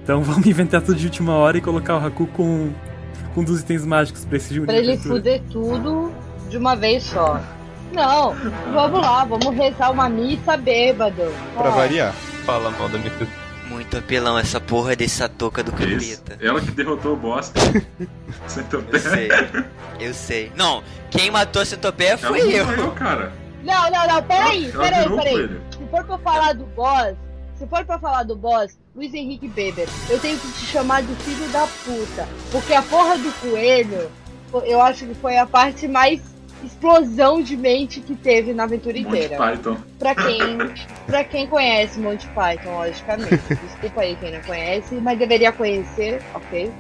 Então 0.03 0.23
vamos 0.25 0.47
inventar 0.47 0.81
tudo 0.81 0.97
de 0.97 1.07
última 1.07 1.35
hora 1.35 1.59
e 1.59 1.61
colocar 1.61 1.97
o 1.97 2.07
Haku 2.07 2.27
com, 2.29 2.73
com 3.35 3.41
um 3.41 3.45
dos 3.45 3.61
itens 3.61 3.85
mágicos 3.85 4.25
pra 4.25 4.37
esse 4.39 4.55
jogo 4.55 4.67
Pra 4.67 4.77
ele 4.79 4.97
fuder 4.97 5.43
tudo 5.51 6.11
de 6.49 6.57
uma 6.57 6.75
vez 6.75 7.03
só. 7.03 7.41
Não, 7.93 8.35
vamos 8.73 9.01
lá, 9.01 9.25
vamos 9.25 9.55
rezar 9.55 9.91
uma 9.91 10.09
missa 10.09 10.57
bêbado. 10.57 11.23
Pra 11.55 11.69
Ó, 11.69 11.71
variar. 11.71 12.13
Fala 12.45 12.71
mal 12.71 12.89
da 12.89 12.99
Miku. 12.99 13.44
Muito 13.69 13.97
apelão 13.97 14.39
essa 14.39 14.61
porra 14.61 14.95
dessa 14.95 15.29
touca 15.29 15.63
do 15.63 15.73
capeta. 15.73 16.37
Ela 16.41 16.61
que 16.61 16.71
derrotou 16.71 17.15
o 17.15 17.17
bosta. 17.17 17.59
Sentou 18.47 18.85
Eu 18.93 18.99
sei. 19.01 19.29
Eu 19.99 20.15
sei. 20.15 20.53
Não, 20.55 20.83
quem 21.11 21.31
matou 21.31 21.63
a 21.63 21.65
centopeia 21.65 22.19
foi 22.19 22.41
eu. 22.43 22.71
eu, 22.71 22.91
cara. 22.93 23.33
Não, 23.63 23.91
não, 23.91 24.07
não, 24.07 24.23
peraí, 24.23 24.71
Ela 24.71 24.83
peraí, 24.85 25.03
virou 25.03 25.19
peraí. 25.19 25.33
coelho. 25.35 25.61
Se 25.73 25.87
for 25.91 26.05
pra 26.05 26.19
falar 26.19 26.53
do 26.55 26.67
boss, 26.67 27.15
se 27.57 27.67
for 27.67 27.85
pra 27.85 27.99
falar 27.99 28.23
do 28.25 28.37
boss, 28.37 28.77
Luiz 28.95 29.15
Henrique 29.15 29.49
Beber, 29.49 29.89
eu 30.11 30.19
tenho 30.21 30.39
que 30.39 30.47
te 30.53 30.67
chamar 30.67 31.03
de 31.03 31.15
filho 31.17 31.49
da 31.49 31.67
puta. 31.85 32.29
Porque 32.53 32.75
a 32.75 32.83
porra 32.83 33.17
do 33.17 33.33
coelho, 33.41 34.11
eu 34.67 34.81
acho 34.83 35.07
que 35.07 35.15
foi 35.15 35.39
a 35.39 35.47
parte 35.47 35.89
mais 35.89 36.21
explosão 36.63 37.43
de 37.43 37.57
mente 37.57 38.01
que 38.01 38.15
teve 38.15 38.53
na 38.53 38.65
aventura 38.65 38.97
Monty 38.97 39.09
inteira. 39.09 39.37
Python. 39.37 39.77
Pra 39.99 40.15
quem, 40.15 40.59
pra 41.07 41.25
quem 41.25 41.47
conhece 41.47 41.99
Monty 41.99 42.29
Python, 42.29 42.77
logicamente. 42.77 43.55
Desculpa 43.67 44.03
aí 44.03 44.17
quem 44.17 44.33
não 44.33 44.41
conhece, 44.43 44.95
mas 44.97 45.19
deveria 45.19 45.53
conhecer, 45.53 46.23
ok? 46.35 46.73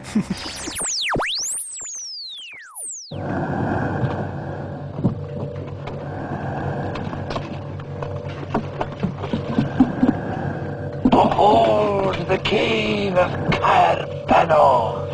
Behold 11.11 12.27
the 12.27 12.39
cave 12.39 13.17
of 13.17 13.31
Carpano. 13.53 15.05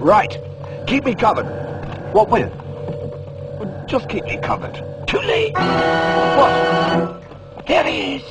Right. 0.00 0.38
Keep 0.86 1.04
me 1.04 1.14
covered. 1.14 1.46
What 2.12 2.30
with? 2.30 2.50
Just 3.86 4.08
keep 4.08 4.24
me 4.24 4.38
covered. 4.38 4.74
Too 5.06 5.18
late. 5.18 5.54
What? 5.54 7.22
There 7.66 7.84
he 7.84 8.16
is. 8.16 8.22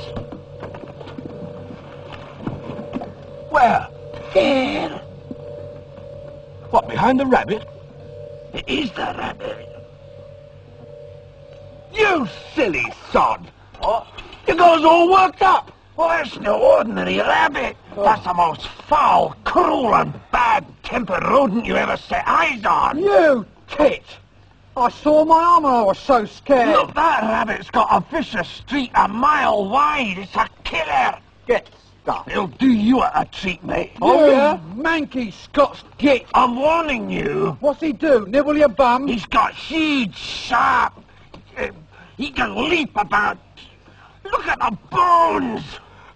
Where? 3.49 3.87
There. 4.33 4.89
What, 6.69 6.89
behind 6.89 7.19
the 7.19 7.25
rabbit? 7.25 7.67
It 8.53 8.67
is 8.67 8.91
the 8.91 9.15
rabbit. 9.17 9.67
You 11.93 12.27
silly 12.55 12.85
sod! 13.11 13.51
What? 13.79 14.07
You 14.47 14.53
us 14.53 14.83
all 14.83 15.11
worked 15.11 15.41
up! 15.41 15.71
Well, 15.95 16.09
that's 16.09 16.39
no 16.39 16.61
ordinary 16.61 17.17
rabbit. 17.17 17.75
Oh. 17.95 18.03
That's 18.03 18.23
the 18.23 18.33
most 18.33 18.67
foul, 18.67 19.35
cruel, 19.43 19.95
and 19.95 20.13
bad-tempered 20.31 21.23
rodent 21.23 21.65
you 21.65 21.75
ever 21.75 21.97
set 21.97 22.23
eyes 22.27 22.63
on. 22.65 22.99
You 22.99 23.45
tit! 23.67 24.03
I 24.75 24.89
saw 24.89 25.25
my 25.25 25.39
arm 25.39 25.65
and 25.65 25.73
I 25.73 25.81
was 25.81 25.97
so 25.97 26.25
scared. 26.25 26.69
Look, 26.69 26.93
that 26.93 27.23
rabbit's 27.23 27.71
got 27.71 27.87
a 27.91 27.99
vicious 28.11 28.47
streak 28.47 28.91
a 28.93 29.07
mile 29.07 29.67
wide. 29.67 30.19
It's 30.19 30.35
a 30.35 30.47
killer. 30.63 31.17
Get 31.47 31.67
stuffed. 32.03 32.29
He'll 32.29 32.45
do 32.47 32.71
you 32.71 33.01
a, 33.01 33.11
a 33.15 33.25
treat, 33.25 33.63
mate. 33.63 33.93
Oh, 34.01 34.29
yeah? 34.29 34.59
Manky 34.75 35.33
Scots 35.33 35.83
git. 35.97 36.27
I'm 36.35 36.55
warning 36.57 37.09
you. 37.09 37.57
What's 37.59 37.81
he 37.81 37.91
do? 37.91 38.27
Nibble 38.27 38.55
your 38.55 38.69
bum? 38.69 39.07
He's 39.07 39.25
got 39.25 39.55
huge, 39.55 40.15
sharp. 40.15 40.93
Uh, 41.57 41.69
he 42.17 42.29
can 42.29 42.69
leap 42.69 42.91
about. 42.95 43.39
Look 44.23 44.47
at 44.47 44.59
the 44.59 44.77
bones. 44.91 45.63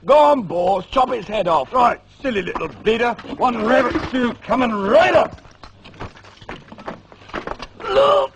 Go 0.06 0.18
on, 0.18 0.44
boss, 0.44 0.86
chop 0.88 1.12
his 1.12 1.28
head 1.28 1.48
off. 1.48 1.72
Right, 1.74 2.00
silly 2.22 2.42
little 2.42 2.68
bleeder. 2.68 3.14
One 3.38 3.66
rabbit 3.66 4.02
stew 4.10 4.34
coming 4.36 4.72
right 4.72 5.16
up. 5.16 5.42
Look. 7.94 8.32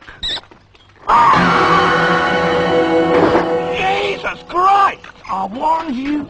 Jesus 3.78 4.44
Christ! 4.50 5.02
I 5.30 5.46
warned 5.52 5.96
you. 5.96 6.30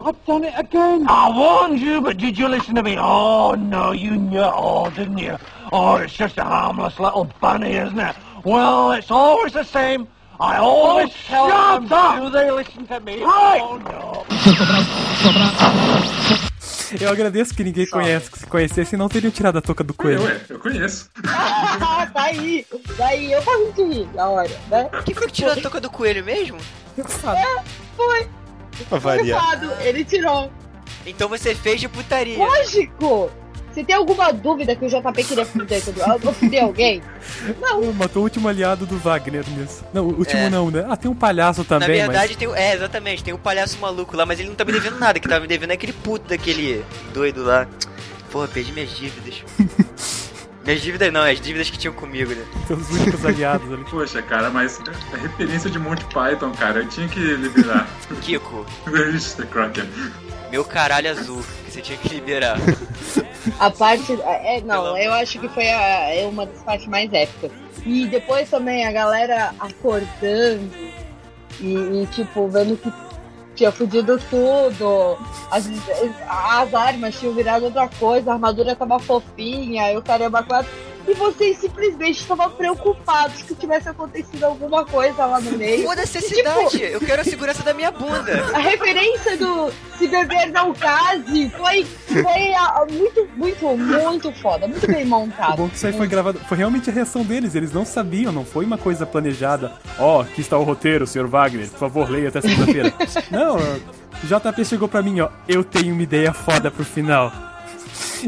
I've 0.00 0.24
done 0.26 0.44
it 0.44 0.54
again. 0.56 1.06
I 1.08 1.28
warned 1.36 1.80
you, 1.80 2.00
but 2.00 2.16
did 2.18 2.38
you 2.38 2.48
listen 2.48 2.74
to 2.76 2.82
me? 2.82 2.96
Oh, 2.98 3.54
no, 3.54 3.92
you 3.92 4.12
knew 4.12 4.38
it 4.38 4.42
all, 4.44 4.90
didn't 4.90 5.18
you? 5.18 5.36
Oh, 5.72 5.96
it's 5.96 6.14
just 6.14 6.38
a 6.38 6.44
harmless 6.44 6.98
little 7.00 7.24
bunny, 7.40 7.72
isn't 7.76 7.98
it? 7.98 8.16
Well, 8.44 8.92
it's 8.92 9.10
always 9.10 9.52
the 9.52 9.64
same. 9.64 10.06
I 10.40 10.58
always 10.58 11.08
Oh, 11.10 11.14
tell 11.26 11.48
shut 11.48 11.82
them. 11.82 11.92
up! 11.92 12.20
Do 12.22 12.30
they 12.30 12.50
listen 12.50 12.86
to 12.86 13.00
me? 13.00 13.22
Right. 13.24 13.60
Oh, 13.60 13.76
no. 13.78 14.24
Eu 17.00 17.10
agradeço 17.10 17.54
que 17.54 17.62
ninguém 17.64 17.86
conhece, 17.86 18.30
que 18.30 18.38
se 18.38 18.46
conhecesse 18.46 18.94
e 18.94 18.98
não 18.98 19.08
teriam 19.08 19.30
tirado 19.30 19.58
a 19.58 19.60
touca 19.60 19.84
do 19.84 19.94
coelho. 19.94 20.22
Ué, 20.22 20.40
eu 20.48 20.58
conheço. 20.58 21.10
tá 21.22 22.10
aí. 22.14 22.66
Daí 22.96 23.32
eu 23.32 23.42
faço 23.42 23.72
de 23.74 23.82
rir 23.82 24.08
na 24.14 24.28
hora, 24.28 24.60
né? 24.68 24.88
Quem 25.04 25.14
foi 25.14 25.26
que 25.26 25.32
tirou 25.32 25.52
a 25.52 25.56
touca 25.56 25.80
do 25.80 25.90
coelho 25.90 26.24
mesmo? 26.24 26.58
É, 26.98 27.62
foi. 27.96 28.28
Fado, 29.38 29.72
ele 29.80 30.04
tirou. 30.04 30.50
Então 31.06 31.28
você 31.28 31.54
fez 31.54 31.80
de 31.80 31.88
putaria. 31.88 32.38
Lógico! 32.38 33.30
Se 33.72 33.84
tem 33.84 33.94
alguma 33.94 34.32
dúvida 34.32 34.74
que 34.74 34.84
o 34.84 34.88
JP 34.88 35.24
queria 35.24 35.44
fuder, 35.44 35.82
tudo, 35.84 36.00
eu 36.00 36.18
vou 36.18 36.32
fuder 36.32 36.64
alguém? 36.64 37.02
Não. 37.60 37.92
Matou 37.92 38.22
o 38.22 38.24
último 38.24 38.48
aliado 38.48 38.86
do 38.86 38.98
Wagner 38.98 39.44
mesmo. 39.50 39.86
Não, 39.92 40.04
o 40.04 40.18
último 40.18 40.40
É. 40.40 40.50
não, 40.50 40.70
né? 40.70 40.84
Ah, 40.88 40.96
tem 40.96 41.10
um 41.10 41.14
palhaço 41.14 41.62
também, 41.64 42.00
Na 42.00 42.06
verdade, 42.06 42.28
mas... 42.28 42.36
tem 42.36 42.48
o. 42.48 42.54
É, 42.54 42.74
exatamente, 42.74 43.22
tem 43.22 43.34
o 43.34 43.38
palhaço 43.38 43.78
maluco 43.78 44.16
lá, 44.16 44.26
mas 44.26 44.40
ele 44.40 44.48
não 44.48 44.56
tá 44.56 44.64
me 44.64 44.72
devendo 44.72 44.98
nada, 44.98 45.20
que 45.20 45.28
tava 45.28 45.40
me 45.40 45.46
devendo 45.46 45.70
é 45.70 45.74
aquele 45.74 45.92
puto 45.92 46.28
daquele 46.28 46.84
doido 47.12 47.44
lá. 47.44 47.68
Porra, 48.32 48.48
perdi 48.48 48.72
minhas 48.72 48.90
dívidas. 48.90 49.42
minhas 50.64 50.80
dívidas 50.82 51.12
não, 51.12 51.22
as 51.22 51.40
dívidas 51.40 51.70
que 51.70 51.78
tinham 51.78 51.94
comigo, 51.94 52.34
né? 52.34 52.44
São 52.66 52.76
os 52.76 52.90
únicos 52.90 53.24
aliados 53.24 53.72
ali. 53.72 53.84
Poxa, 53.84 54.20
cara, 54.22 54.50
mas 54.50 54.80
a 55.12 55.16
referência 55.16 55.70
de 55.70 55.78
Monty 55.78 56.04
Python, 56.06 56.50
cara, 56.52 56.80
eu 56.80 56.88
tinha 56.88 57.08
que 57.08 57.20
liberar. 57.20 57.88
Kiko, 58.22 58.66
Mr. 58.88 59.46
Crocker. 59.46 59.86
meu 60.50 60.64
caralho 60.64 61.10
azul, 61.10 61.42
que 61.64 61.70
você 61.70 61.80
tinha 61.80 61.96
que 61.98 62.08
liberar. 62.08 62.58
A 63.58 63.70
parte. 63.70 64.12
É, 64.22 64.60
não, 64.60 64.96
eu 64.96 65.12
acho 65.12 65.38
que 65.38 65.48
foi 65.48 65.68
a, 65.68 66.14
é 66.14 66.26
uma 66.26 66.46
das 66.46 66.62
partes 66.62 66.86
mais 66.86 67.12
épicas. 67.12 67.50
E 67.84 68.06
depois 68.06 68.48
também 68.50 68.86
a 68.86 68.92
galera 68.92 69.54
acordando 69.58 70.70
e, 71.60 72.02
e, 72.02 72.08
tipo, 72.12 72.48
vendo 72.48 72.76
que 72.76 72.92
tinha 73.54 73.72
fudido 73.72 74.18
tudo. 74.30 75.18
As, 75.50 75.68
as 76.28 76.74
armas 76.74 77.18
tinham 77.18 77.34
virado 77.34 77.64
outra 77.64 77.88
coisa, 77.88 78.30
a 78.30 78.34
armadura 78.34 78.76
tava 78.76 78.98
fofinha, 78.98 79.92
e 79.92 79.96
o 79.96 80.02
caramba 80.02 80.42
quatro. 80.42 80.70
E 81.08 81.14
vocês 81.14 81.56
simplesmente 81.58 82.20
estavam 82.20 82.50
preocupados 82.50 83.40
que 83.40 83.54
tivesse 83.54 83.88
acontecido 83.88 84.44
alguma 84.44 84.84
coisa 84.84 85.24
lá 85.24 85.40
no 85.40 85.52
meio. 85.56 85.84
Foda-se 85.84 86.18
a 86.18 86.20
E, 86.20 86.24
tipo, 86.24 86.36
cidade, 86.36 86.82
eu 86.82 87.00
quero 87.00 87.22
a 87.22 87.24
segurança 87.24 87.62
da 87.62 87.72
minha 87.72 87.90
bunda. 87.90 88.44
a 88.54 88.58
referência 88.58 89.36
do 89.38 89.72
Se 89.96 90.06
Beber 90.06 90.52
Não 90.52 90.74
Case 90.74 91.48
foi, 91.56 91.84
foi 92.06 92.54
ah, 92.54 92.86
muito, 92.90 93.26
muito, 93.36 93.76
muito 93.76 94.32
foda, 94.32 94.68
muito 94.68 94.86
bem 94.86 95.04
O 95.04 95.08
montado. 95.08 95.56
bom 95.56 95.66
é 95.66 95.68
que 95.70 95.76
isso 95.76 95.86
aí 95.86 95.94
foi 95.94 96.06
gravado. 96.06 96.38
Foi 96.40 96.58
realmente 96.58 96.90
a 96.90 96.92
reação 96.92 97.24
deles, 97.24 97.54
eles 97.54 97.72
não 97.72 97.86
sabiam, 97.86 98.30
não 98.30 98.44
foi 98.44 98.66
uma 98.66 98.76
coisa 98.76 99.06
planejada. 99.06 99.72
Ó, 99.98 100.20
aqui 100.20 100.42
está 100.42 100.58
o 100.58 100.62
roteiro, 100.62 101.06
Sr. 101.06 101.26
Wagner, 101.26 101.68
por 101.70 101.78
favor, 101.78 102.10
leia 102.10 102.28
até 102.28 102.42
segunda-feira. 102.42 102.92
não, 103.30 103.56
o 103.56 104.26
JP 104.26 104.64
chegou 104.64 104.88
pra 104.88 105.00
mim, 105.00 105.20
ó, 105.20 105.30
eu 105.48 105.64
tenho 105.64 105.94
uma 105.94 106.02
ideia 106.02 106.34
foda 106.34 106.70
pro 106.70 106.84
final. 106.84 107.32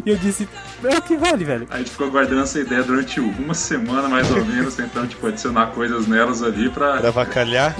E 0.04 0.08
eu 0.08 0.16
disse, 0.16 0.48
é 0.84 0.98
o 0.98 1.02
que 1.02 1.16
vale, 1.16 1.44
velho. 1.44 1.66
A 1.70 1.78
gente 1.78 1.90
ficou 1.90 2.10
guardando 2.10 2.42
essa 2.42 2.58
ideia 2.58 2.82
durante 2.82 3.20
uma 3.20 3.54
semana, 3.54 4.08
mais 4.08 4.30
ou 4.30 4.44
menos, 4.44 4.74
tentando, 4.74 5.08
tipo, 5.08 5.26
adicionar 5.26 5.68
coisas 5.68 6.06
nelas 6.06 6.42
ali 6.42 6.68
pra... 6.70 6.98
Pra 6.98 7.08
avacalhar. 7.08 7.74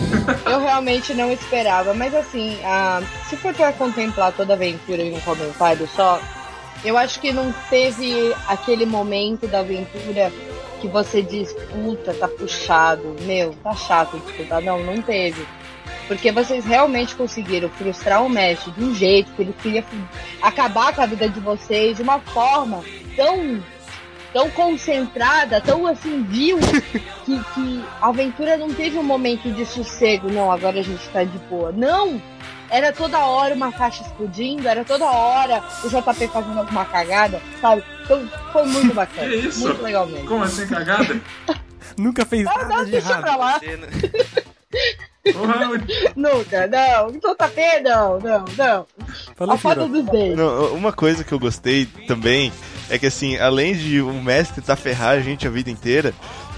Eu 0.45 0.61
realmente 0.61 1.15
não 1.15 1.33
esperava, 1.33 1.95
mas 1.95 2.15
assim, 2.15 2.59
ah, 2.65 3.03
se 3.29 3.37
for 3.37 3.55
pra 3.55 3.73
contemplar 3.73 4.33
toda 4.33 4.53
a 4.53 4.57
aventura 4.57 5.03
em 5.03 5.15
um 5.15 5.21
comentário 5.21 5.89
só, 5.95 6.21
eu 6.85 6.97
acho 6.97 7.21
que 7.21 7.33
não 7.33 7.53
teve 7.69 8.35
aquele 8.49 8.87
momento 8.87 9.47
da 9.47 9.61
aventura 9.61 10.33
que 10.81 10.89
você 10.89 11.23
diz, 11.23 11.53
puta, 11.71 12.15
tá 12.15 12.27
puxado, 12.27 13.15
meu, 13.23 13.55
tá 13.63 13.75
chato 13.75 14.19
de 14.19 14.31
escutar. 14.31 14.63
Não, 14.63 14.83
não 14.83 15.01
teve. 15.03 15.47
Porque 16.11 16.33
vocês 16.33 16.65
realmente 16.65 17.15
conseguiram 17.15 17.69
frustrar 17.69 18.25
o 18.25 18.29
mestre 18.29 18.73
de 18.73 18.83
um 18.83 18.93
jeito 18.93 19.31
que 19.31 19.43
ele 19.43 19.55
queria 19.63 19.85
acabar 20.43 20.93
com 20.93 21.01
a 21.03 21.07
vida 21.07 21.29
de 21.29 21.39
vocês 21.39 21.99
de 21.99 22.03
uma 22.03 22.19
forma 22.19 22.83
tão 23.15 23.63
tão 24.33 24.51
concentrada, 24.51 25.61
tão 25.61 25.87
assim, 25.87 26.25
viu, 26.25 26.59
que, 27.25 27.39
que 27.55 27.85
a 28.01 28.09
aventura 28.09 28.57
não 28.57 28.75
teve 28.75 28.99
um 28.99 29.05
momento 29.05 29.49
de 29.53 29.65
sossego, 29.65 30.29
não, 30.33 30.51
agora 30.51 30.81
a 30.81 30.83
gente 30.83 31.09
tá 31.11 31.23
de 31.23 31.39
boa. 31.49 31.71
Não! 31.71 32.21
Era 32.69 32.93
toda 32.93 33.19
hora 33.19 33.55
uma 33.55 33.71
caixa 33.73 34.03
explodindo, 34.03 34.67
era 34.69 34.85
toda 34.85 35.05
hora 35.05 35.63
o 35.85 35.89
JP 35.89 36.27
fazendo 36.27 36.59
alguma 36.59 36.85
cagada, 36.87 37.41
sabe? 37.61 37.85
Então 38.05 38.29
foi 38.53 38.65
muito 38.67 38.95
bacana. 38.95 39.29
Que 39.29 39.37
isso? 39.37 39.61
Muito 39.61 39.81
legal 39.83 40.07
mesmo. 40.09 40.27
Como 40.27 40.43
assim, 40.43 40.67
cagada? 40.67 41.21
Nunca 41.97 42.25
fez 42.25 42.47
Ah, 42.47 42.53
nada 42.57 42.69
não, 42.77 42.85
de 42.85 42.91
deixa 42.93 43.09
errado. 43.11 43.23
pra 43.23 43.37
lá. 43.37 43.61
Não- 45.27 46.35
Nunca, 46.35 46.67
não. 46.67 47.11
JP, 47.13 47.81
não, 47.85 48.19
não, 48.19 48.45
não. 48.57 48.87
Fala, 49.37 49.55
a 49.55 49.59
Firo. 49.59 49.87
dos 49.89 50.05
dentes. 50.07 50.37
Não, 50.37 50.75
uma 50.75 50.93
coisa 50.93 51.23
que 51.23 51.33
eu 51.33 51.39
gostei 51.39 51.87
também 52.07 52.53
é 52.89 52.99
que, 52.99 53.07
assim, 53.07 53.37
além 53.39 53.75
de 53.75 54.01
o 54.01 54.13
mestre 54.23 54.61
tentar 54.63 54.77
ferrar 54.77 55.11
a 55.11 55.21
gente 55.21 55.47
a 55.47 55.51
vida 55.51 55.71
inteira, 55.71 56.15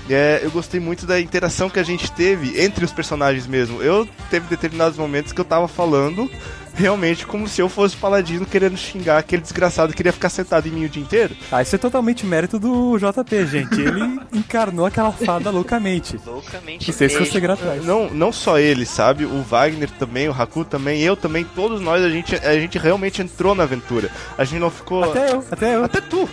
é, 0.09 0.40
eu 0.42 0.51
gostei 0.51 0.81
muito 0.81 1.07
da 1.07 1.20
interação 1.20 1.68
que 1.70 1.79
a 1.79 1.83
gente 1.83 2.11
teve 2.12 2.61
entre 2.62 2.85
os 2.85 2.92
personagens 2.92 3.46
mesmo. 3.46 3.83
Eu 3.83 4.09
teve 4.31 4.46
determinados 4.48 4.96
momentos 4.98 5.33
que 5.33 5.40
eu 5.40 5.44
tava 5.44 5.66
falando 5.68 6.31
realmente 6.75 7.27
como 7.27 7.47
se 7.49 7.61
eu 7.61 7.69
fosse 7.69 7.95
o 7.97 7.99
paladino 7.99 8.47
querendo 8.47 8.77
xingar 8.77 9.19
aquele 9.19 9.43
desgraçado 9.43 9.91
que 9.93 9.97
queria 9.97 10.13
ficar 10.13 10.29
sentado 10.29 10.67
em 10.67 10.71
mim 10.71 10.85
o 10.85 10.89
dia 10.89 11.03
inteiro. 11.03 11.37
Ah, 11.51 11.63
isso 11.63 11.75
é 11.75 11.79
totalmente 11.79 12.25
mérito 12.27 12.59
do 12.59 12.97
JP, 12.99 13.47
gente. 13.47 13.81
Ele 13.81 14.21
encarnou 14.33 14.87
aquela 14.87 15.13
fada 15.13 15.51
loucamente. 15.51 16.19
Loucamente 16.27 16.91
Não 16.91 16.97
sei 16.97 17.09
se 17.09 17.19
você 17.19 17.39
atrás. 17.47 17.85
Não, 17.85 18.09
não 18.11 18.33
só 18.33 18.59
ele, 18.59 18.87
sabe? 18.87 19.25
O 19.25 19.43
Wagner 19.43 19.91
também, 19.99 20.29
o 20.29 20.33
Haku 20.33 20.65
também, 20.65 21.01
eu 21.03 21.17
também, 21.17 21.45
todos 21.45 21.81
nós, 21.81 22.03
a 22.05 22.09
gente, 22.09 22.35
a 22.37 22.55
gente 22.55 22.79
realmente 22.79 23.21
entrou 23.23 23.55
na 23.55 23.65
aventura. 23.65 24.11
A 24.39 24.45
gente 24.45 24.61
não 24.61 24.71
ficou. 24.71 25.05
Até 25.05 25.33
eu, 25.33 25.45
até 25.51 25.75
eu. 25.77 25.85
Até 25.85 26.01
tu! 26.01 26.29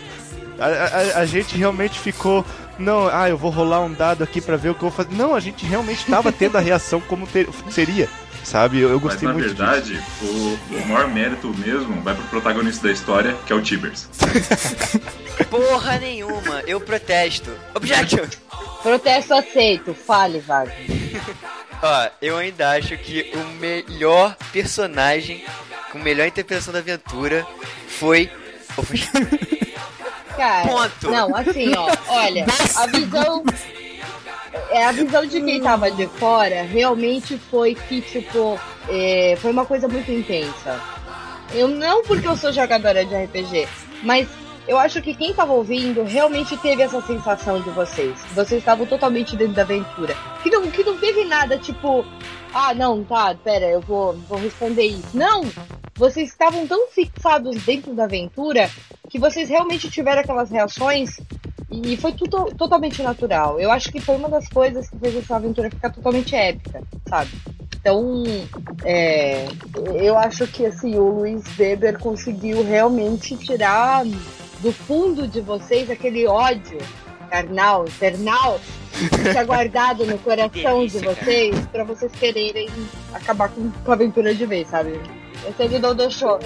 A, 0.59 0.65
a- 0.65 1.19
a 1.21 1.25
gente 1.25 1.55
realmente 1.57 1.97
ficou. 1.99 2.45
Não, 2.77 3.07
ah, 3.11 3.29
eu 3.29 3.37
vou 3.37 3.49
rolar 3.51 3.81
um 3.81 3.91
dado 3.91 4.23
aqui 4.23 4.39
pra 4.39 4.55
ver 4.55 4.69
o 4.69 4.73
que 4.75 4.83
eu 4.83 4.89
vou 4.89 4.95
fazer. 5.05 5.15
Não, 5.15 5.35
a 5.35 5.39
gente 5.39 5.65
realmente 5.65 6.05
tava 6.05 6.31
tendo 6.31 6.57
a 6.57 6.61
reação 6.61 7.01
como 7.01 7.27
ter- 7.27 7.47
seria. 7.69 8.07
Sabe? 8.43 8.79
Eu, 8.79 8.89
eu 8.89 8.95
Mas 8.95 9.03
gostei 9.03 9.27
na 9.27 9.33
muito 9.33 9.45
verdade, 9.47 10.01
o, 10.21 10.59
o 10.75 10.87
maior 10.87 11.07
mérito 11.07 11.53
mesmo 11.57 12.01
vai 12.01 12.15
pro 12.15 12.23
protagonista 12.25 12.87
da 12.87 12.93
história, 12.93 13.35
que 13.45 13.53
é 13.53 13.55
o 13.55 13.61
Tibers. 13.61 14.07
Porra 15.49 15.97
nenhuma, 15.99 16.61
eu 16.67 16.79
protesto. 16.79 17.51
Objection! 17.73 18.25
Protesto 18.81 19.33
aceito. 19.33 19.93
Fale, 19.93 20.39
Wagner. 20.39 20.75
Ó, 21.81 22.09
eu 22.21 22.37
ainda 22.37 22.71
acho 22.71 22.97
que 22.97 23.31
o 23.33 23.59
melhor 23.59 24.35
personagem 24.51 25.43
com 25.91 25.99
melhor 25.99 26.27
interpretação 26.27 26.73
da 26.73 26.79
aventura 26.79 27.45
foi 27.87 28.29
o 28.77 28.83
Cara, 30.35 30.67
Ponto. 30.67 31.11
não, 31.11 31.35
assim, 31.35 31.71
ó, 31.75 31.89
olha, 32.07 32.45
a 32.75 32.85
visão. 32.87 33.43
É, 34.69 34.85
a 34.85 34.91
visão 34.91 35.25
de 35.25 35.41
quem 35.41 35.61
tava 35.61 35.89
de 35.91 36.07
fora 36.07 36.63
realmente 36.63 37.37
foi 37.37 37.75
que, 37.75 38.01
tipo, 38.01 38.59
é, 38.87 39.37
foi 39.39 39.51
uma 39.51 39.65
coisa 39.65 39.87
muito 39.87 40.11
intensa. 40.11 40.79
Eu 41.53 41.67
não 41.67 42.03
porque 42.03 42.27
eu 42.27 42.37
sou 42.37 42.51
jogadora 42.51 43.03
de 43.03 43.15
RPG, 43.15 43.67
mas 44.03 44.27
eu 44.67 44.77
acho 44.77 45.01
que 45.01 45.15
quem 45.15 45.33
tava 45.33 45.51
ouvindo 45.51 46.03
realmente 46.03 46.55
teve 46.57 46.83
essa 46.83 47.01
sensação 47.01 47.59
de 47.59 47.71
vocês. 47.71 48.15
Vocês 48.35 48.61
estavam 48.61 48.85
totalmente 48.85 49.35
dentro 49.35 49.55
da 49.55 49.63
aventura. 49.63 50.15
Que 50.43 50.49
não, 50.51 50.69
que 50.69 50.83
não 50.83 50.95
teve 50.97 51.25
nada, 51.25 51.57
tipo, 51.57 52.05
ah, 52.53 52.73
não, 52.73 53.03
tá, 53.03 53.35
pera, 53.43 53.65
eu 53.65 53.81
vou, 53.81 54.13
vou 54.27 54.37
responder 54.37 54.85
isso. 54.85 55.09
Não! 55.13 55.41
Vocês 55.95 56.29
estavam 56.29 56.67
tão 56.67 56.87
fixados 56.87 57.61
dentro 57.63 57.93
da 57.93 58.05
aventura 58.05 58.69
que 59.09 59.19
vocês 59.19 59.49
realmente 59.49 59.89
tiveram 59.89 60.21
aquelas 60.21 60.51
reações 60.51 61.19
E 61.71 61.95
foi 61.97 62.13
tudo 62.13 62.45
totalmente 62.55 63.01
natural. 63.03 63.59
Eu 63.59 63.71
acho 63.71 63.91
que 63.91 63.99
foi 63.99 64.15
uma 64.15 64.27
das 64.27 64.47
coisas 64.49 64.89
que 64.89 64.97
fez 64.97 65.15
essa 65.15 65.35
aventura 65.35 65.69
ficar 65.69 65.91
totalmente 65.91 66.35
épica, 66.35 66.81
sabe? 67.07 67.31
Então, 67.79 68.23
é, 68.83 69.47
eu 69.95 70.17
acho 70.17 70.45
que 70.47 70.65
assim, 70.65 70.97
o 70.97 71.09
Luiz 71.09 71.43
Weber 71.57 71.97
conseguiu 71.99 72.63
realmente 72.63 73.37
tirar 73.37 74.03
do 74.61 74.71
fundo 74.73 75.27
de 75.27 75.39
vocês 75.39 75.89
aquele 75.89 76.27
ódio 76.27 76.77
carnal, 77.29 77.85
infernal, 77.85 78.59
que 79.31 79.37
é 79.37 79.43
guardado 79.45 80.05
no 80.05 80.17
coração 80.19 80.85
de 80.85 80.99
vocês 80.99 81.55
para 81.71 81.83
vocês 81.83 82.11
quererem 82.13 82.67
acabar 83.13 83.49
com, 83.49 83.69
com 83.69 83.91
a 83.91 83.93
aventura 83.93 84.33
de 84.33 84.45
vez, 84.45 84.67
sabe? 84.67 84.99
Esse 85.47 85.63
ele 85.63 85.79
não 85.79 85.95
deixou. 85.95 86.39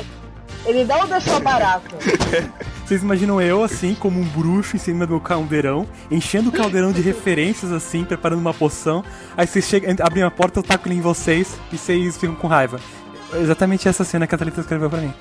Ele 0.65 0.83
não 0.83 1.07
deixou 1.07 1.39
barato. 1.39 1.95
Vocês 2.85 3.01
imaginam 3.01 3.41
eu, 3.41 3.63
assim, 3.63 3.95
como 3.95 4.19
um 4.19 4.25
bruxo 4.25 4.75
em 4.75 4.79
cima 4.79 5.07
do 5.07 5.19
caldeirão, 5.19 5.87
enchendo 6.11 6.49
o 6.49 6.51
caldeirão 6.51 6.91
de 6.91 7.01
referências, 7.01 7.71
assim, 7.71 8.03
preparando 8.03 8.39
uma 8.39 8.53
poção. 8.53 9.03
Aí 9.37 9.47
vocês 9.47 9.65
chegam, 9.65 9.95
abrem 10.05 10.23
a 10.23 10.29
porta, 10.29 10.59
eu 10.59 10.63
taco 10.63 10.89
em 10.91 10.99
vocês 10.99 11.57
e 11.71 11.77
vocês 11.77 12.17
ficam 12.17 12.35
com 12.35 12.47
raiva. 12.47 12.79
Exatamente 13.33 13.87
essa 13.87 14.03
cena 14.03 14.27
que 14.27 14.35
a 14.35 14.37
Thalita 14.37 14.59
escreveu 14.61 14.89
pra 14.89 14.99
mim. 14.99 15.13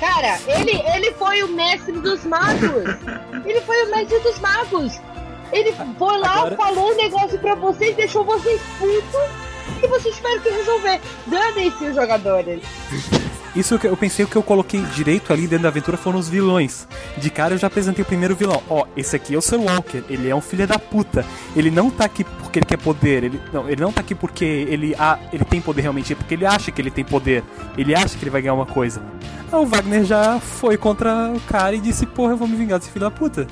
Cara, 0.00 0.38
ele, 0.46 0.80
ele 0.94 1.12
foi 1.14 1.42
o 1.42 1.48
mestre 1.48 1.92
dos 1.92 2.24
magos. 2.24 2.84
Ele 3.44 3.60
foi 3.62 3.84
o 3.84 3.90
mestre 3.90 4.18
dos 4.20 4.38
magos. 4.38 5.00
Ele 5.52 5.72
foi 5.98 6.18
lá, 6.18 6.34
Agora- 6.36 6.56
falou 6.56 6.92
um 6.92 6.96
negócio 6.96 7.38
pra 7.40 7.54
vocês, 7.56 7.96
deixou 7.96 8.24
vocês 8.24 8.60
putos 8.78 9.82
e 9.82 9.86
vocês 9.88 10.14
tiveram 10.14 10.40
que 10.40 10.50
resolver. 10.50 11.00
Danem-se 11.26 11.84
os 11.84 11.94
jogadores. 11.96 12.62
Isso 13.56 13.78
que 13.78 13.86
eu 13.86 13.96
pensei 13.96 14.24
o 14.24 14.28
que 14.28 14.36
eu 14.36 14.42
coloquei 14.42 14.80
direito 14.94 15.32
ali 15.32 15.42
dentro 15.48 15.64
da 15.64 15.68
aventura 15.68 15.96
foram 15.96 16.18
os 16.18 16.28
vilões. 16.28 16.86
De 17.16 17.28
cara 17.30 17.54
eu 17.54 17.58
já 17.58 17.66
apresentei 17.66 18.02
o 18.02 18.06
primeiro 18.06 18.36
vilão. 18.36 18.62
Ó, 18.68 18.84
esse 18.96 19.16
aqui 19.16 19.34
é 19.34 19.38
o 19.38 19.42
Sir 19.42 19.58
Walker. 19.58 20.02
Ele 20.08 20.28
é 20.28 20.34
um 20.34 20.40
filho 20.40 20.66
da 20.66 20.78
puta. 20.78 21.24
Ele 21.56 21.70
não 21.70 21.90
tá 21.90 22.04
aqui 22.04 22.22
porque 22.24 22.58
ele 22.60 22.66
quer 22.66 22.76
poder. 22.78 23.24
Ele 23.24 23.40
não, 23.52 23.68
ele 23.68 23.80
não 23.80 23.92
tá 23.92 24.00
aqui 24.00 24.14
porque 24.14 24.44
ele, 24.44 24.94
ah, 24.98 25.18
ele 25.32 25.44
tem 25.44 25.60
poder 25.60 25.82
realmente. 25.82 26.12
É 26.12 26.16
porque 26.16 26.34
ele 26.34 26.46
acha 26.46 26.70
que 26.70 26.80
ele 26.80 26.90
tem 26.90 27.04
poder. 27.04 27.42
Ele 27.76 27.94
acha 27.94 28.16
que 28.16 28.22
ele 28.24 28.30
vai 28.30 28.42
ganhar 28.42 28.54
uma 28.54 28.66
coisa. 28.66 29.02
Aí 29.50 29.58
o 29.58 29.66
Wagner 29.66 30.04
já 30.04 30.38
foi 30.38 30.76
contra 30.76 31.32
o 31.34 31.40
cara 31.40 31.74
e 31.74 31.80
disse: 31.80 32.06
Porra, 32.06 32.32
eu 32.32 32.36
vou 32.36 32.46
me 32.46 32.54
vingar 32.56 32.78
desse 32.78 32.90
filho 32.90 33.06
da 33.06 33.10
puta. 33.10 33.46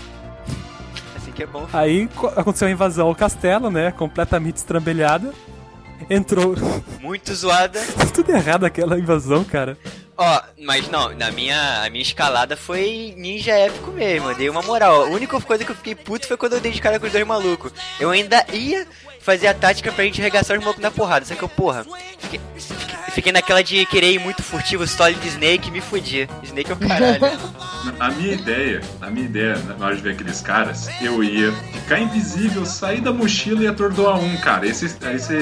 Assim 1.16 1.32
que 1.32 1.42
é 1.42 1.46
bom. 1.46 1.66
Aí 1.72 2.06
co- 2.14 2.28
aconteceu 2.36 2.68
a 2.68 2.70
invasão 2.70 3.08
ao 3.08 3.14
castelo, 3.14 3.70
né? 3.70 3.90
Completamente 3.92 4.56
estrambelhada. 4.56 5.32
Entrou. 6.08 6.54
Muito 7.00 7.34
zoada. 7.34 7.80
Tudo 8.14 8.30
errado 8.30 8.64
aquela 8.64 8.98
invasão, 8.98 9.44
cara. 9.44 9.76
Ó, 10.18 10.42
mas 10.62 10.88
não, 10.88 11.14
na 11.14 11.30
minha, 11.30 11.84
a 11.84 11.90
minha 11.90 12.02
escalada 12.02 12.56
foi 12.56 13.14
ninja 13.18 13.52
épico 13.52 13.90
mesmo, 13.90 14.34
dei 14.34 14.48
uma 14.48 14.62
moral. 14.62 15.04
A 15.04 15.08
única 15.08 15.38
coisa 15.40 15.62
que 15.62 15.70
eu 15.70 15.76
fiquei 15.76 15.94
puto 15.94 16.26
foi 16.26 16.38
quando 16.38 16.54
eu 16.54 16.60
dei 16.60 16.72
de 16.72 16.80
cara 16.80 16.98
com 16.98 17.06
os 17.06 17.12
dois 17.12 17.26
malucos. 17.26 17.70
Eu 18.00 18.10
ainda 18.10 18.44
ia 18.50 18.86
fazer 19.26 19.48
a 19.48 19.54
tática 19.54 19.90
pra 19.90 20.04
gente 20.04 20.20
arregaçar 20.20 20.56
os 20.56 20.62
malucos 20.62 20.80
na 20.80 20.90
porrada, 20.92 21.26
só 21.26 21.34
que 21.34 21.42
eu, 21.42 21.48
porra, 21.48 21.84
fiquei, 22.16 22.40
fiquei, 23.12 23.32
naquela 23.32 23.60
de 23.60 23.84
querer 23.86 24.12
ir 24.12 24.20
muito 24.20 24.40
furtivo, 24.40 24.86
Solid 24.86 25.26
Snake 25.26 25.66
e 25.66 25.70
me 25.72 25.80
fudi. 25.80 26.28
Snake 26.44 26.70
é 26.70 26.74
o 26.74 26.76
caralho. 26.76 27.20
A 28.00 28.10
minha 28.10 28.34
ideia, 28.34 28.80
a 29.00 29.08
minha 29.08 29.26
ideia, 29.26 29.56
na 29.78 29.86
hora 29.86 29.94
de 29.94 30.02
ver 30.02 30.12
aqueles 30.14 30.40
caras, 30.40 30.88
eu 31.00 31.22
ia 31.22 31.52
ficar 31.72 32.00
invisível, 32.00 32.66
sair 32.66 33.00
da 33.00 33.12
mochila 33.12 33.62
e 33.62 33.66
atordoar 33.68 34.18
um, 34.18 34.36
cara. 34.38 34.66
Esse, 34.66 34.86
esse 34.86 35.32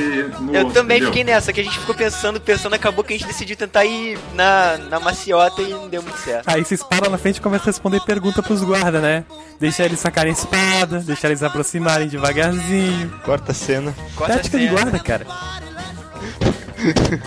no 0.40 0.54
Eu 0.54 0.64
outro, 0.64 0.74
também 0.74 0.98
entendeu? 0.98 1.08
fiquei 1.08 1.24
nessa, 1.24 1.52
que 1.52 1.60
a 1.60 1.64
gente 1.64 1.78
ficou 1.78 1.94
pensando, 1.94 2.38
pensando, 2.40 2.74
acabou 2.74 3.02
que 3.02 3.14
a 3.14 3.18
gente 3.18 3.26
decidiu 3.26 3.56
tentar 3.56 3.86
ir 3.86 4.18
na, 4.34 4.76
na 4.76 5.00
maciota 5.00 5.62
e 5.62 5.70
não 5.70 5.88
deu 5.88 6.02
muito 6.02 6.18
certo. 6.18 6.46
Aí 6.46 6.62
vocês 6.62 6.82
param 6.82 7.10
na 7.10 7.16
frente 7.16 7.38
e 7.38 7.40
começam 7.40 7.64
a 7.64 7.70
responder 7.70 8.00
pergunta 8.04 8.42
pros 8.42 8.62
guardas, 8.62 9.00
né? 9.00 9.24
Deixar 9.58 9.86
eles 9.86 9.98
sacarem 10.00 10.30
a 10.30 10.34
espada, 10.34 10.98
deixar 11.00 11.28
eles 11.28 11.42
aproximarem 11.42 12.08
devagarzinho. 12.08 13.08
Corta 13.24 13.52
a 13.52 13.54
cena. 13.74 13.94
Corta 14.14 14.34
a 14.34 14.36
Tática 14.36 14.58
de 14.58 14.68
guarda, 14.68 14.98
cara. 14.98 15.26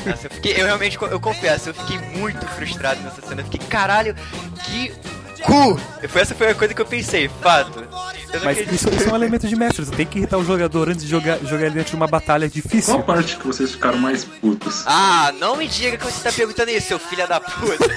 Nossa, 0.06 0.28
eu, 0.28 0.32
fiquei, 0.32 0.54
eu 0.54 0.66
realmente, 0.66 0.98
eu 1.02 1.20
confesso, 1.20 1.70
eu 1.70 1.74
fiquei 1.74 1.98
muito 2.20 2.46
frustrado 2.48 3.02
nessa 3.02 3.22
cena. 3.22 3.42
Eu 3.42 3.46
fiquei, 3.46 3.68
caralho, 3.68 4.16
que 4.64 4.92
cu! 5.44 5.80
Foi, 6.08 6.22
essa 6.22 6.36
foi 6.36 6.52
a 6.52 6.56
coisa 6.56 6.74
que 6.74 6.82
eu 6.82 6.86
pensei, 6.86 7.30
fato. 7.42 7.80
Eu 7.80 8.42
Mas 8.44 8.60
acredito. 8.60 8.74
isso, 8.74 8.90
isso 8.90 9.10
é 9.10 9.12
um 9.12 9.16
elemento 9.16 9.48
de 9.48 9.56
mestre. 9.56 9.86
Você 9.86 9.96
tem 9.96 10.06
que 10.06 10.20
irritar 10.20 10.38
o 10.38 10.44
jogador 10.44 10.90
antes 10.90 11.04
de 11.04 11.10
jogar, 11.10 11.40
jogar 11.40 11.66
ele 11.66 11.76
dentro 11.76 11.92
de 11.92 11.96
uma 11.96 12.08
batalha 12.08 12.48
difícil. 12.48 12.94
Qual 12.94 13.04
parte 13.04 13.38
que 13.38 13.48
vocês 13.48 13.72
ficaram 13.72 13.98
mais 13.98 14.24
putos? 14.24 14.84
Ah, 14.86 15.34
não 15.40 15.56
me 15.56 15.68
diga 15.68 15.98
que 15.98 16.04
você 16.04 16.22
tá 16.22 16.32
perguntando 16.32 16.72
isso, 16.72 16.88
seu 16.88 17.00
filho 17.00 17.28
da 17.28 17.40
puta. 17.40 17.88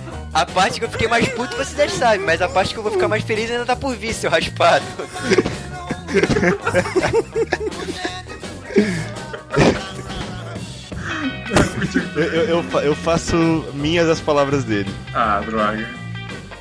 A 0.32 0.46
parte 0.46 0.78
que 0.78 0.84
eu 0.84 0.90
fiquei 0.90 1.08
mais 1.08 1.28
puto 1.28 1.56
você 1.56 1.74
já 1.76 1.88
sabe, 1.88 2.24
mas 2.24 2.40
a 2.40 2.48
parte 2.48 2.72
que 2.72 2.78
eu 2.78 2.84
vou 2.84 2.92
ficar 2.92 3.08
mais 3.08 3.24
feliz 3.24 3.50
ainda 3.50 3.66
tá 3.66 3.74
por 3.74 3.96
vir, 3.96 4.14
seu 4.14 4.30
raspado. 4.30 4.84
Eu, 12.16 12.22
eu, 12.22 12.44
eu 12.72 12.80
eu 12.80 12.94
faço 12.94 13.36
minhas 13.74 14.08
as 14.08 14.20
palavras 14.20 14.64
dele. 14.64 14.90
Ah, 15.14 15.40
droga. 15.44 15.88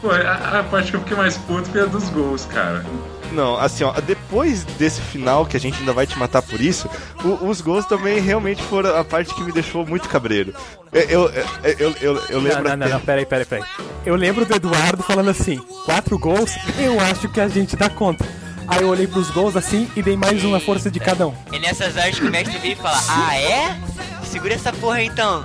Pô, 0.01 0.09
a, 0.11 0.59
a 0.59 0.63
parte 0.63 0.91
que 0.91 0.97
eu 0.97 1.01
fiquei 1.01 1.17
mais 1.17 1.37
puto 1.37 1.69
foi 1.69 1.81
a 1.81 1.85
dos 1.85 2.09
gols, 2.09 2.45
cara. 2.45 2.85
Não, 3.31 3.57
assim, 3.59 3.83
ó, 3.83 3.91
depois 4.01 4.63
desse 4.63 5.01
final, 5.01 5.45
que 5.45 5.55
a 5.55 5.59
gente 5.59 5.77
ainda 5.79 5.93
vai 5.93 6.07
te 6.07 6.17
matar 6.17 6.41
por 6.41 6.59
isso, 6.59 6.89
o- 7.23 7.47
os 7.47 7.61
gols 7.61 7.85
também 7.85 8.19
realmente 8.19 8.63
foram 8.63 8.95
a 8.95 9.03
parte 9.03 9.35
que 9.35 9.43
me 9.43 9.51
deixou 9.51 9.85
muito 9.85 10.09
cabreiro. 10.09 10.51
Eu, 10.91 11.01
eu, 11.01 11.29
eu, 11.29 11.45
eu, 11.77 11.95
eu, 12.01 12.21
eu 12.29 12.39
lembro. 12.39 12.63
Não, 12.63 12.69
não, 12.71 12.77
não, 12.77 12.85
até- 12.87 12.93
não, 12.95 13.01
peraí, 13.01 13.25
peraí, 13.25 13.45
peraí. 13.45 13.63
Eu 14.03 14.15
lembro 14.15 14.45
do 14.45 14.55
Eduardo 14.55 15.03
falando 15.03 15.29
assim: 15.29 15.57
quatro 15.85 16.17
gols, 16.17 16.55
eu 16.79 16.99
acho 16.99 17.29
que 17.29 17.39
a 17.39 17.47
gente 17.47 17.75
dá 17.75 17.87
conta. 17.89 18.25
Aí 18.69 18.81
eu 18.81 18.87
olhei 18.87 19.07
pros 19.07 19.31
gols 19.31 19.55
assim 19.55 19.89
e 19.95 20.01
dei 20.01 20.15
mais 20.15 20.43
uma 20.43 20.59
força 20.59 20.91
de 20.91 20.99
cada 20.99 21.27
um. 21.27 21.33
É 21.51 21.59
nessas 21.59 21.97
horas 21.97 22.19
que 22.19 22.25
o 22.25 22.31
mestre 22.31 22.57
vem 22.59 22.73
e 22.73 22.75
fala, 22.75 23.01
ah 23.07 23.35
é? 23.35 23.79
Segura 24.23 24.53
essa 24.53 24.71
porra 24.71 24.97
aí 24.97 25.07
então. 25.07 25.43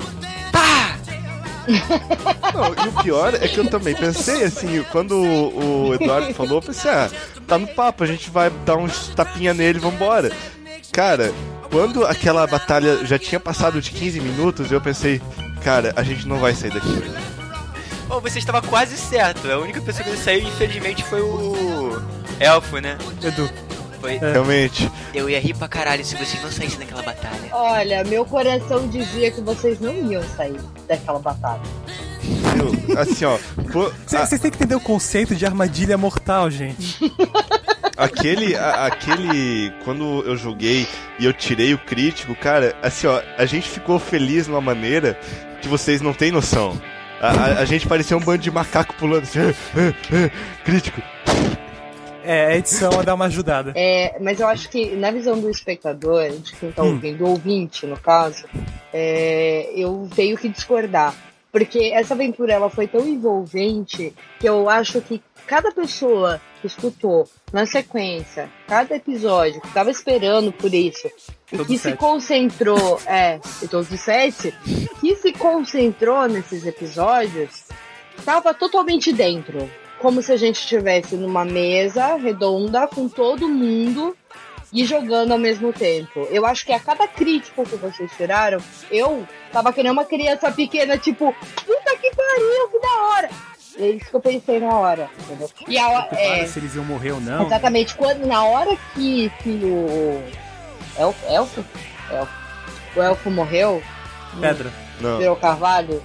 Pá! 0.52 0.98
Não, 2.52 2.84
e 2.84 2.88
o 2.88 3.02
pior 3.02 3.34
é 3.34 3.48
que 3.48 3.58
eu 3.58 3.68
também 3.70 3.94
pensei 3.94 4.44
assim, 4.44 4.84
quando 4.92 5.12
o, 5.12 5.88
o 5.88 5.94
Eduardo 5.94 6.34
falou, 6.34 6.58
eu 6.58 6.62
pensei, 6.62 6.90
ah, 6.90 7.10
tá 7.46 7.58
no 7.58 7.66
papo, 7.66 8.04
a 8.04 8.06
gente 8.06 8.28
vai 8.28 8.50
dar 8.66 8.76
uns 8.76 9.08
tapinha 9.08 9.54
nele 9.54 9.78
e 9.78 9.80
vambora. 9.80 10.30
Cara, 10.92 11.32
quando 11.70 12.06
aquela 12.06 12.46
batalha 12.46 13.04
já 13.06 13.18
tinha 13.18 13.40
passado 13.40 13.80
de 13.80 13.90
15 13.90 14.20
minutos, 14.20 14.70
eu 14.70 14.80
pensei, 14.80 15.20
cara, 15.62 15.94
a 15.96 16.02
gente 16.02 16.28
não 16.28 16.38
vai 16.38 16.54
sair 16.54 16.72
daqui. 16.72 17.02
Pô, 18.06 18.20
você 18.20 18.38
estava 18.38 18.60
quase 18.60 18.96
certo. 18.98 19.50
A 19.50 19.58
única 19.58 19.80
pessoa 19.80 20.04
que 20.04 20.16
saiu, 20.18 20.46
infelizmente, 20.46 21.02
foi 21.02 21.22
o 21.22 22.00
Elfo, 22.40 22.78
né? 22.78 22.96
Edu. 23.22 23.48
Foi. 24.00 24.18
Realmente. 24.18 24.90
Eu 25.14 25.30
ia 25.30 25.40
rir 25.40 25.54
pra 25.54 25.66
caralho 25.66 26.04
se 26.04 26.14
vocês 26.14 26.42
não 26.42 26.50
saíssem 26.50 26.78
daquela 26.78 27.02
batalha. 27.02 27.48
Olha, 27.52 28.04
meu 28.04 28.24
coração 28.26 28.86
dizia 28.88 29.30
que 29.30 29.40
vocês 29.40 29.80
não 29.80 29.94
iam 30.12 30.22
sair 30.36 30.60
daquela 30.86 31.18
batalha. 31.18 31.62
Eu, 32.58 32.98
assim, 33.00 33.24
ó, 33.24 33.38
Vocês 34.06 34.40
têm 34.40 34.50
que 34.50 34.56
entender 34.58 34.74
o 34.74 34.80
conceito 34.80 35.34
de 35.34 35.46
armadilha 35.46 35.96
mortal, 35.96 36.50
gente. 36.50 36.98
Aquele, 37.96 38.56
a- 38.56 38.86
aquele, 38.86 39.72
quando 39.84 40.22
eu 40.26 40.36
joguei 40.36 40.86
e 41.18 41.24
eu 41.24 41.32
tirei 41.32 41.72
o 41.72 41.78
crítico, 41.78 42.34
cara, 42.34 42.74
assim, 42.82 43.06
ó, 43.06 43.22
a 43.38 43.46
gente 43.46 43.68
ficou 43.68 43.98
feliz 43.98 44.44
de 44.46 44.50
uma 44.50 44.60
maneira 44.60 45.18
que 45.62 45.68
vocês 45.68 46.00
não 46.02 46.12
têm 46.12 46.30
noção. 46.32 46.78
A, 47.20 47.28
a- 47.28 47.58
a 47.60 47.64
gente 47.64 47.86
parecia 47.86 48.16
um 48.16 48.20
bando 48.20 48.38
de 48.42 48.50
macaco 48.50 48.94
pulando 48.94 49.22
assim, 49.22 49.38
"Ah, 49.40 49.54
ah, 49.76 49.94
ah, 50.26 50.62
crítico. 50.64 51.00
É, 52.24 52.46
a 52.46 52.56
edição 52.56 52.98
a 52.98 53.02
dar 53.02 53.14
uma 53.14 53.26
ajudada. 53.26 53.72
É, 53.76 54.16
mas 54.20 54.40
eu 54.40 54.48
acho 54.48 54.68
que 54.70 54.96
na 54.96 55.10
visão 55.10 55.38
do 55.38 55.50
espectador, 55.50 56.28
de 56.30 56.52
quem 56.54 56.72
tá 56.72 56.82
Hum. 56.82 56.92
ouvindo, 56.94 57.18
do 57.18 57.26
ouvinte 57.26 57.86
no 57.86 57.98
caso, 57.98 58.46
é, 58.92 59.70
eu 59.76 60.08
tenho 60.14 60.36
que 60.36 60.48
discordar. 60.48 61.14
Porque 61.52 61.92
essa 61.94 62.14
aventura 62.14 62.52
ela 62.52 62.68
foi 62.68 62.88
tão 62.88 63.06
envolvente 63.06 64.12
que 64.40 64.48
eu 64.48 64.68
acho 64.68 65.00
que 65.00 65.22
cada 65.46 65.70
pessoa 65.70 66.40
que 66.60 66.66
escutou 66.66 67.28
na 67.52 67.64
sequência, 67.66 68.48
cada 68.66 68.96
episódio, 68.96 69.60
que 69.60 69.72
tava 69.72 69.90
esperando 69.90 70.50
por 70.50 70.72
isso, 70.74 71.06
e 71.52 71.58
que 71.58 71.76
se 71.78 71.90
sete. 71.90 71.98
concentrou, 71.98 73.00
é, 73.06 73.38
e 73.62 73.68
todos 73.68 73.88
os 73.90 74.00
sete, 74.00 74.52
que 75.00 75.14
se 75.16 75.32
concentrou 75.32 76.26
nesses 76.26 76.66
episódios, 76.66 77.66
tava 78.24 78.52
totalmente 78.52 79.12
dentro. 79.12 79.70
Como 80.04 80.20
se 80.20 80.30
a 80.32 80.36
gente 80.36 80.56
estivesse 80.56 81.16
numa 81.16 81.46
mesa 81.46 82.16
redonda 82.16 82.86
com 82.86 83.08
todo 83.08 83.48
mundo 83.48 84.14
e 84.70 84.84
jogando 84.84 85.32
ao 85.32 85.38
mesmo 85.38 85.72
tempo. 85.72 86.28
Eu 86.30 86.44
acho 86.44 86.66
que 86.66 86.74
a 86.74 86.78
cada 86.78 87.08
crítico 87.08 87.64
que 87.64 87.76
vocês 87.76 88.12
tiraram, 88.14 88.58
eu 88.90 89.26
tava 89.50 89.72
que 89.72 89.82
nem 89.82 89.90
uma 89.90 90.04
criança 90.04 90.52
pequena, 90.52 90.98
tipo, 90.98 91.34
puta 91.64 91.96
que 91.96 92.14
pariu, 92.14 92.68
que 92.70 92.80
da 92.80 93.02
hora! 93.02 93.30
É 93.78 93.88
isso 93.88 94.10
que 94.10 94.16
eu 94.16 94.20
pensei 94.20 94.60
na 94.60 94.78
hora, 94.78 95.08
entendeu? 95.22 95.50
E 95.66 95.78
a, 95.78 95.88
Preocupado 95.88 96.20
é, 96.20 96.46
se 96.48 96.58
eles 96.58 96.74
iam 96.74 96.84
morrer 96.84 97.12
ou 97.12 97.20
não. 97.22 97.46
Exatamente, 97.46 97.94
quando, 97.94 98.26
na 98.26 98.44
hora 98.44 98.76
que, 98.94 99.32
que 99.42 99.48
o. 99.64 100.22
Elfo? 100.98 101.32
Elfo? 101.32 101.64
Elfo. 102.10 102.32
O 102.94 103.02
elfo 103.02 103.30
morreu, 103.30 103.82
Pedra. 104.38 104.70
Não. 105.00 105.16
virou 105.16 105.34
carvalho. 105.34 106.02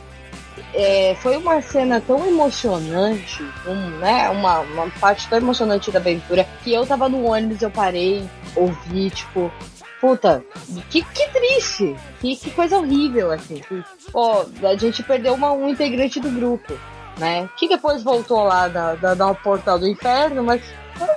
É, 0.74 1.16
foi 1.16 1.38
uma 1.38 1.62
cena 1.62 2.02
tão 2.02 2.26
emocionante, 2.28 3.44
um, 3.66 3.98
né, 3.98 4.30
uma, 4.30 4.60
uma 4.60 4.90
parte 5.00 5.28
tão 5.28 5.38
emocionante 5.38 5.92
da 5.92 6.00
aventura, 6.00 6.48
que 6.64 6.74
eu 6.74 6.86
tava 6.86 7.10
no 7.10 7.26
ônibus, 7.26 7.62
eu 7.62 7.72
parei, 7.72 8.28
ouvi, 8.56 9.10
tipo, 9.10 9.52
puta, 10.00 10.44
que, 10.90 11.02
que 11.02 11.28
triste, 11.30 11.96
que, 12.20 12.36
que 12.36 12.52
coisa 12.52 12.78
horrível, 12.78 13.32
assim. 13.32 13.62
Que, 13.68 13.84
pô, 14.12 14.46
a 14.64 14.76
gente 14.76 15.04
perdeu 15.04 15.34
uma, 15.34 15.52
um 15.52 15.70
integrante 15.70 16.20
do 16.20 16.30
grupo, 16.30 16.74
né, 17.18 17.50
que 17.58 17.68
depois 17.68 18.04
voltou 18.04 18.44
lá 18.44 18.68
da, 18.68 18.96
da, 18.96 19.14
da 19.14 19.34
portal 19.34 19.80
do 19.80 19.88
inferno, 19.88 20.44
mas 20.44 20.62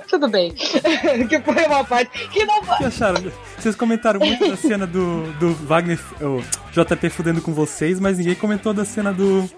tudo 0.07 0.27
bem. 0.27 0.53
que 1.29 1.39
foi 1.41 1.65
uma 1.65 1.83
parte 1.83 2.27
que 2.29 2.45
não? 2.45 2.61
Vocês 3.57 3.75
comentaram 3.75 4.19
muito 4.19 4.47
da 4.47 4.55
cena 4.55 4.87
do, 4.87 5.31
do 5.33 5.53
Wagner, 5.53 5.99
o 6.21 6.41
JP 6.73 7.09
fudendo 7.09 7.41
com 7.41 7.53
vocês, 7.53 7.99
mas 7.99 8.17
ninguém 8.17 8.35
comentou 8.35 8.73
da 8.73 8.83
cena 8.85 9.13
do 9.13 9.49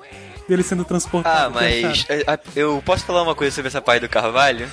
dele 0.48 0.62
sendo 0.64 0.84
transportado. 0.86 1.48
Ah, 1.48 1.50
mas 1.50 2.06
é, 2.10 2.24
a- 2.28 2.40
eu 2.56 2.82
posso 2.86 3.04
falar 3.06 3.24
uma 3.24 3.34
coisa 3.34 3.54
sobre 3.56 3.68
essa 3.70 3.82
parte 3.82 4.02
do 4.02 4.10
Carvalho? 4.10 4.68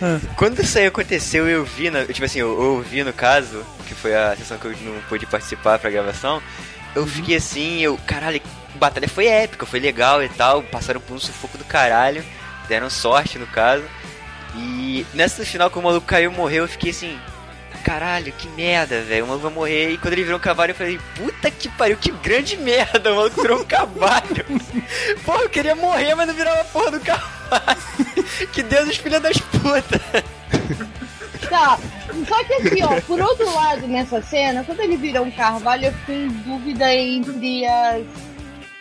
Ah. 0.00 0.18
Quando 0.36 0.60
isso 0.62 0.78
aí 0.78 0.86
aconteceu, 0.86 1.46
eu 1.46 1.62
vi, 1.64 1.90
na, 1.90 2.06
tipo 2.06 2.24
assim, 2.24 2.38
eu, 2.38 2.48
eu 2.48 2.70
ouvi 2.76 3.04
no 3.04 3.12
caso, 3.12 3.62
que 3.86 3.94
foi 3.94 4.14
a 4.14 4.34
sessão 4.36 4.56
que 4.56 4.64
eu 4.66 4.70
não 4.82 5.00
pude 5.08 5.26
participar 5.26 5.78
pra 5.78 5.90
gravação, 5.90 6.40
eu 6.94 7.06
fiquei 7.06 7.36
assim, 7.36 7.80
eu, 7.80 7.98
caralho, 8.06 8.40
a 8.74 8.78
batalha 8.78 9.08
foi 9.08 9.26
épica, 9.26 9.66
foi 9.66 9.78
legal 9.78 10.22
e 10.22 10.28
tal, 10.30 10.62
passaram 10.62 11.00
por 11.02 11.14
um 11.14 11.20
sufoco 11.20 11.58
do 11.58 11.64
caralho, 11.64 12.24
deram 12.66 12.88
sorte 12.88 13.38
no 13.38 13.46
caso. 13.46 13.84
E 14.56 15.04
nessa 15.12 15.44
final, 15.44 15.68
quando 15.70 15.84
o 15.84 15.88
maluco 15.88 16.06
caiu 16.06 16.32
e 16.32 16.34
morreu, 16.34 16.64
eu 16.64 16.68
fiquei 16.68 16.90
assim, 16.92 17.18
caralho, 17.80 18.32
que 18.32 18.48
merda, 18.50 19.02
velho, 19.02 19.24
o 19.24 19.28
maluco 19.28 19.46
vai 19.46 19.54
morrer. 19.54 19.90
E 19.90 19.98
quando 19.98 20.12
ele 20.12 20.24
virou 20.24 20.38
um 20.38 20.42
cavalo, 20.42 20.70
eu 20.70 20.74
falei, 20.74 21.00
puta 21.16 21.50
que 21.50 21.68
pariu, 21.70 21.96
que 21.96 22.10
grande 22.10 22.56
merda, 22.56 23.12
o 23.12 23.16
maluco 23.16 23.42
virou 23.42 23.60
um 23.60 23.64
cavalo. 23.64 24.22
Porra, 25.24 25.42
eu 25.42 25.50
queria 25.50 25.74
morrer, 25.74 26.14
mas 26.14 26.26
não 26.26 26.34
virava 26.34 26.60
a 26.60 26.64
porra 26.64 26.92
do 26.92 27.00
cavalo. 27.00 27.30
que 28.52 28.62
Deus 28.62 28.88
os 28.88 28.96
filhos 28.96 29.20
das 29.20 29.38
putas. 29.38 30.00
Tá, 31.48 31.78
só 32.28 32.44
que 32.44 32.54
assim, 32.54 32.82
ó, 32.84 33.00
por 33.00 33.20
outro 33.20 33.52
lado, 33.54 33.86
nessa 33.88 34.22
cena, 34.22 34.62
quando 34.62 34.80
ele 34.80 34.96
vira 34.96 35.20
um 35.20 35.30
carvalho, 35.30 35.86
eu 35.86 35.92
fiquei 35.92 36.26
em 36.26 36.28
dúvida 36.28 36.94
entre 36.94 37.66
as, 37.66 38.06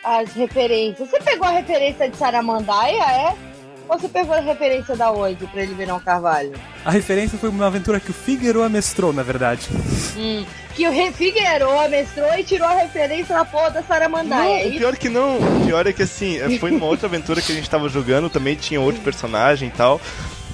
as 0.03 0.33
referências. 0.33 1.09
Você 1.09 1.19
pegou 1.19 1.47
a 1.47 1.51
referência 1.51 2.07
de 2.07 2.15
Saramandaia, 2.15 3.03
é? 3.03 3.48
Ou 3.89 3.97
você 3.97 4.07
pegou 4.07 4.35
a 4.35 4.39
referência 4.39 4.95
da 4.95 5.11
onde 5.11 5.47
pra 5.47 5.63
ele 5.63 5.73
virar 5.73 5.95
um 5.95 5.99
carvalho? 5.99 6.53
A 6.85 6.91
referência 6.91 7.39
foi 7.39 7.49
uma 7.49 7.65
aventura 7.65 7.99
que 7.99 8.11
o 8.11 8.13
Figueroa 8.13 8.69
mestrou, 8.69 9.11
na 9.11 9.23
verdade. 9.23 9.67
Hum, 10.15 10.45
que 10.75 10.87
o 10.87 11.11
Figueroa 11.11 11.87
mestrou 11.89 12.31
e 12.37 12.43
tirou 12.43 12.67
a 12.67 12.75
referência 12.75 13.35
da 13.35 13.43
porra 13.43 13.71
da 13.71 13.81
Saramandaia. 13.81 14.65
Não, 14.65 14.71
é 14.71 14.75
o 14.75 14.77
pior 14.77 14.95
que 14.95 15.09
não. 15.09 15.37
O 15.39 15.65
pior 15.65 15.87
é 15.87 15.91
que 15.91 16.03
assim, 16.03 16.37
é, 16.37 16.59
foi 16.59 16.69
numa 16.69 16.85
outra 16.85 17.07
aventura 17.07 17.41
que 17.41 17.51
a 17.51 17.55
gente 17.55 17.69
tava 17.69 17.89
jogando, 17.89 18.29
também 18.29 18.55
tinha 18.55 18.79
outro 18.79 19.01
personagem 19.01 19.69
e 19.69 19.71
tal. 19.71 19.99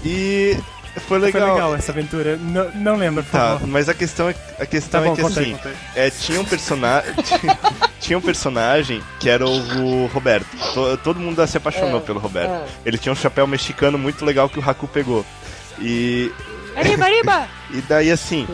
E 0.05 0.57
foi 1.01 1.19
legal. 1.19 1.41
Foi 1.47 1.53
legal 1.53 1.75
essa 1.75 1.91
aventura. 1.91 2.38
Não, 2.38 2.71
não 2.71 2.95
lembro, 2.95 3.23
por 3.23 3.31
Tá, 3.31 3.53
favor. 3.53 3.67
mas 3.67 3.88
a 3.89 3.93
questão 3.93 4.29
é, 4.29 4.36
a 4.60 4.65
questão 4.65 5.01
Tá 5.01 5.08
bom, 5.08 5.13
é 5.13 5.15
que 5.15 5.21
conta 5.21 5.39
aí, 5.39 5.45
assim, 5.45 5.55
conta 5.55 5.69
aí. 5.69 5.75
é, 5.95 6.10
tinha 6.10 6.39
um 6.41 6.45
personagem. 6.45 7.13
tinha 7.99 8.17
um 8.17 8.21
personagem 8.21 9.01
que 9.19 9.29
era 9.29 9.45
o, 9.47 10.05
Roberto. 10.08 10.47
To- 10.73 10.97
todo 10.97 11.19
mundo 11.19 11.45
se 11.47 11.58
apaixonou 11.58 11.97
Ah, 11.97 12.01
pelo 12.01 12.19
Roberto. 12.19 12.51
ah. 12.51 12.65
Ele 12.86 12.97
tinha 12.97 13.12
um 13.12 13.15
chapéu 13.15 13.45
mexicano 13.47 13.97
muito 13.97 14.23
legal 14.25 14.47
que 14.49 14.60
o 14.60 14.63
Haku 14.69 14.88
pegou. 14.88 15.25
E. 15.79 16.31
Arriba, 16.75 17.05
arriba! 17.05 17.47
E 17.73 17.81
daí 17.81 18.12
assim, 18.12 18.47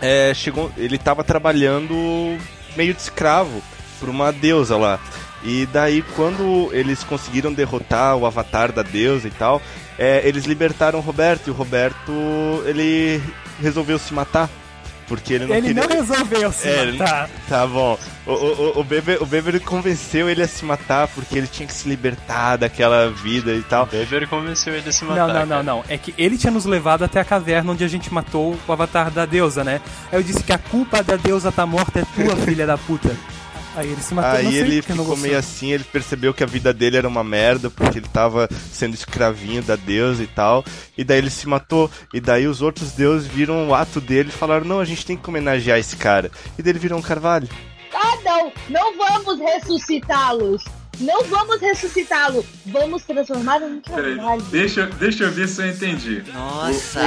é, 0.00 0.32
chegou, 0.34 0.72
ele 0.78 0.96
tava 0.96 1.22
trabalhando 1.22 2.38
meio 2.74 2.94
de 2.94 3.00
escravo 3.00 3.62
por 4.00 4.08
uma 4.08 4.32
deusa 4.32 4.76
lá. 4.78 4.98
E 5.42 5.66
daí 5.72 6.02
quando 6.14 6.68
eles 6.72 7.04
conseguiram 7.04 7.52
derrotar 7.52 8.16
o 8.16 8.26
avatar 8.26 8.72
da 8.72 8.82
deusa 8.82 9.28
e 9.28 9.30
tal, 9.30 9.60
é, 9.98 10.22
eles 10.24 10.44
libertaram 10.44 10.98
o 10.98 11.02
Roberto 11.02 11.48
e 11.48 11.50
o 11.50 11.54
Roberto 11.54 12.12
ele 12.66 13.22
resolveu 13.60 13.98
se 13.98 14.12
matar. 14.14 14.48
Porque 15.08 15.34
ele 15.34 15.46
não 15.46 15.54
Ele 15.54 15.68
queria... 15.68 15.82
não 15.82 15.88
resolveu 15.88 16.50
se 16.50 16.66
É, 16.66 16.82
ele- 16.82 16.98
matar. 16.98 17.30
Tá 17.48 17.64
bom. 17.64 17.96
O, 18.26 18.32
o, 18.32 18.34
o, 18.76 18.80
o 18.80 18.82
Beber, 18.82 19.22
o 19.22 19.26
Beber 19.26 19.60
convenceu 19.60 20.28
ele 20.28 20.42
a 20.42 20.48
se 20.48 20.64
matar 20.64 21.06
porque 21.06 21.38
ele 21.38 21.46
tinha 21.46 21.64
que 21.64 21.72
se 21.72 21.88
libertar 21.88 22.56
daquela 22.56 23.08
vida 23.08 23.52
e 23.52 23.62
tal. 23.62 23.86
Beber 23.86 24.26
convenceu 24.26 24.74
ele 24.74 24.88
a 24.88 24.92
se 24.92 25.04
matar. 25.04 25.28
Não, 25.28 25.34
não, 25.34 25.46
não, 25.46 25.62
não. 25.62 25.84
É 25.88 25.96
que 25.96 26.12
ele 26.18 26.36
tinha 26.36 26.50
nos 26.50 26.64
levado 26.64 27.04
até 27.04 27.20
a 27.20 27.24
caverna 27.24 27.70
onde 27.70 27.84
a 27.84 27.88
gente 27.88 28.12
matou 28.12 28.58
o 28.66 28.72
avatar 28.72 29.08
da 29.12 29.24
deusa, 29.24 29.62
né? 29.62 29.80
Aí 30.10 30.18
eu 30.18 30.24
disse 30.24 30.42
que 30.42 30.52
a 30.52 30.58
culpa 30.58 31.04
da 31.04 31.14
deusa 31.14 31.52
tá 31.52 31.64
morta 31.64 32.00
é 32.00 32.04
tua, 32.16 32.34
filha 32.44 32.66
da 32.66 32.76
puta. 32.76 33.14
Aí 33.76 33.92
ele 33.92 34.00
se 34.00 34.14
matou, 34.14 34.30
não 34.32 34.38
Aí 34.38 34.52
sei 34.52 34.60
ele 34.62 34.82
ficou 34.82 34.96
gostou. 35.04 35.16
meio 35.18 35.38
assim, 35.38 35.70
ele 35.70 35.84
percebeu 35.84 36.32
que 36.32 36.42
a 36.42 36.46
vida 36.46 36.72
dele 36.72 36.96
era 36.96 37.06
uma 37.06 37.22
merda, 37.22 37.68
porque 37.68 37.98
ele 37.98 38.08
tava 38.10 38.48
sendo 38.72 38.94
escravinho 38.94 39.62
da 39.62 39.76
deusa 39.76 40.22
e 40.22 40.26
tal. 40.26 40.64
E 40.96 41.04
daí 41.04 41.18
ele 41.18 41.28
se 41.30 41.46
matou. 41.46 41.90
E 42.12 42.18
daí 42.18 42.46
os 42.46 42.62
outros 42.62 42.92
deuses 42.92 43.26
viram 43.28 43.68
o 43.68 43.74
ato 43.74 44.00
dele 44.00 44.30
e 44.30 44.32
falaram: 44.32 44.64
Não, 44.64 44.80
a 44.80 44.84
gente 44.84 45.04
tem 45.04 45.16
que 45.16 45.28
homenagear 45.28 45.78
esse 45.78 45.96
cara. 45.96 46.30
E 46.58 46.62
daí 46.62 46.72
ele 46.72 46.78
virou 46.78 46.98
um 46.98 47.02
carvalho. 47.02 47.48
Ah, 47.94 48.16
não! 48.24 48.52
Não 48.70 48.96
vamos 48.96 49.38
ressuscitá-los! 49.40 50.64
Não 50.98 51.24
vamos 51.24 51.60
ressuscitá-lo! 51.60 52.44
Vamos 52.66 53.02
transformá-lo 53.04 53.66
em 53.68 53.80
Peraí, 53.80 54.16
carvalho. 54.16 54.42
deixa, 54.50 54.80
eu- 54.80 54.90
deixa 54.94 55.24
eu 55.24 55.30
ver 55.32 55.48
se 55.48 55.60
eu 55.62 55.66
entendi. 55.68 56.22
Nossa! 56.32 57.00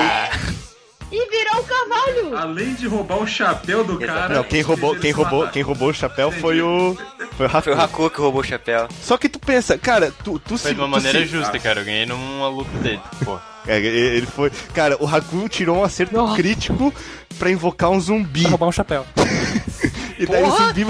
E 1.11 1.29
virou 1.29 1.61
um 1.61 1.63
carvalho! 1.63 2.37
Além 2.37 2.73
de 2.75 2.87
roubar 2.87 3.17
o 3.17 3.27
chapéu 3.27 3.83
do 3.83 3.97
cara. 3.99 4.35
Não, 4.35 4.43
quem 4.43 4.61
roubou, 4.61 4.95
quem 4.95 5.11
roubou, 5.11 5.39
matar. 5.39 5.51
quem 5.53 5.61
roubou 5.63 5.89
o 5.89 5.93
chapéu 5.93 6.31
foi 6.31 6.61
o. 6.61 6.95
Foi 7.35 7.47
o 7.47 7.49
Haku. 7.49 7.61
Foi 7.63 7.73
o 7.73 7.81
Haku 7.81 8.09
que 8.11 8.21
roubou 8.21 8.41
o 8.41 8.43
chapéu. 8.43 8.87
Só 9.01 9.17
que 9.17 9.27
tu 9.27 9.39
pensa, 9.39 9.77
cara, 9.77 10.13
tu, 10.23 10.37
tu 10.39 10.57
Foi 10.57 10.69
se. 10.69 10.73
de 10.75 10.79
uma 10.79 10.87
maneira 10.87 11.19
se- 11.19 11.25
justa, 11.25 11.57
cara. 11.59 11.81
Eu 11.81 11.85
ganhei 11.85 12.05
numa 12.05 12.47
luta 12.49 12.77
dele, 12.79 13.01
pô. 13.25 13.39
É, 13.67 13.77
ele 13.79 14.25
foi. 14.27 14.51
Cara, 14.73 14.97
o 15.01 15.07
Haku 15.07 15.49
tirou 15.49 15.77
um 15.77 15.83
acerto 15.83 16.35
crítico 16.35 16.93
pra 17.37 17.49
invocar 17.49 17.89
um 17.89 17.99
zumbi. 17.99 18.41
Pra 18.41 18.49
roubar 18.51 18.67
um 18.67 18.71
chapéu. 18.71 19.05
E 20.19 20.25
daí 20.25 20.43
o 20.43 20.51
zumbi, 20.51 20.83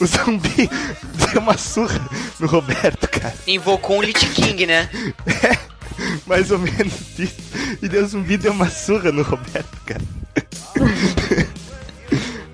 o 0.00 0.06
zumbi 0.06 0.70
deu 1.32 1.42
uma 1.42 1.58
surra 1.58 1.98
no 2.38 2.46
Roberto, 2.46 3.08
cara. 3.08 3.34
Invocou 3.44 3.98
um 3.98 4.02
Lich 4.02 4.24
King, 4.28 4.66
né? 4.66 4.88
Mais 6.26 6.50
ou 6.50 6.58
menos 6.58 7.18
isso. 7.18 7.36
E 7.82 7.88
daí 7.88 8.02
o 8.02 8.06
zumbi 8.06 8.36
deu 8.36 8.52
uma 8.52 8.68
surra 8.68 9.10
no 9.12 9.22
Roberto, 9.22 9.76
cara. 9.86 10.02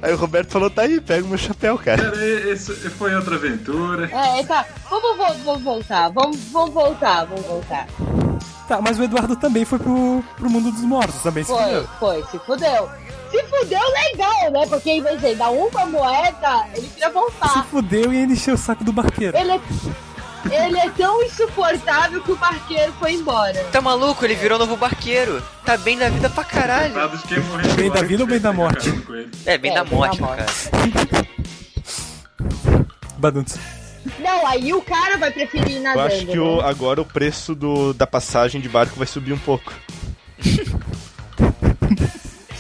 Aí 0.03 0.13
o 0.13 0.17
Roberto 0.17 0.51
falou, 0.51 0.69
tá 0.69 0.83
aí, 0.83 1.01
pega 1.01 1.25
o 1.25 1.29
meu 1.29 1.39
chapéu, 1.39 1.79
cara. 1.79 2.13
Foi 2.99 3.15
outra 3.15 3.37
aventura. 3.37 4.05
É, 4.13 4.43
tá. 4.45 4.67
Vamos, 4.91 5.17
vo- 5.17 5.45
vamos 5.45 5.63
voltar. 5.63 6.09
Vamos, 6.11 6.37
vamos 6.53 6.75
voltar, 6.75 7.25
vamos 7.25 7.47
voltar. 7.47 7.87
Tá, 8.69 8.81
mas 8.83 8.99
o 8.99 9.03
Eduardo 9.05 9.35
também 9.37 9.65
foi 9.65 9.79
pro, 9.79 10.23
pro 10.37 10.51
mundo 10.51 10.71
dos 10.73 10.83
mortos, 10.83 11.23
também 11.23 11.45
se 11.45 11.51
Foi, 11.53 11.63
fudeu. 11.63 11.89
foi, 11.99 12.25
se 12.31 12.39
fudeu. 12.41 12.89
Se 13.31 13.43
fudeu 13.45 13.81
legal, 14.11 14.53
né? 14.53 14.67
Porque 14.67 14.91
em 14.91 15.03
vez 15.03 15.21
de 15.21 15.35
dar 15.35 15.51
uma 15.51 15.87
moeda, 15.87 16.67
ele 16.75 16.87
queria 16.89 17.09
Se 17.09 17.13
voltar. 17.13 17.67
fudeu 17.67 18.13
e 18.13 18.19
ainda 18.19 18.33
encheu 18.33 18.55
o 18.55 18.59
saco 18.59 18.85
do 18.85 18.93
barqueiro. 18.93 19.37
Ele 19.37 19.53
é, 19.53 19.61
ele 20.51 20.79
é 20.79 20.91
tão 20.91 21.23
insuportável 21.23 22.21
que 22.21 22.33
o 22.33 22.37
barqueiro 22.37 22.93
foi 22.99 23.15
embora. 23.15 23.63
Tá 23.73 23.81
maluco? 23.81 24.25
Ele 24.25 24.35
virou 24.35 24.59
novo 24.59 24.77
barqueiro. 24.77 25.43
Tá 25.65 25.77
bem 25.77 25.97
da 25.99 26.09
vida 26.09 26.29
pra 26.31 26.45
caralho. 26.45 26.95
Bem 27.77 27.91
da 27.91 28.03
vida 28.03 28.23
ou 28.23 28.29
bem 28.29 28.41
da 28.41 28.53
morte? 28.53 28.91
É, 29.47 29.59
bem 29.59 29.73
É, 29.73 29.75
da 29.75 29.85
morte, 29.85 30.19
cara. 30.19 30.47
Não, 34.21 34.47
aí 34.47 34.73
o 34.75 34.83
cara 34.83 35.17
vai 35.17 35.31
preferir 35.31 35.71
ir 35.71 35.77
Eu 35.77 35.83
nadando. 35.83 36.07
acho 36.07 36.27
que 36.27 36.39
o, 36.39 36.57
né? 36.59 36.69
agora 36.69 37.01
o 37.01 37.05
preço 37.07 37.55
do, 37.55 37.95
da 37.95 38.07
passagem 38.07 38.61
de 38.61 38.69
barco 38.69 38.97
vai 38.97 39.07
subir 39.07 39.33
um 39.33 39.39
pouco. 39.39 39.73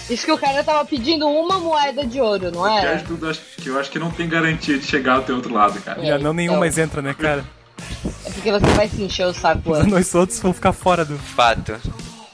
Isso 0.08 0.26
que 0.26 0.32
o 0.32 0.38
cara 0.38 0.62
tava 0.62 0.84
pedindo 0.84 1.26
uma 1.26 1.58
moeda 1.58 2.06
de 2.06 2.20
ouro, 2.20 2.50
não 2.50 2.66
é? 2.66 2.98
tudo, 2.98 3.28
acho 3.28 3.40
que 3.56 3.68
eu 3.68 3.78
acho 3.78 3.90
que 3.90 3.98
não 3.98 4.10
tem 4.10 4.28
garantia 4.28 4.78
de 4.78 4.84
chegar 4.86 5.18
até 5.18 5.32
outro 5.32 5.52
lado, 5.52 5.80
cara. 5.80 6.02
É, 6.02 6.06
Já 6.08 6.18
não 6.18 6.32
nenhum 6.32 6.52
então. 6.52 6.60
mais 6.60 6.76
entra, 6.78 7.00
né, 7.02 7.14
cara? 7.14 7.44
É 8.24 8.30
porque 8.30 8.50
você 8.52 8.66
vai 8.74 8.88
se 8.88 9.02
encher 9.02 9.26
o 9.26 9.32
saco 9.34 9.74
antes. 9.74 9.90
Nós 9.90 10.14
outros 10.14 10.38
vão 10.40 10.52
ficar 10.52 10.72
fora 10.72 11.04
do. 11.04 11.16
Fato. 11.18 11.78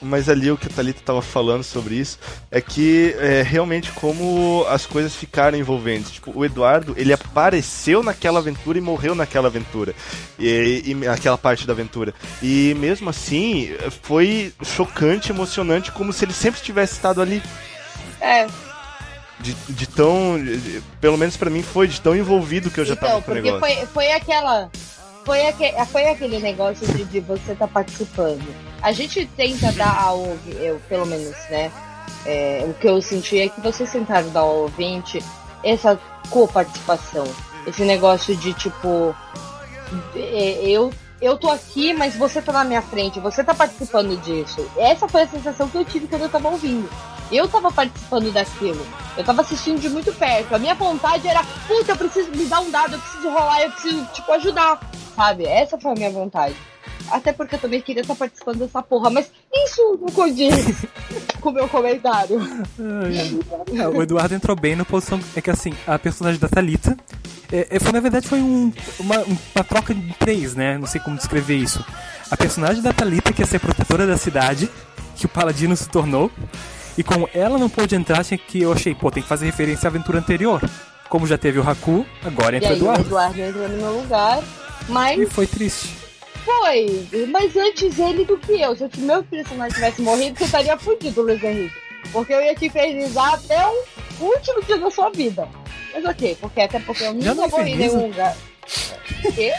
Mas 0.02 0.30
ali 0.30 0.50
o 0.50 0.56
que 0.56 0.66
a 0.66 0.70
Thalita 0.70 1.02
tava 1.04 1.20
falando 1.20 1.62
sobre 1.62 1.94
isso 1.96 2.18
é 2.50 2.58
que 2.58 3.14
é, 3.18 3.42
realmente 3.42 3.92
como 3.92 4.64
as 4.70 4.86
coisas 4.86 5.14
ficaram 5.14 5.58
envolventes. 5.58 6.12
Tipo, 6.12 6.32
o 6.34 6.42
Eduardo, 6.42 6.94
ele 6.96 7.12
apareceu 7.12 8.02
naquela 8.02 8.38
aventura 8.38 8.78
e 8.78 8.80
morreu 8.80 9.14
naquela 9.14 9.48
aventura. 9.48 9.94
E, 10.38 10.84
e 10.86 10.94
naquela 10.94 11.36
parte 11.36 11.66
da 11.66 11.74
aventura. 11.74 12.14
E 12.42 12.74
mesmo 12.78 13.10
assim, 13.10 13.74
foi 14.02 14.54
chocante, 14.64 15.32
emocionante, 15.32 15.92
como 15.92 16.14
se 16.14 16.24
ele 16.24 16.32
sempre 16.32 16.62
tivesse 16.62 16.94
estado 16.94 17.20
ali. 17.20 17.42
É, 18.22 18.46
De, 19.38 19.54
de 19.68 19.86
tão. 19.86 20.42
de- 20.42 20.82
pelo 20.98 21.18
menos 21.18 21.36
pra 21.36 21.50
mim 21.50 21.62
foi, 21.62 21.86
de 21.86 22.00
tão 22.00 22.16
envolvido 22.16 22.70
que 22.70 22.80
eu 22.80 22.86
já 22.86 22.94
então, 22.94 23.06
tava 23.06 23.20
com 23.22 23.30
o 23.32 23.34
porque 23.34 23.52
negócio. 23.52 23.76
foi, 23.76 23.86
foi 23.86 24.12
aquela. 24.12 24.70
Foi, 25.24 25.46
aque, 25.46 25.72
foi 25.86 26.08
aquele 26.08 26.38
negócio 26.38 26.86
de, 26.94 27.04
de 27.04 27.20
você 27.20 27.54
tá 27.54 27.68
participando. 27.68 28.54
A 28.82 28.92
gente 28.92 29.26
tenta 29.36 29.70
dar 29.72 30.02
ao. 30.02 30.36
Eu, 30.58 30.80
pelo 30.88 31.06
menos, 31.06 31.36
né? 31.50 31.70
é, 32.26 32.64
o 32.68 32.74
que 32.74 32.88
eu 32.88 33.00
senti 33.00 33.38
é 33.38 33.48
que 33.48 33.60
vocês 33.60 33.90
tentaram 33.90 34.28
dar 34.30 34.40
ao 34.40 34.62
ouvinte 34.62 35.22
essa 35.62 35.98
coparticipação. 36.28 37.24
Esse 37.66 37.82
negócio 37.84 38.34
de 38.36 38.52
tipo. 38.54 39.14
é, 40.14 40.62
eu, 40.62 40.92
eu 41.20 41.36
tô 41.36 41.50
aqui, 41.50 41.92
mas 41.92 42.16
você 42.16 42.40
tá 42.40 42.52
na 42.52 42.64
minha 42.64 42.82
frente, 42.82 43.20
você 43.20 43.44
tá 43.44 43.54
participando 43.54 44.20
disso. 44.22 44.66
Essa 44.76 45.08
foi 45.08 45.22
a 45.22 45.28
sensação 45.28 45.68
que 45.68 45.76
eu 45.76 45.84
tive 45.84 46.06
quando 46.06 46.22
eu 46.22 46.30
tava 46.30 46.48
ouvindo. 46.48 46.88
Eu 47.30 47.46
tava 47.46 47.70
participando 47.70 48.32
daquilo. 48.32 48.84
Eu 49.16 49.24
tava 49.24 49.42
assistindo 49.42 49.80
de 49.80 49.88
muito 49.88 50.12
perto. 50.12 50.54
A 50.54 50.58
minha 50.58 50.74
vontade 50.74 51.28
era, 51.28 51.44
puta, 51.68 51.92
eu 51.92 51.96
preciso 51.96 52.30
me 52.32 52.44
dar 52.46 52.60
um 52.60 52.70
dado, 52.70 52.94
eu 52.94 52.98
preciso 52.98 53.28
rolar, 53.28 53.62
eu 53.62 53.70
preciso, 53.70 54.04
tipo, 54.06 54.32
ajudar. 54.32 54.80
Sabe? 55.20 55.44
Essa 55.44 55.76
foi 55.76 55.92
a 55.92 55.94
minha 55.94 56.10
vontade. 56.10 56.56
Até 57.10 57.30
porque 57.30 57.56
eu 57.56 57.58
também 57.58 57.82
queria 57.82 58.00
estar 58.00 58.14
participando 58.14 58.60
dessa 58.60 58.80
porra, 58.80 59.10
mas 59.10 59.30
isso 59.52 59.98
não 60.00 60.08
condiz 60.08 60.54
com 61.42 61.50
o 61.50 61.52
meu 61.52 61.68
comentário. 61.68 62.40
É, 63.76 63.86
o 63.86 64.02
Eduardo 64.02 64.34
entrou 64.34 64.56
bem 64.56 64.74
na 64.74 64.82
posição. 64.82 65.20
É 65.36 65.42
que 65.42 65.50
assim, 65.50 65.74
a 65.86 65.98
personagem 65.98 66.40
da 66.40 66.48
Thalita. 66.48 66.96
É, 67.52 67.66
é, 67.68 67.78
foi, 67.78 67.92
na 67.92 68.00
verdade, 68.00 68.26
foi 68.26 68.40
um, 68.40 68.72
uma, 68.98 69.18
uma 69.18 69.64
troca 69.64 69.92
de 69.92 70.14
três, 70.14 70.54
né? 70.54 70.78
Não 70.78 70.86
sei 70.86 71.02
como 71.02 71.18
descrever 71.18 71.56
isso. 71.56 71.84
A 72.30 72.36
personagem 72.36 72.80
da 72.80 72.94
Thalita, 72.94 73.30
que 73.30 73.42
ia 73.42 73.46
ser 73.46 73.58
protetora 73.58 74.06
da 74.06 74.16
cidade, 74.16 74.70
que 75.16 75.26
o 75.26 75.28
Paladino 75.28 75.76
se 75.76 75.86
tornou. 75.86 76.30
E 76.96 77.02
como 77.04 77.28
ela 77.34 77.58
não 77.58 77.68
pôde 77.68 77.94
entrar, 77.94 78.24
tinha 78.24 78.38
que 78.38 78.62
eu 78.62 78.72
achei, 78.72 78.94
pô, 78.94 79.10
tem 79.10 79.22
que 79.22 79.28
fazer 79.28 79.44
referência 79.44 79.86
à 79.86 79.90
aventura 79.90 80.18
anterior. 80.18 80.62
Como 81.10 81.26
já 81.26 81.36
teve 81.36 81.58
o 81.58 81.68
Haku, 81.68 82.06
agora 82.24 82.56
entra 82.56 82.70
o 82.70 82.72
aí 82.72 82.78
o 82.78 82.82
Eduardo. 82.82 83.06
Eduardo 83.06 83.40
entrou 83.40 83.68
no 83.68 83.76
meu 83.76 84.00
lugar, 84.00 84.42
mas 84.90 85.18
E 85.18 85.26
foi 85.26 85.46
triste. 85.46 85.90
foi. 86.44 87.06
Mas 87.30 87.56
antes 87.56 87.98
ele 87.98 88.24
do 88.24 88.36
que 88.38 88.60
eu. 88.60 88.74
Se 88.76 88.84
o 88.84 88.90
meu 89.00 89.22
personagem 89.24 89.74
tivesse 89.74 90.02
morrido, 90.02 90.38
você 90.38 90.44
estaria 90.44 90.76
fudido, 90.78 91.22
Luiz 91.22 91.42
Henrique. 91.42 91.74
Porque 92.12 92.32
eu 92.32 92.40
ia 92.40 92.54
te 92.54 92.66
infernizar 92.66 93.34
até 93.34 93.66
o 93.66 94.24
último 94.24 94.62
dia 94.64 94.78
da 94.78 94.90
sua 94.90 95.10
vida. 95.10 95.48
Mas 95.92 96.04
ok, 96.04 96.36
porque 96.40 96.60
até 96.60 96.78
porque 96.80 97.04
eu 97.04 97.14
nunca 97.14 97.46
morri 97.48 97.72
em 97.72 97.76
nenhum 97.76 98.06
lugar. 98.08 98.36
Quê? 99.34 99.52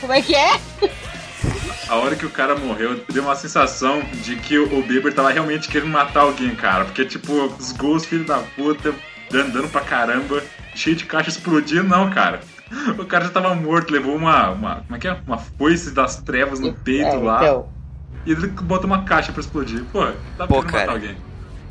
Como 0.00 0.12
é 0.12 0.20
que 0.22 0.34
é? 0.34 0.60
A 1.88 1.96
hora 1.96 2.16
que 2.16 2.24
o 2.24 2.30
cara 2.30 2.54
morreu, 2.56 3.00
deu 3.12 3.22
uma 3.22 3.36
sensação 3.36 4.00
de 4.22 4.36
que 4.36 4.58
o 4.58 4.82
Bieber 4.82 5.12
tava 5.14 5.30
realmente 5.30 5.68
querendo 5.68 5.90
matar 5.90 6.20
alguém, 6.20 6.54
cara. 6.54 6.84
Porque, 6.86 7.04
tipo, 7.04 7.32
os 7.32 7.72
gols, 7.72 8.06
filho 8.06 8.24
da 8.24 8.38
puta, 8.38 8.94
andando 9.32 9.68
pra 9.68 9.80
caramba, 9.82 10.42
cheio 10.74 10.96
de 10.96 11.04
caixa 11.04 11.28
explodindo, 11.30 11.84
não, 11.88 12.08
cara. 12.10 12.40
O 12.98 13.04
cara 13.04 13.24
já 13.24 13.30
tava 13.30 13.54
morto, 13.54 13.92
levou 13.92 14.14
uma. 14.16 14.50
uma 14.50 14.76
como 14.82 14.96
é 14.96 14.98
que 14.98 15.08
é? 15.08 15.16
Uma 15.26 15.38
foice 15.38 15.90
das 15.92 16.16
trevas 16.16 16.60
no 16.60 16.72
peito 16.72 17.06
É, 17.08 17.16
lá. 17.16 17.42
então. 17.42 17.68
E 18.26 18.32
ele 18.32 18.46
botou 18.48 18.86
uma 18.86 19.04
caixa 19.04 19.32
pra 19.32 19.40
explodir. 19.40 19.84
Pô, 19.92 20.00
tá 20.38 20.46
Pô, 20.46 20.54
querendo 20.62 20.66
cara. 20.72 20.86
matar 20.86 20.92
alguém. 20.92 21.16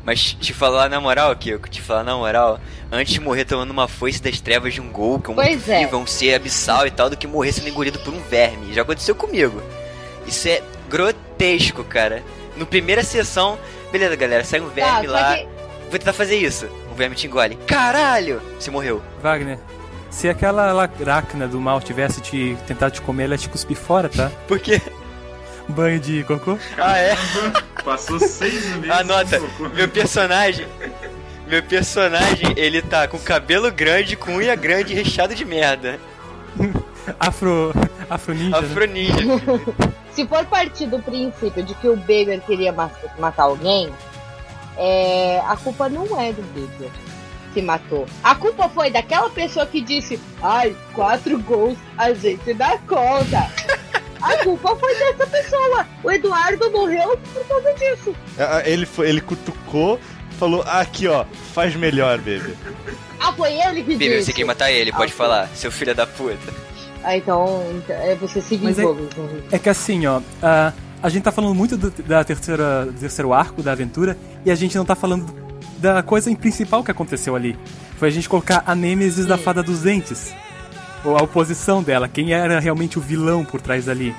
Mas 0.04 0.34
te 0.34 0.52
falar 0.52 0.88
na 0.90 1.00
moral, 1.00 1.34
Kiko, 1.34 1.68
te 1.68 1.80
falar 1.80 2.04
na 2.04 2.14
moral, 2.14 2.60
antes 2.92 3.12
de 3.14 3.20
morrer 3.20 3.44
tomando 3.46 3.70
uma 3.70 3.88
foice 3.88 4.22
das 4.22 4.38
trevas 4.38 4.74
de 4.74 4.80
um 4.80 4.90
gol, 4.90 5.18
que 5.18 5.30
é 5.30 5.32
um 5.32 5.34
Pois 5.34 5.66
é. 5.68 5.78
horrível, 5.78 5.98
um 5.98 6.06
ser 6.06 6.34
abissal 6.34 6.86
e 6.86 6.90
tal, 6.90 7.08
do 7.08 7.16
que 7.16 7.26
morrer 7.26 7.52
sendo 7.52 7.68
engolido 7.70 7.98
por 8.00 8.12
um 8.12 8.20
verme. 8.20 8.72
Já 8.74 8.82
aconteceu 8.82 9.14
comigo. 9.14 9.62
Isso 10.26 10.46
é 10.46 10.62
grotesco, 10.90 11.82
cara. 11.84 12.22
No 12.56 12.66
primeira 12.66 13.02
sessão, 13.02 13.58
beleza, 13.90 14.14
galera, 14.14 14.44
sai 14.44 14.60
um 14.60 14.68
verme 14.68 15.06
só 15.06 15.12
lá. 15.12 15.36
que- 15.36 15.48
Vou 15.90 15.98
tentar 15.98 16.12
fazer 16.12 16.36
isso. 16.36 16.66
O 16.92 16.94
verme 16.94 17.14
te 17.16 17.26
engole. 17.26 17.56
Caralho! 17.66 18.40
Você 18.58 18.70
morreu. 18.70 19.02
Wagner, 19.22 19.58
se 20.14 20.28
aquela 20.28 20.72
lacracna 20.72 21.46
do 21.48 21.60
mal 21.60 21.80
tivesse 21.80 22.20
te 22.20 22.56
tentado 22.66 22.92
te 22.92 23.00
comer, 23.00 23.24
ela 23.24 23.34
ia 23.34 23.38
te 23.38 23.48
cuspir 23.48 23.76
fora, 23.76 24.08
tá? 24.08 24.30
Por 24.46 24.58
quê? 24.58 24.80
Banho 25.68 25.98
de 25.98 26.22
cocô? 26.24 26.58
Ah, 26.78 26.96
é? 26.98 27.16
Passou 27.84 28.18
seis 28.20 28.64
meses. 28.76 28.90
Anota, 28.90 29.40
meu 29.74 29.88
personagem. 29.88 30.66
Meu 31.48 31.62
personagem, 31.62 32.52
ele 32.56 32.80
tá 32.80 33.06
com 33.08 33.18
cabelo 33.18 33.70
grande, 33.72 34.16
com 34.16 34.36
unha 34.36 34.54
grande 34.54 34.92
e 34.92 34.96
recheado 34.96 35.34
de 35.34 35.44
merda. 35.44 35.98
Afro. 37.18 37.72
Afro 38.08 38.34
ninja. 38.34 38.60
né? 38.60 38.66
Afro 38.66 38.84
ninja. 38.86 39.16
Se 40.12 40.26
for 40.26 40.44
partir 40.46 40.86
do 40.86 40.98
princípio 41.00 41.62
de 41.62 41.74
que 41.74 41.88
o 41.88 41.96
Beber 41.96 42.40
queria 42.42 42.72
ma- 42.72 42.90
matar 43.18 43.44
alguém, 43.44 43.90
é, 44.76 45.40
a 45.46 45.56
culpa 45.56 45.88
não 45.88 46.04
é 46.20 46.32
do 46.32 46.42
Beber 46.54 46.90
que 47.54 47.62
matou. 47.62 48.06
A 48.22 48.34
culpa 48.34 48.68
foi 48.68 48.90
daquela 48.90 49.30
pessoa 49.30 49.64
que 49.64 49.80
disse: 49.80 50.20
ai, 50.42 50.74
quatro 50.92 51.38
gols, 51.38 51.78
a 51.96 52.12
gente 52.12 52.52
dá 52.52 52.76
conta. 52.86 53.48
A 54.20 54.38
culpa 54.42 54.74
foi 54.76 54.94
dessa 54.94 55.26
pessoa. 55.26 55.86
O 56.02 56.10
Eduardo 56.10 56.70
morreu 56.70 57.14
por 57.34 57.44
causa 57.46 57.74
disso. 57.74 58.14
Ah, 58.38 58.62
Ele, 58.64 58.86
foi, 58.86 59.06
ele 59.10 59.20
cutucou, 59.20 60.00
falou: 60.38 60.62
"Ah, 60.66 60.80
aqui 60.80 61.06
ó, 61.06 61.26
faz 61.52 61.76
melhor, 61.76 62.18
bebê. 62.20 62.54
Ah, 63.20 63.34
foi 63.34 63.52
ele 63.52 63.82
que 63.82 63.94
Bebê, 63.96 64.16
disse. 64.16 64.26
você 64.26 64.32
quer 64.32 64.44
matar 64.44 64.70
ele, 64.72 64.90
pode 64.92 65.12
Ah, 65.12 65.16
falar, 65.16 65.48
seu 65.54 65.70
filho 65.70 65.94
da 65.94 66.06
puta. 66.06 66.38
Ah, 67.02 67.14
então, 67.18 67.66
então, 67.76 67.94
é 67.96 68.14
você 68.14 68.40
se 68.40 68.56
Mas 68.56 68.78
é-. 68.78 68.84
É 69.52 69.58
que 69.58 69.68
assim, 69.68 70.06
ó, 70.06 70.22
a, 70.42 70.72
a 71.02 71.08
gente 71.10 71.22
tá 71.22 71.30
falando 71.30 71.54
muito 71.54 71.76
do, 71.76 71.90
da 71.90 72.24
terceira, 72.24 72.86
do 72.86 72.98
terceiro 72.98 73.30
arco 73.34 73.62
da 73.62 73.72
aventura 73.72 74.16
e 74.42 74.50
a 74.50 74.54
gente 74.54 74.74
não 74.74 74.86
tá 74.86 74.94
falando 74.94 75.26
da 75.78 76.02
coisa 76.02 76.34
principal 76.36 76.82
que 76.82 76.90
aconteceu 76.90 77.34
ali. 77.36 77.56
Foi 77.98 78.08
a 78.08 78.10
gente 78.10 78.28
colocar 78.28 78.62
a 78.66 78.74
Nêmesis 78.74 79.26
da 79.26 79.38
Fada 79.38 79.62
dos 79.62 79.82
Dentes. 79.82 80.34
Ou 81.04 81.18
a 81.18 81.22
oposição 81.22 81.82
dela, 81.82 82.08
quem 82.08 82.32
era 82.32 82.58
realmente 82.58 82.98
o 82.98 83.02
vilão 83.02 83.44
por 83.44 83.60
trás 83.60 83.84
dali. 83.84 84.14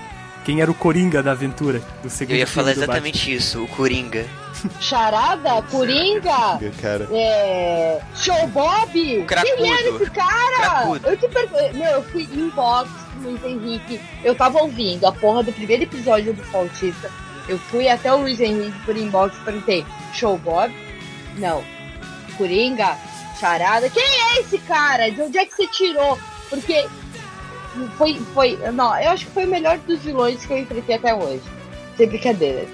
Quem 0.45 0.62
era 0.62 0.70
o 0.70 0.76
Coringa 0.76 1.24
da 1.24 1.32
aventura, 1.32 1.82
do 2.03 2.10
segundo 2.10 2.36
Eu 2.36 2.39
ia 2.39 2.47
falar 2.47 2.72
exatamente 2.72 3.34
isso, 3.34 3.64
o 3.64 3.68
Coringa. 3.68 4.24
Charada, 4.80 5.62
Coringa, 5.64 6.60
Cara. 6.82 7.08
é, 7.12 7.99
Show 8.16 8.47
Bob. 8.47 9.24
cracudo. 9.28 9.56
Quem 9.56 9.74
era 9.74 9.89
esse 9.89 10.12
cara? 10.12 10.56
Cracudo. 10.58 11.08
Eu 11.08 11.18
te 11.18 11.28
pergunto. 11.28 11.78
Meu, 11.78 11.91
eu 11.91 12.03
fui 12.03 12.30
inbox 12.32 12.89
Luiz 13.24 13.43
Henrique. 13.43 13.99
Eu 14.24 14.36
tava 14.36 14.60
ouvindo 14.62 15.06
a 15.06 15.12
porra 15.12 15.43
do 15.43 15.51
primeiro 15.51 15.84
episódio 15.84 16.34
do 16.34 16.43
Fautista. 16.43 17.10
Eu 17.47 17.58
fui 17.58 17.88
até 17.89 18.14
o 18.14 18.18
Luiz 18.18 18.39
Henrique 18.39 18.80
por 18.86 18.95
inbox 18.95 19.36
e 19.36 19.45
perguntei: 19.45 19.86
Show 20.14 20.38
Bob? 20.38 20.72
Não. 21.38 21.64
Coringa? 22.38 22.98
Charada? 23.40 23.90
Quem 23.90 24.04
é 24.04 24.42
esse 24.42 24.58
cara? 24.60 25.12
De 25.12 25.22
onde 25.22 25.38
é 25.38 25.46
que 25.46 25.56
você 25.56 25.68
tirou? 25.68 26.18
Porque 26.50 26.88
foi. 27.98 28.20
foi 28.34 28.58
não, 28.72 28.98
eu 29.00 29.12
acho 29.12 29.26
que 29.26 29.32
foi 29.32 29.46
o 29.46 29.50
melhor 29.50 29.78
dos 29.80 30.00
vilões 30.00 30.46
que 30.46 30.54
eu 30.54 30.58
enfrentei 30.58 30.96
até 30.96 31.14
hoje. 31.14 31.44
Sem 31.98 32.08
brincadeira. 32.08 32.68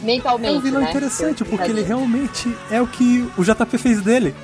Mentalmente. 0.00 0.54
É 0.54 0.58
um 0.58 0.60
vilão 0.60 0.82
né? 0.82 0.90
interessante, 0.90 1.44
porque 1.44 1.70
ele 1.70 1.82
realmente 1.82 2.54
é 2.70 2.80
o 2.80 2.86
que 2.86 3.30
o 3.36 3.44
JP 3.44 3.78
fez 3.78 4.02
dele. 4.02 4.34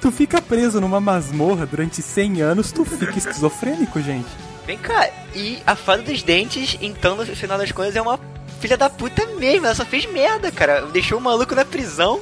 Tu 0.00 0.10
fica 0.10 0.40
preso 0.40 0.80
numa 0.80 1.00
masmorra 1.00 1.66
durante 1.66 2.00
100 2.00 2.40
anos, 2.40 2.72
tu 2.72 2.84
fica 2.84 3.18
esquizofrênico, 3.18 4.00
gente. 4.00 4.28
Vem 4.66 4.78
cá, 4.78 5.10
e 5.34 5.58
a 5.66 5.74
fada 5.74 6.02
dos 6.02 6.22
dentes, 6.22 6.78
então, 6.80 7.16
no 7.16 7.26
final 7.26 7.58
das 7.58 7.72
contas, 7.72 7.96
é 7.96 8.00
uma 8.00 8.18
filha 8.60 8.76
da 8.76 8.88
puta 8.90 9.26
mesmo. 9.38 9.66
Ela 9.66 9.74
só 9.74 9.84
fez 9.84 10.06
merda, 10.06 10.50
cara. 10.52 10.82
Deixou 10.86 11.18
o 11.18 11.20
maluco 11.20 11.54
na 11.54 11.64
prisão. 11.64 12.20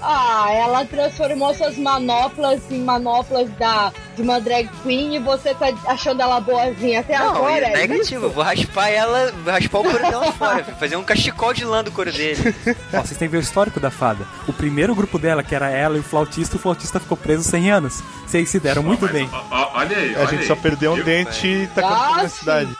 Ah, 0.00 0.46
ela 0.52 0.84
transformou 0.84 1.52
suas 1.56 1.76
manoplas 1.76 2.60
em 2.70 2.80
manoplas 2.84 3.50
da, 3.58 3.92
de 4.14 4.22
uma 4.22 4.40
drag 4.40 4.68
queen 4.84 5.16
e 5.16 5.18
você 5.18 5.52
tá 5.54 5.66
achando 5.88 6.22
ela 6.22 6.38
boazinha 6.40 7.00
até 7.00 7.18
Não, 7.18 7.30
agora. 7.34 7.66
é 7.66 7.72
é 7.72 7.76
negativo. 7.88 8.26
isso? 8.26 8.32
Vou 8.32 8.44
raspar 8.44 8.88
ela, 8.90 9.32
vou 9.42 9.52
raspar 9.52 9.78
o 9.80 9.82
couro 9.82 9.98
dela 9.98 10.30
fora. 10.30 10.62
Fazer 10.78 10.94
um 10.94 11.02
cachecol 11.02 11.52
de 11.52 11.64
lã 11.64 11.82
do 11.82 11.90
couro 11.90 12.12
dele. 12.12 12.54
Ó, 12.94 13.00
vocês 13.00 13.18
têm 13.18 13.26
que 13.26 13.32
ver 13.32 13.38
o 13.38 13.40
histórico 13.40 13.80
da 13.80 13.90
fada. 13.90 14.24
O 14.46 14.52
primeiro 14.52 14.94
grupo 14.94 15.18
dela, 15.18 15.42
que 15.42 15.52
era 15.52 15.68
ela 15.68 15.96
e 15.96 16.00
o 16.00 16.04
flautista, 16.04 16.54
o 16.54 16.60
flautista 16.60 17.00
ficou 17.00 17.16
preso 17.16 17.42
100 17.42 17.70
anos. 17.72 18.00
Vocês 18.24 18.48
se 18.48 18.60
deram 18.60 18.84
muito 18.84 19.08
bem. 19.08 19.28
Ó, 19.50 19.70
olha 19.80 19.96
aí, 19.96 20.14
A 20.14 20.18
olha 20.20 20.26
gente 20.28 20.42
aí. 20.42 20.46
só 20.46 20.54
perdeu 20.54 20.92
um 20.92 20.98
Eu- 20.98 21.04
dente 21.04 21.44
e 21.44 21.66
tá 21.74 21.80
na 21.80 22.22
Ah, 22.22 22.28
cidade. 22.28 22.70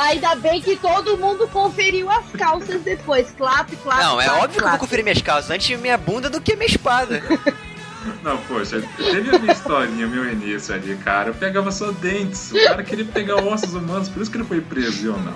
Ainda 0.00 0.34
bem 0.34 0.62
que 0.62 0.76
todo 0.76 1.18
mundo 1.18 1.46
conferiu 1.48 2.10
as 2.10 2.24
calças 2.32 2.80
depois. 2.80 3.30
Clap, 3.36 3.70
clap. 3.76 4.02
Não, 4.02 4.18
é 4.18 4.24
clap, 4.24 4.38
óbvio 4.38 4.50
que 4.50 4.58
eu 4.58 4.62
vou 4.62 4.70
clap. 4.70 4.80
conferir 4.80 5.04
minhas 5.04 5.20
calças 5.20 5.50
antes 5.50 5.78
minha 5.78 5.98
bunda 5.98 6.30
do 6.30 6.40
que 6.40 6.56
minha 6.56 6.66
espada. 6.66 7.22
Não, 8.24 8.38
poxa, 8.44 8.82
teve 8.96 9.36
a 9.36 9.38
minha 9.38 9.52
historinha, 9.52 10.06
meu 10.06 10.32
início 10.32 10.74
ali, 10.74 10.96
cara. 10.96 11.28
Eu 11.28 11.34
pegava 11.34 11.70
só 11.70 11.90
dentes. 11.92 12.50
O 12.50 12.64
cara 12.64 12.82
queria 12.82 13.04
pegar 13.04 13.36
ossos 13.36 13.74
humanos, 13.74 14.08
por 14.08 14.22
isso 14.22 14.30
que 14.30 14.38
ele 14.38 14.44
foi 14.44 14.62
preso, 14.62 15.08
eu 15.08 15.18
não. 15.18 15.34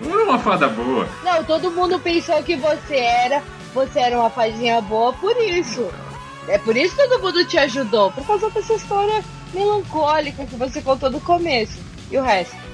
Não 0.00 0.14
era 0.14 0.24
uma 0.24 0.38
fada 0.38 0.66
boa. 0.68 1.06
Não, 1.22 1.44
todo 1.44 1.70
mundo 1.70 2.00
pensou 2.00 2.42
que 2.42 2.56
você 2.56 2.96
era. 2.96 3.42
Você 3.74 4.00
era 4.00 4.18
uma 4.18 4.30
fadinha 4.30 4.80
boa 4.80 5.12
por 5.12 5.36
isso. 5.36 5.86
É 6.48 6.56
por 6.56 6.74
isso 6.74 6.96
que 6.96 7.06
todo 7.06 7.22
mundo 7.22 7.44
te 7.44 7.58
ajudou. 7.58 8.10
Por 8.10 8.26
causa 8.26 8.48
dessa 8.48 8.72
história 8.72 9.22
melancólica 9.52 10.46
que 10.46 10.56
você 10.56 10.80
contou 10.80 11.10
no 11.10 11.20
começo. 11.20 11.78
E 12.10 12.16
o 12.16 12.22
resto? 12.22 12.69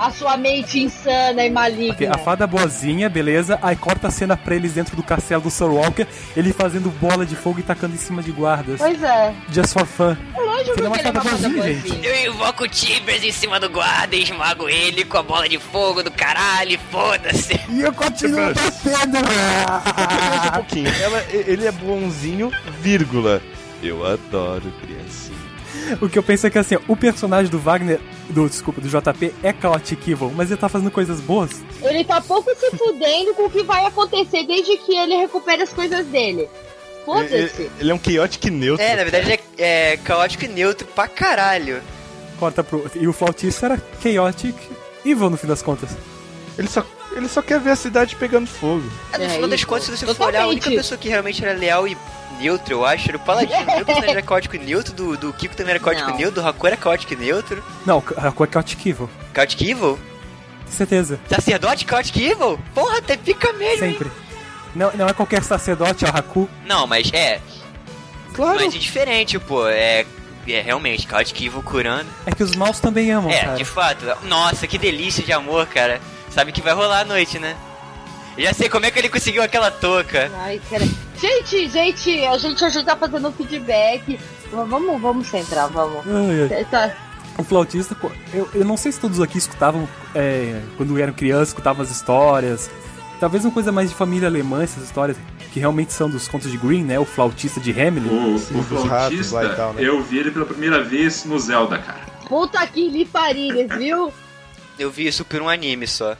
A 0.00 0.10
sua 0.10 0.34
mente 0.38 0.80
insana 0.80 1.44
e 1.44 1.50
maligna. 1.50 1.92
Ok, 1.92 2.06
a 2.06 2.16
fada 2.16 2.46
boazinha, 2.46 3.06
beleza. 3.10 3.58
Aí 3.60 3.76
corta 3.76 4.08
a 4.08 4.10
cena 4.10 4.34
pra 4.34 4.56
eles 4.56 4.72
dentro 4.72 4.96
do 4.96 5.02
castelo 5.02 5.42
do 5.42 5.50
Sir 5.50 5.66
Walker, 5.66 6.06
ele 6.34 6.54
fazendo 6.54 6.90
bola 6.98 7.26
de 7.26 7.36
fogo 7.36 7.60
e 7.60 7.62
tacando 7.62 7.94
em 7.94 7.98
cima 7.98 8.22
de 8.22 8.32
guardas. 8.32 8.78
Pois 8.78 9.02
é. 9.02 9.34
Just 9.52 9.74
for 9.74 9.84
fun. 9.84 10.16
É 10.34 10.40
lógico 10.40 10.74
que 10.74 10.80
ele 10.80 10.86
é 10.86 11.02
fada 11.02 11.10
uma 11.10 11.22
fada 11.22 11.48
boazinha, 11.50 11.74
gente. 11.74 12.06
Eu 12.06 12.32
invoco 12.32 12.64
o 12.64 12.68
Tibers 12.68 13.22
em 13.22 13.30
cima 13.30 13.60
do 13.60 13.68
guarda 13.68 14.16
e 14.16 14.22
esmago 14.22 14.70
ele 14.70 15.04
com 15.04 15.18
a 15.18 15.22
bola 15.22 15.46
de 15.46 15.58
fogo 15.58 16.02
do 16.02 16.10
caralho, 16.10 16.80
foda-se. 16.90 17.60
E 17.68 17.82
eu 17.82 17.92
continuo 17.92 18.54
batendo. 18.54 19.18
um 20.48 20.50
pouquinho. 20.54 20.88
Ela, 21.02 21.26
ele 21.30 21.66
é 21.66 21.72
bonzinho, 21.72 22.50
vírgula. 22.80 23.42
Eu 23.82 24.06
adoro 24.06 24.72
criancinha. 24.80 24.99
O 26.00 26.08
que 26.08 26.18
eu 26.18 26.22
penso 26.22 26.46
é 26.46 26.50
que 26.50 26.58
assim, 26.58 26.76
o 26.86 26.96
personagem 26.96 27.50
do 27.50 27.58
Wagner, 27.58 28.00
do 28.28 28.48
desculpa, 28.48 28.80
do 28.80 28.88
JP 28.88 29.34
é 29.42 29.52
Chaotic 29.52 30.08
Evil, 30.08 30.32
mas 30.34 30.50
ele 30.50 30.60
tá 30.60 30.68
fazendo 30.68 30.90
coisas 30.90 31.20
boas. 31.20 31.50
Ele 31.82 32.04
tá 32.04 32.20
pouco 32.20 32.50
se 32.54 32.70
fudendo 32.76 33.34
com 33.34 33.46
o 33.46 33.50
que 33.50 33.62
vai 33.62 33.86
acontecer 33.86 34.46
desde 34.46 34.76
que 34.78 34.96
ele 34.96 35.16
recupere 35.16 35.62
as 35.62 35.72
coisas 35.72 36.06
dele. 36.06 36.42
Ele, 36.42 36.48
Foda-se. 37.04 37.70
ele 37.80 37.90
é 37.90 37.94
um 37.94 37.98
chaotic 37.98 38.44
neutro. 38.50 38.84
É, 38.84 38.96
na 38.96 39.02
verdade 39.04 39.40
é, 39.58 39.92
é 39.92 39.96
caótico 39.96 40.46
neutro 40.46 40.86
pra 40.88 41.08
caralho. 41.08 41.82
Corta 42.38 42.62
pro. 42.62 42.90
E 42.94 43.08
o 43.08 43.12
flautista 43.12 43.66
era 43.66 43.82
Chaotic 44.02 44.56
Evil 45.04 45.30
no 45.30 45.36
fim 45.36 45.46
das 45.46 45.62
contas. 45.62 45.90
Ele 46.58 46.68
só, 46.68 46.84
ele 47.12 47.28
só 47.28 47.40
quer 47.42 47.58
ver 47.60 47.70
a 47.70 47.76
cidade 47.76 48.16
pegando 48.16 48.46
fogo. 48.46 48.84
É, 49.12 49.18
no 49.18 49.24
É 49.24 49.28
final 49.28 49.48
das 49.48 49.58
isso. 49.60 49.66
contas, 49.68 49.84
se 49.98 50.06
você 50.06 50.14
for 50.14 50.26
olhar, 50.26 50.42
a 50.42 50.46
única 50.46 50.60
Totalmente. 50.64 50.82
pessoa 50.82 50.98
que 50.98 51.08
realmente 51.08 51.44
era 51.44 51.58
leal 51.58 51.86
e 51.88 51.96
neutro, 52.40 52.72
eu 52.74 52.84
acho, 52.86 53.08
era 53.08 53.16
o 53.16 53.20
Paladino. 53.20 53.60
O 53.62 53.66
meu 53.76 53.84
personagem 53.84 54.10
era 54.10 54.22
caótico 54.22 54.56
e 54.56 54.58
neutro, 54.58 54.92
do, 54.92 55.16
do 55.16 55.32
Kiko 55.32 55.54
também 55.56 55.70
era 55.72 55.80
caótico 55.80 56.08
e 56.08 56.12
Não. 56.12 56.18
neutro, 56.18 56.42
do 56.42 56.48
Haku 56.48 56.66
era 56.66 56.76
caótico 56.76 57.12
e 57.14 57.16
neutro. 57.16 57.62
Não, 57.86 58.00
cor 58.00 58.16
é 58.48 58.52
Chaotic 58.52 58.86
Evil. 58.86 59.10
Chaotic 59.34 59.60
Evil? 59.62 59.98
Com 60.66 60.72
certeza. 60.72 61.20
Sacerdote 61.28 61.86
Chaotic 61.88 62.16
Evil? 62.16 62.58
Porra, 62.74 62.98
até 62.98 63.16
pica 63.16 63.52
mesmo, 63.54 63.84
hein? 63.86 63.92
Sempre. 63.92 64.10
Não, 64.74 64.92
não 64.94 65.08
é 65.08 65.12
qualquer 65.12 65.42
sacerdote, 65.42 66.04
é 66.04 66.08
o 66.08 66.16
Haku. 66.16 66.48
Não, 66.64 66.86
mas 66.86 67.10
é. 67.12 67.40
Claro. 68.34 68.60
Mas 68.60 68.74
é 68.74 68.78
diferente, 68.78 69.38
pô. 69.38 69.66
É. 69.68 70.04
É 70.48 70.60
realmente, 70.62 71.06
Chaotic 71.08 71.42
Evil 71.42 71.62
curando. 71.62 72.06
É 72.26 72.32
que 72.32 72.42
os 72.42 72.56
maus 72.56 72.80
também 72.80 73.10
amam, 73.12 73.30
É, 73.30 73.40
cara. 73.44 73.56
de 73.56 73.64
fato. 73.64 74.04
Nossa, 74.24 74.66
que 74.66 74.78
delícia 74.78 75.22
de 75.22 75.32
amor, 75.32 75.66
cara. 75.66 76.00
Sabe 76.30 76.52
que 76.52 76.62
vai 76.62 76.72
rolar 76.72 77.00
à 77.00 77.04
noite, 77.04 77.38
né? 77.38 77.56
Já 78.38 78.54
sei 78.54 78.68
como 78.68 78.86
é 78.86 78.90
que 78.90 78.98
ele 78.98 79.08
conseguiu 79.08 79.42
aquela 79.42 79.70
touca. 79.70 80.30
Ai, 80.38 80.60
cara. 80.70 80.84
Gente, 81.20 81.68
gente, 81.68 82.24
a 82.24 82.38
gente, 82.38 82.58
gente 82.58 82.84
tá 82.84 82.96
fazendo 82.96 83.28
um 83.28 83.32
feedback. 83.32 84.18
Vamos, 84.50 85.00
vamos 85.00 85.26
centrar, 85.26 85.68
vamos. 85.68 86.06
Ai, 86.06 86.56
ai. 86.56 86.64
Tá. 86.64 86.94
O 87.36 87.44
flautista, 87.44 87.96
eu, 88.32 88.48
eu 88.54 88.64
não 88.64 88.76
sei 88.76 88.92
se 88.92 89.00
todos 89.00 89.20
aqui 89.20 89.38
escutavam, 89.38 89.88
é, 90.14 90.60
quando 90.76 90.98
eram 90.98 91.12
crianças, 91.12 91.48
escutavam 91.48 91.82
as 91.82 91.90
histórias. 91.90 92.70
Talvez 93.18 93.44
uma 93.44 93.52
coisa 93.52 93.70
mais 93.70 93.90
de 93.90 93.94
família 93.94 94.28
alemã, 94.28 94.62
essas 94.62 94.84
histórias 94.84 95.16
que 95.52 95.60
realmente 95.60 95.92
são 95.92 96.08
dos 96.08 96.26
contos 96.28 96.50
de 96.50 96.56
Green, 96.56 96.84
né? 96.84 96.98
O 96.98 97.04
flautista 97.04 97.60
de 97.60 97.70
Hamelin. 97.72 98.08
O, 98.08 98.34
o 98.36 98.62
dos 98.64 98.84
ratos 98.84 99.28
flautista, 99.28 99.34
lá 99.34 99.44
e 99.44 99.56
tal, 99.56 99.72
né? 99.74 99.82
eu 99.82 100.02
vi 100.02 100.18
ele 100.18 100.30
pela 100.30 100.46
primeira 100.46 100.82
vez 100.82 101.24
no 101.24 101.38
Zelda, 101.38 101.78
cara. 101.78 102.00
Puta 102.26 102.64
que 102.66 102.88
lhe 102.88 103.04
pariu, 103.04 103.66
viu? 103.76 104.12
Eu 104.80 104.90
vi 104.90 105.06
isso 105.06 105.24
por 105.24 105.40
um 105.42 105.48
anime 105.48 105.86
só. 105.86 106.16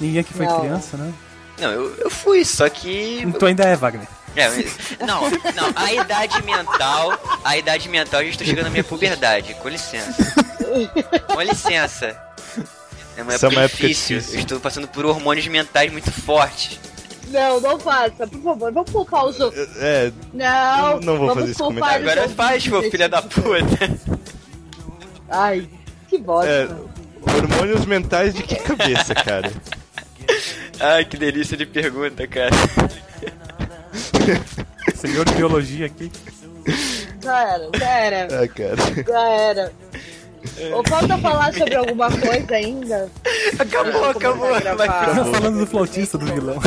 Ninguém 0.00 0.20
aqui 0.20 0.32
foi 0.32 0.46
Não. 0.46 0.60
criança, 0.60 0.96
né? 0.96 1.12
Não, 1.58 1.70
eu, 1.70 1.94
eu 1.96 2.10
fui, 2.10 2.44
só 2.44 2.68
que. 2.68 3.26
Tu 3.38 3.46
ainda 3.46 3.64
é, 3.64 3.76
Wagner. 3.76 4.08
É, 4.34 4.48
mas- 4.48 4.76
não, 5.00 5.28
não, 5.28 5.72
a 5.76 5.92
idade 5.92 6.42
mental. 6.42 7.12
A 7.44 7.58
idade 7.58 7.88
mental, 7.88 8.20
eu 8.20 8.26
já 8.26 8.30
estou 8.32 8.46
chegando 8.46 8.64
na 8.64 8.70
minha 8.70 8.82
puberdade. 8.84 9.52
Com 9.54 9.68
licença. 9.68 10.34
Com 11.34 11.40
licença. 11.42 12.16
É 13.16 13.22
uma 13.22 13.32
é 13.32 13.34
época 13.34 13.48
uma 13.50 13.62
época 13.62 13.76
difícil. 13.86 14.16
difícil. 14.18 14.38
Eu 14.38 14.42
estou 14.42 14.60
passando 14.60 14.88
por 14.88 15.04
hormônios 15.04 15.46
mentais 15.48 15.92
muito 15.92 16.10
fortes. 16.10 16.80
Não, 17.28 17.60
não 17.60 17.78
faça, 17.78 18.26
por 18.26 18.40
favor, 18.42 18.72
vamos 18.72 18.90
poupar 18.90 19.26
os 19.26 19.38
outros. 19.38 19.68
É, 19.76 20.10
Não, 20.32 20.92
Eu 20.92 21.00
não 21.02 21.18
vou 21.18 21.34
fazer 21.34 21.50
esse 21.50 21.58
comentário. 21.58 22.10
Agora 22.10 22.28
faz, 22.30 22.64
desse 22.64 22.90
filha 22.90 23.08
da 23.08 23.20
puta. 23.20 23.90
Ai, 25.28 25.68
que 26.08 26.18
bosta. 26.18 26.50
é. 26.50 26.68
Hormônios 27.36 27.86
mentais 27.86 28.34
de 28.34 28.42
que 28.42 28.56
cabeça, 28.56 29.14
cara? 29.14 29.50
Ai, 30.80 31.04
que 31.04 31.16
delícia 31.16 31.56
de 31.56 31.66
pergunta, 31.66 32.26
cara. 32.26 32.50
Senhor 34.94 35.24
de 35.24 35.34
biologia 35.34 35.86
aqui. 35.86 36.10
Já 37.22 37.42
era, 37.54 37.70
já 37.78 37.88
era, 37.90 38.42
Ah, 38.42 38.48
cara. 38.48 38.76
já 39.06 39.28
era. 39.30 39.72
Ou 40.72 40.82
falta 40.88 41.18
falar 41.18 41.52
sobre 41.54 41.74
alguma 41.76 42.10
coisa 42.10 42.54
ainda? 42.54 43.10
Acabou, 43.58 44.10
acabou. 44.10 44.60
Tava 44.60 45.24
falando 45.32 45.58
do 45.58 45.66
flautista 45.66 46.18
do 46.18 46.26
vilão. 46.26 46.58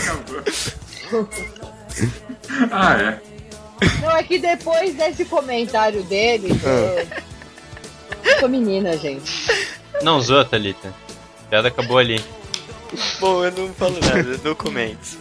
Ah, 2.72 2.95
é. 2.99 3.20
Não, 4.01 4.11
é 4.11 4.24
que 4.24 4.39
depois 4.39 4.95
desse 4.95 5.26
comentário 5.26 6.01
dele, 6.03 6.49
eu... 6.64 7.07
eu 8.32 8.39
sou 8.39 8.49
menina, 8.49 8.97
gente. 8.97 9.32
Não 10.04 10.22
zoa, 10.22 10.43
Thalita. 10.43 10.93
A 11.45 11.49
piada 11.49 11.68
acabou 11.70 11.97
ali. 11.97 12.24
Bom, 13.20 13.43
eu 13.43 13.51
não 13.51 13.74
falo 13.74 13.97
nada, 13.99 14.38
no 14.43 14.56
comments. 14.56 15.18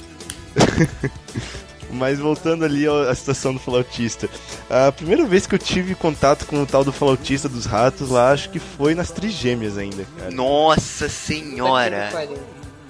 Mas 1.91 2.18
voltando 2.18 2.64
ali 2.64 2.87
à 2.87 3.14
situação 3.14 3.53
do 3.53 3.61
flautista. 3.61 4.28
A 4.68 4.91
primeira 4.91 5.26
vez 5.26 5.47
que 5.47 5.55
eu 5.55 5.59
tive 5.59 5.95
contato 5.95 6.47
com 6.47 6.62
o 6.62 6.66
tal 6.66 6.83
do 6.83 6.93
flautista 6.93 7.49
dos 7.49 7.66
ratos 7.66 8.09
lá, 8.09 8.33
acho 8.33 8.49
que 8.49 8.59
foi 8.59 8.95
nas 8.95 9.11
trigêmeas 9.11 9.76
ainda, 9.76 10.07
cara. 10.18 10.30
Nossa 10.30 11.09
senhora. 11.09 12.11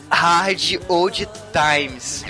Hard 0.08 0.80
Old 0.88 1.28
Times. 1.52 2.24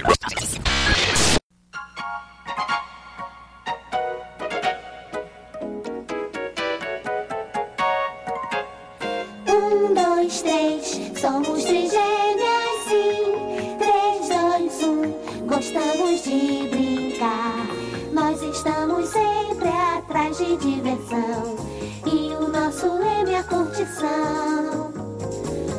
De 20.56 20.74
diversão. 20.74 21.56
E 22.04 22.34
o 22.34 22.48
nosso 22.48 22.86
lema 22.98 23.30
é 23.30 23.36
a 23.36 23.44
curtição. 23.44 24.92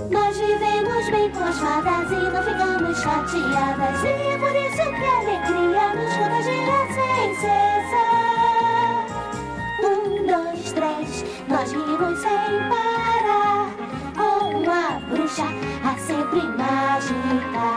Nós 0.09 0.37
vivemos 0.37 1.09
bem 1.09 1.29
com 1.31 1.43
as 1.43 1.59
fadas 1.59 2.11
e 2.11 2.15
não 2.15 2.43
ficamos 2.43 2.97
chateadas. 2.97 4.03
E 4.03 4.07
é 4.07 4.37
por 4.37 4.55
isso 4.55 4.83
que 4.89 5.05
a 5.05 5.17
alegria 5.19 5.93
nos 5.93 6.13
contagia 6.15 6.77
sem 6.93 7.35
cessar. 7.35 9.05
Um, 9.83 10.25
dois, 10.25 10.71
três, 10.71 11.25
nós 11.47 11.71
rimos 11.71 12.19
sem 12.19 12.69
parar. 12.69 13.69
Com 14.15 14.71
a 14.71 14.99
bruxa, 15.09 15.47
a 15.83 15.97
sempre 15.99 16.41
mágica. 16.57 17.67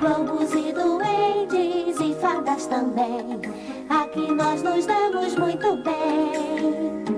Lobos 0.00 0.52
e 0.52 0.72
duendes 0.72 2.00
e 2.00 2.14
fadas 2.20 2.66
também. 2.66 3.40
Aqui 3.88 4.32
nós 4.32 4.62
nos 4.62 4.86
damos 4.86 5.36
muito 5.36 5.76
bem. 5.76 7.15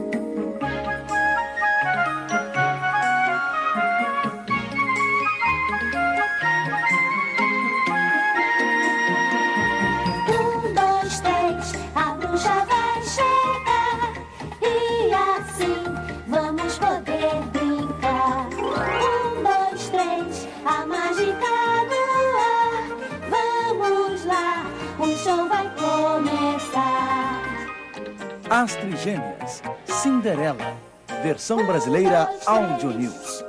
As 28.61 28.75
Trigêmeas, 28.75 29.63
Cinderela, 29.85 30.77
versão 31.23 31.65
brasileira 31.65 32.29
Audio 32.45 32.91
News. 32.91 33.45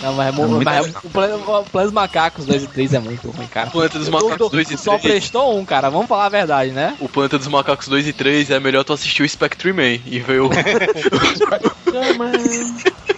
Não, 0.00 0.14
mas, 0.14 0.28
é 0.28 0.32
mu- 0.32 0.48
muito 0.48 0.64
mas 0.64 0.86
é- 0.86 0.90
o 0.90 1.10
Plan- 1.10 1.34
o 1.36 1.40
Planeta 1.64 1.82
dos 1.82 1.92
Macacos 1.92 2.44
2 2.46 2.62
e 2.62 2.66
3 2.68 2.94
é 2.94 3.00
muito 3.00 3.28
ruim, 3.30 3.48
cara. 3.48 3.68
Planeta 3.68 3.98
dos 3.98 4.06
O 4.06 4.12
Macacos 4.12 4.38
do- 4.38 4.48
2 4.50 4.70
e 4.70 4.78
Só 4.78 4.96
3. 4.96 5.02
prestou 5.14 5.58
um, 5.58 5.64
cara. 5.64 5.90
Vamos 5.90 6.06
falar 6.06 6.26
a 6.26 6.28
verdade, 6.28 6.70
né? 6.70 6.94
O 7.00 7.08
Planeta 7.08 7.36
dos 7.36 7.48
Macacos 7.48 7.88
2 7.88 8.06
e 8.06 8.12
3 8.12 8.48
é 8.50 8.60
melhor 8.60 8.84
tu 8.84 8.92
assistir 8.92 9.24
o 9.24 9.28
Spectre 9.28 9.72
Man 9.72 9.98
e 10.06 10.20
ver 10.20 10.40
o. 10.40 10.50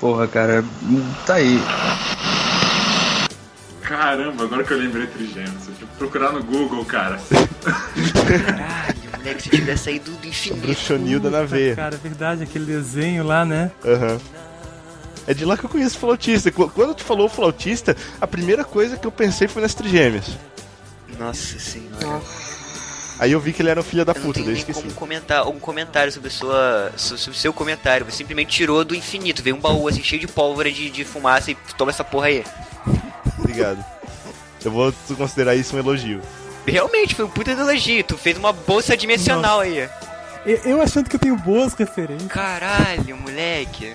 Porra, 0.00 0.28
cara, 0.28 0.64
tá 1.26 1.34
aí. 1.34 1.58
Caramba, 3.82 4.44
agora 4.44 4.62
que 4.62 4.72
eu 4.72 4.78
lembrei 4.78 5.06
trigêmeos. 5.06 5.66
Eu 5.66 5.74
tive 5.74 5.86
que 5.86 5.96
procurar 5.98 6.32
no 6.32 6.42
Google, 6.42 6.84
cara. 6.84 7.18
Moleque, 9.16 9.42
se 9.42 9.48
tivesse 9.50 9.84
saído 9.84 10.12
do 10.12 10.26
infinito. 10.26 10.60
Bruxonilda 10.62 11.30
na 11.30 11.42
veia. 11.42 11.74
Cara, 11.74 11.94
é 11.94 11.98
verdade, 11.98 12.42
aquele 12.44 12.66
desenho 12.66 13.24
lá, 13.24 13.44
né? 13.44 13.70
Aham. 13.84 14.18
É 15.26 15.34
de 15.34 15.44
lá 15.44 15.56
que 15.56 15.64
eu 15.64 15.68
conheço 15.70 15.96
o 15.96 16.00
flautista. 16.00 16.50
Qu- 16.50 16.70
Quando 16.70 16.94
tu 16.94 17.04
falou 17.04 17.28
flautista, 17.28 17.96
a 18.20 18.26
primeira 18.26 18.64
coisa 18.64 18.96
que 18.96 19.06
eu 19.06 19.10
pensei 19.12 19.48
foi 19.48 19.60
nas 19.62 19.74
trigêmeas. 19.74 20.24
Nossa 21.18 21.58
senhora. 21.58 22.20
Aí 23.18 23.32
eu 23.32 23.40
vi 23.40 23.52
que 23.52 23.60
ele 23.62 23.68
era 23.70 23.80
um 23.80 23.82
filho 23.84 24.04
da 24.04 24.12
Eu 24.12 24.16
não 24.16 24.22
puta, 24.22 24.34
tenho 24.34 24.46
daí 24.46 24.58
esqueci. 24.58 24.80
como 24.80 24.92
comentar 24.94 25.38
algum 25.38 25.58
comentário 25.58 26.12
sobre 26.12 26.28
a 26.28 26.30
sua. 26.30 26.92
so- 26.96 27.18
sobre 27.18 27.36
o 27.36 27.40
seu 27.40 27.52
comentário. 27.52 28.06
Você 28.06 28.18
simplesmente 28.18 28.50
tirou 28.54 28.84
do 28.84 28.94
infinito. 28.94 29.42
Veio 29.42 29.56
um 29.56 29.60
baú 29.60 29.88
assim 29.88 30.02
cheio 30.02 30.20
de 30.20 30.28
pólvora 30.28 30.70
de, 30.70 30.88
de 30.90 31.04
fumaça 31.04 31.50
e 31.50 31.56
toma 31.76 31.90
essa 31.90 32.04
porra 32.04 32.26
aí. 32.28 32.44
Obrigado. 33.38 33.84
Eu 34.64 34.70
vou 34.70 34.92
considerar 35.16 35.54
isso 35.54 35.74
um 35.74 35.78
elogio. 35.78 36.20
Realmente, 36.66 37.14
foi 37.14 37.24
um 37.24 37.30
puta 37.30 37.50
elogio. 37.50 38.04
Tu 38.04 38.16
fez 38.18 38.36
uma 38.36 38.52
bolsa 38.52 38.96
dimensional 38.96 39.60
aí. 39.60 39.88
Eu, 40.46 40.56
eu 40.64 40.82
achando 40.82 41.08
que 41.10 41.16
eu 41.16 41.20
tenho 41.20 41.36
boas 41.36 41.74
referências. 41.74 42.28
Caralho, 42.30 43.16
moleque. 43.16 43.94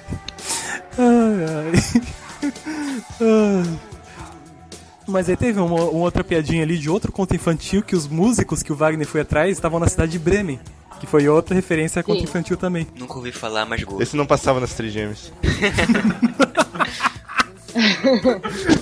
Ai, 0.98 1.74
ai. 2.44 2.52
Ai. 3.22 3.80
Mas 5.08 5.30
aí 5.30 5.36
teve 5.36 5.60
uma, 5.60 5.76
uma 5.76 6.04
outra 6.04 6.24
piadinha 6.24 6.64
ali 6.64 6.78
de 6.78 6.90
outro 6.90 7.12
conto 7.12 7.36
infantil 7.36 7.82
que 7.82 7.96
os 7.96 8.08
músicos 8.08 8.64
que 8.64 8.72
o 8.72 8.76
Wagner 8.76 9.08
foi 9.08 9.22
atrás 9.22 9.52
estavam 9.52 9.80
na 9.80 9.88
cidade 9.88 10.14
de 10.14 10.20
Bremen. 10.20 10.60
Que 11.00 11.08
foi 11.08 11.28
outra 11.28 11.54
referência 11.54 12.00
a 12.00 12.04
conto 12.04 12.20
Sim. 12.20 12.24
infantil 12.24 12.56
também. 12.56 12.88
Nunca 12.98 13.16
ouvi 13.16 13.32
falar, 13.32 13.66
mas 13.66 13.84
gosto. 13.84 14.02
Esse 14.02 14.16
não 14.16 14.26
passava 14.26 14.60
nas 14.62 14.74
trigêmeas. 14.74 15.34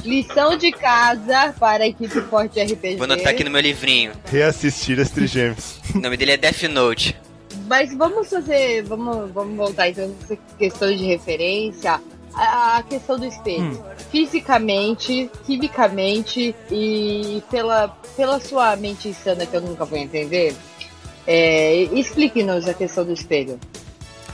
Lição 0.04 0.58
de 0.58 0.72
casa 0.72 1.56
para 1.60 1.84
a 1.84 1.88
equipe 1.88 2.22
forte 2.22 2.62
RPG. 2.62 2.98
Vou 2.98 3.06
anotar 3.06 3.30
aqui 3.30 3.44
no 3.44 3.50
meu 3.50 3.62
livrinho. 3.62 4.12
Reassistir 4.26 5.00
as 5.00 5.10
trigêmeas. 5.10 5.80
O 5.96 6.00
nome 6.00 6.18
dele 6.18 6.32
é 6.34 6.38
Death 6.38 6.64
Note. 6.64 7.16
Mas 7.68 7.96
vamos 7.96 8.30
fazer. 8.30 8.84
Vamos, 8.84 9.32
vamos 9.32 9.56
voltar 9.56 9.90
então 9.90 10.08
nessa 10.08 10.38
questão 10.58 10.96
de 10.96 11.06
referência. 11.06 12.02
A, 12.34 12.84
questão 12.88 13.20
do 13.20 13.26
espelho. 13.26 13.72
Hum. 13.72 13.84
Fisicamente, 14.10 15.30
quimicamente 15.46 16.56
e 16.70 17.44
pela, 17.50 17.90
pela 18.16 18.40
sua 18.40 18.76
mente 18.76 19.10
insana 19.10 19.46
que 19.46 19.56
eu 19.56 19.62
nunca 19.62 19.86
vou 19.86 19.98
entender. 19.98 20.56
É, 21.28 21.84
Explique-nos 21.94 22.68
a 22.68 22.74
questão 22.74 23.06
do 23.06 23.12
espelho. 23.12 23.60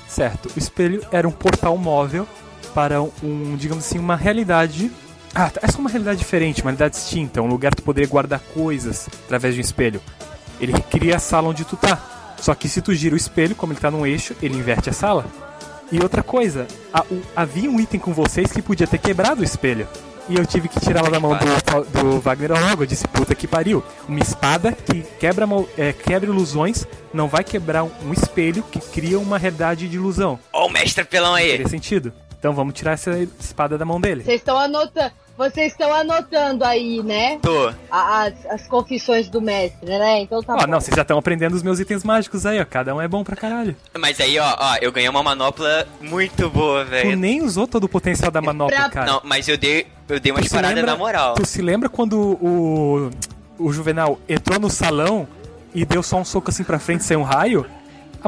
Certo, 0.08 0.50
o 0.56 0.60
espelho 0.60 1.06
era 1.12 1.28
um 1.28 1.32
portal 1.32 1.78
móvel 1.78 2.28
para 2.74 3.02
um, 3.02 3.56
digamos 3.58 3.86
assim, 3.86 4.00
uma 4.00 4.16
realidade. 4.16 4.92
Ah, 5.36 5.52
é 5.62 5.68
só 5.70 5.80
uma 5.80 5.90
realidade 5.90 6.20
diferente, 6.20 6.62
uma 6.62 6.72
realidade 6.72 6.96
distinta, 6.96 7.42
um 7.42 7.48
lugar 7.48 7.72
que 7.72 7.82
tu 7.82 7.84
poderia 7.84 8.10
guardar 8.10 8.40
coisas 8.54 9.10
através 9.26 9.54
de 9.54 9.60
um 9.60 9.64
espelho. 9.64 10.02
Ele 10.60 10.74
cria 10.74 11.18
a 11.18 11.20
sala 11.20 11.50
onde 11.50 11.66
tu 11.66 11.76
tá. 11.76 12.36
Só 12.40 12.54
que 12.56 12.70
se 12.70 12.82
tu 12.82 12.94
gira 12.94 13.16
o 13.16 13.18
espelho, 13.18 13.56
como 13.56 13.74
ele 13.74 13.80
tá 13.80 13.92
num 13.92 14.06
eixo, 14.06 14.36
ele 14.42 14.58
inverte 14.58 14.90
a 14.90 14.94
sala. 14.94 15.26
E 15.92 16.00
outra 16.02 16.22
coisa, 16.22 16.68
a- 16.94 17.04
o- 17.10 17.22
havia 17.36 17.70
um 17.70 17.80
item 17.80 18.00
com 18.00 18.14
vocês 18.14 18.52
que 18.52 18.62
podia 18.62 18.86
ter 18.88 18.98
quebrado 18.98 19.42
o 19.42 19.44
espelho. 19.44 19.88
E 20.30 20.36
eu 20.36 20.46
tive 20.46 20.68
que 20.68 20.78
tirar 20.82 21.00
ela 21.00 21.10
da 21.10 21.22
mão 21.22 21.32
do, 21.38 22.02
do 22.02 22.20
Wagner 22.20 22.52
logo. 22.52 22.84
Eu 22.84 22.88
disse, 22.88 23.08
puta 23.08 23.34
que 23.34 23.48
pariu. 23.48 23.82
Uma 24.10 24.20
espada 24.20 24.74
que 24.74 25.02
quebra, 25.18 25.46
é, 25.78 25.94
quebra 25.94 26.30
ilusões 26.30 26.86
não 27.14 27.30
vai 27.30 27.46
quebrar 27.46 27.86
um, 27.86 28.12
espelho 28.12 28.62
que 28.70 28.78
cria 28.80 29.18
uma 29.18 29.38
realidade 29.38 29.88
de 29.88 29.96
ilusão. 29.96 30.38
Ó 30.52 30.68
o 30.68 30.70
mestre 30.70 31.06
pelão 31.06 31.34
aí. 31.34 31.52
Teria 31.52 31.70
sentido. 31.70 32.12
Então 32.40 32.54
vamos 32.54 32.74
tirar 32.74 32.94
essa 32.94 33.18
espada 33.40 33.78
da 33.78 33.86
mão 33.86 34.00
dele. 34.00 34.24
Vocês 34.24 34.40
estão 34.42 34.58
anotando. 34.58 35.12
Vocês 35.38 35.72
estão 35.72 35.94
anotando 35.94 36.66
aí, 36.66 37.04
né? 37.04 37.38
Tô. 37.44 37.72
As, 37.92 38.34
as 38.48 38.68
confissões 38.68 39.30
do 39.30 39.40
mestre, 39.40 39.88
né? 39.88 40.22
Então 40.22 40.42
tá 40.42 40.56
Ó, 40.56 40.58
bom. 40.62 40.68
não, 40.68 40.82
vocês 40.82 40.96
já 40.96 41.04
estão 41.04 41.18
aprendendo 41.20 41.54
os 41.54 41.62
meus 41.62 41.80
itens 41.80 42.04
mágicos 42.04 42.44
aí, 42.44 42.60
ó. 42.60 42.66
Cada 42.66 42.96
um 42.96 43.00
é 43.00 43.08
bom 43.08 43.24
pra 43.24 43.36
caralho. 43.36 43.76
Mas 44.00 44.20
aí, 44.20 44.40
ó, 44.40 44.56
ó, 44.60 44.76
eu 44.82 44.92
ganhei 44.92 45.08
uma 45.10 45.22
manopla 45.22 45.88
muito 46.02 46.50
boa, 46.50 46.84
Tu 46.86 46.90
velho. 46.90 47.16
nem 47.18 47.44
usou 47.44 47.68
todo 47.68 47.84
o 47.84 47.90
potencial 47.90 48.32
da 48.32 48.42
manopla, 48.42 48.76
Pra- 48.76 48.90
cara. 48.90 49.12
Não, 49.12 49.22
mas 49.24 49.48
eu 49.48 49.58
dei, 49.60 49.86
eu 50.10 50.20
dei 50.20 50.34
Tu 50.34 50.50
paradas 50.50 50.76
lembra- 50.76 50.92
na 50.94 50.98
moral. 50.98 51.36
Tu 51.36 51.46
se 51.46 51.62
lembra 51.62 51.88
quando 51.88 52.20
o, 52.20 53.12
o 53.60 53.72
Juvenal 53.72 54.20
entrou 54.28 54.60
no 54.60 54.72
salão 54.72 55.28
e 55.72 55.86
deu 55.86 56.02
só 56.02 56.18
um 56.18 56.26
soco 56.26 56.50
assim 56.50 56.64
pra 56.64 56.80
frente 56.80 57.04
sem 57.04 57.16
um 57.16 57.22
raio? 57.24 57.64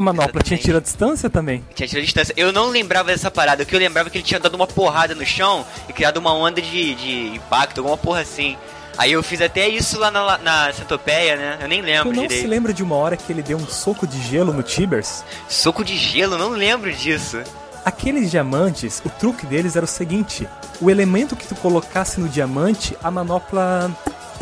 A 0.00 0.02
manopla 0.02 0.40
tinha 0.42 0.56
tiro 0.56 0.78
a 0.78 0.80
distância 0.80 1.28
também. 1.28 1.62
Tinha 1.74 1.86
tirado 1.86 2.04
distância. 2.06 2.32
Eu 2.34 2.50
não 2.54 2.70
lembrava 2.70 3.08
dessa 3.08 3.30
parada. 3.30 3.64
O 3.64 3.66
que 3.66 3.74
eu 3.74 3.78
lembrava 3.78 4.08
é 4.08 4.10
que 4.10 4.16
ele 4.16 4.24
tinha 4.24 4.40
dado 4.40 4.54
uma 4.54 4.66
porrada 4.66 5.14
no 5.14 5.26
chão 5.26 5.62
e 5.90 5.92
criado 5.92 6.16
uma 6.16 6.32
onda 6.32 6.62
de, 6.62 6.94
de 6.94 7.36
impacto, 7.36 7.80
alguma 7.80 7.98
porra 7.98 8.22
assim. 8.22 8.56
Aí 8.96 9.12
eu 9.12 9.22
fiz 9.22 9.42
até 9.42 9.68
isso 9.68 9.98
lá 9.98 10.10
na, 10.10 10.38
na 10.38 10.72
centopeia, 10.72 11.36
né? 11.36 11.58
Eu 11.60 11.68
nem 11.68 11.82
lembro 11.82 12.14
não 12.14 12.22
direito. 12.22 12.40
se 12.40 12.46
lembra 12.46 12.72
de 12.72 12.82
uma 12.82 12.96
hora 12.96 13.14
que 13.14 13.30
ele 13.30 13.42
deu 13.42 13.58
um 13.58 13.66
soco 13.66 14.06
de 14.06 14.18
gelo 14.22 14.54
no 14.54 14.62
Tibers? 14.62 15.22
Soco 15.46 15.84
de 15.84 15.98
gelo? 15.98 16.38
Não 16.38 16.52
lembro 16.52 16.90
disso. 16.90 17.42
Aqueles 17.84 18.30
diamantes, 18.30 19.02
o 19.04 19.10
truque 19.10 19.44
deles 19.44 19.76
era 19.76 19.84
o 19.84 19.88
seguinte: 19.88 20.48
o 20.80 20.90
elemento 20.90 21.36
que 21.36 21.46
tu 21.46 21.54
colocasse 21.56 22.18
no 22.18 22.28
diamante, 22.28 22.96
a 23.04 23.10
manopla, 23.10 23.90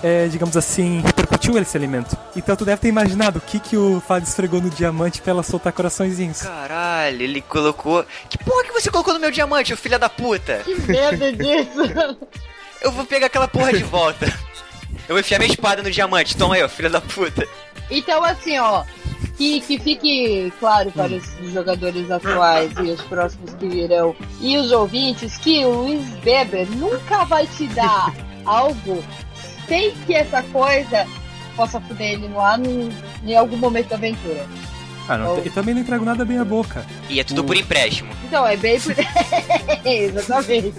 é, 0.05 0.29
digamos 0.29 0.57
assim, 0.57 1.03
repercutiu 1.05 1.59
esse 1.59 1.77
elemento. 1.77 2.17
Então 2.39 2.55
tu 2.55 2.65
deve 2.65 2.81
ter 2.81 2.89
imaginado 2.89 3.39
o 3.39 3.43
que, 3.43 3.59
que 3.59 3.77
o 3.77 4.01
Fábio 4.01 4.29
esfregou 4.29 4.61
no 4.61 4.71
diamante 4.71 5.21
pra 5.21 5.33
ela 5.33 5.43
soltar 5.43 5.73
coraçõezinhos. 5.73 6.41
Caralho, 6.43 7.21
ele 7.21 7.43
colocou. 7.43 8.07
Que 8.31 8.39
porra 8.39 8.63
que 8.63 8.73
você 8.73 8.89
colocou 8.93 9.13
no 9.13 9.19
meu 9.19 9.33
diamante, 9.33 9.75
ô 9.75 9.77
filha 9.77 9.99
da 9.99 10.09
puta? 10.09 10.63
Que 10.65 10.75
medo 10.83 11.33
disso. 11.37 12.17
Eu 12.81 12.93
vou 12.93 13.05
pegar 13.05 13.27
aquela 13.27 13.49
porra 13.49 13.73
de 13.73 13.83
volta. 13.83 14.27
Eu 15.09 15.15
vou 15.15 15.19
enfiar 15.19 15.41
minha 15.41 15.51
espada 15.51 15.83
no 15.83 15.91
diamante. 15.91 16.37
Toma 16.37 16.55
aí, 16.55 16.63
ó, 16.63 16.69
filha 16.69 16.89
da 16.89 17.01
puta. 17.01 17.45
Então, 17.91 18.23
assim, 18.23 18.57
ó, 18.61 18.85
que, 19.37 19.61
que 19.61 19.79
fique 19.81 20.53
claro 20.61 20.93
para 20.93 21.13
os 21.17 21.53
jogadores 21.53 22.09
atuais 22.09 22.71
e 22.79 22.91
os 22.91 23.03
próximos 23.03 23.53
que 23.55 23.69
virão 23.69 24.15
e 24.41 24.57
os 24.57 24.71
ouvintes 24.71 25.37
que 25.39 25.65
o 25.65 25.71
Luiz 25.71 26.07
Weber 26.25 26.71
nunca 26.71 27.25
vai 27.25 27.49
te 27.49 27.67
dar 27.69 28.15
algo 28.47 29.03
sem 29.67 29.91
que 30.07 30.15
essa 30.15 30.43
coisa 30.45 31.05
possa 31.59 31.81
fuder 31.81 32.13
ele 32.13 32.29
lá 32.29 32.57
no, 32.57 32.89
em 33.25 33.37
algum 33.37 33.57
momento 33.57 33.89
da 33.89 33.97
aventura. 33.97 34.47
Ah, 35.11 35.17
não, 35.17 35.39
Oh. 35.39 35.43
e 35.43 35.49
também 35.49 35.75
não 35.75 35.81
entrego 35.81 36.05
nada 36.05 36.23
bem 36.23 36.39
a 36.39 36.45
boca. 36.45 36.85
E 37.09 37.19
é 37.19 37.25
tudo 37.25 37.43
por 37.43 37.57
empréstimo. 37.57 38.11
Então, 38.27 38.47
é 38.47 38.57
bem. 38.59 38.79
por- 38.79 38.95
Exatamente. 39.85 40.75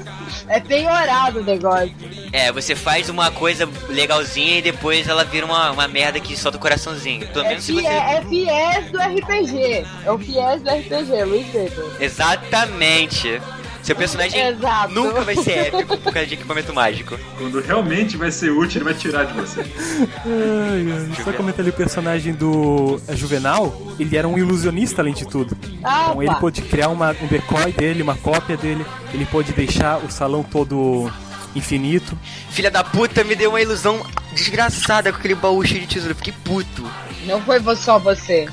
É 0.48 0.60
penhorado 0.60 1.40
o 1.40 1.44
negócio. 1.44 1.92
É, 2.32 2.52
você 2.52 2.76
faz 2.76 3.10
uma 3.10 3.32
coisa 3.32 3.68
legalzinha 3.90 4.60
e 4.60 4.62
depois 4.62 5.08
ela 5.08 5.24
vira 5.24 5.48
uma, 5.48 5.72
uma 5.72 5.88
merda 5.88 6.20
que 6.20 6.38
solta 6.38 6.60
o 6.60 6.62
coraçãozinho. 6.62 7.28
Pelo 7.30 7.44
É, 7.46 7.50
menos 7.50 7.64
se 7.64 7.74
fi- 7.74 7.82
você. 7.82 7.88
é, 7.88 8.14
é 8.18 8.22
fiéis 8.22 8.92
do 8.92 9.00
RPG. 9.00 9.86
É 10.06 10.12
o 10.12 10.20
fiéis 10.20 10.62
do 10.62 10.70
RPG, 10.70 11.24
Luiz 11.24 11.54
Weber. 11.54 11.86
Exatamente. 12.00 13.42
Seu 13.90 13.96
personagem 13.96 14.40
Exato. 14.40 14.94
nunca 14.94 15.22
vai 15.22 15.36
ser 15.36 15.74
épico 15.74 15.98
por 15.98 16.14
causa 16.14 16.28
de 16.28 16.36
equipamento 16.36 16.72
mágico. 16.72 17.18
Quando 17.40 17.60
realmente 17.60 18.18
vai 18.18 18.32
ser 18.32 18.52
útil, 18.52 18.78
ele 18.78 18.84
vai 18.84 18.94
tirar 18.94 19.24
de 19.26 19.34
você. 19.34 19.62
Ai, 19.62 21.10
ai. 21.18 21.24
Só 21.24 21.34
comenta 21.34 21.60
ali 21.64 21.72
o 21.72 21.74
personagem 21.74 22.32
do 22.36 23.02
é, 23.08 23.16
Juvenal, 23.16 23.76
ele 24.00 24.16
era 24.16 24.28
um 24.28 24.38
ilusionista 24.38 25.02
além 25.02 25.16
de 25.16 25.28
tudo. 25.28 25.58
Ah, 25.84 26.10
Então 26.10 26.22
ele 26.22 26.30
opa. 26.30 26.40
pôde 26.40 26.62
criar 26.62 26.90
uma, 26.90 27.16
um 27.20 27.26
decoy 27.26 27.72
dele, 27.72 28.04
uma 28.04 28.16
cópia 28.16 28.56
dele, 28.56 28.86
ele 29.12 29.26
pôde 29.26 29.54
deixar 29.54 29.98
o 29.98 30.12
salão 30.12 30.44
todo 30.44 31.12
infinito. 31.56 32.16
Filha 32.52 32.70
da 32.70 32.84
puta 32.84 33.24
me 33.24 33.34
deu 33.34 33.50
uma 33.50 33.60
ilusão 33.60 34.06
desgraçada 34.34 35.12
com 35.12 35.18
aquele 35.18 35.34
baú 35.34 35.66
cheio 35.66 35.82
de 35.82 35.88
tesouro. 35.88 36.12
Eu 36.12 36.16
fiquei 36.16 36.34
puto. 36.44 36.88
Não 37.26 37.42
foi 37.42 37.60
só 37.76 37.98
você. 37.98 38.48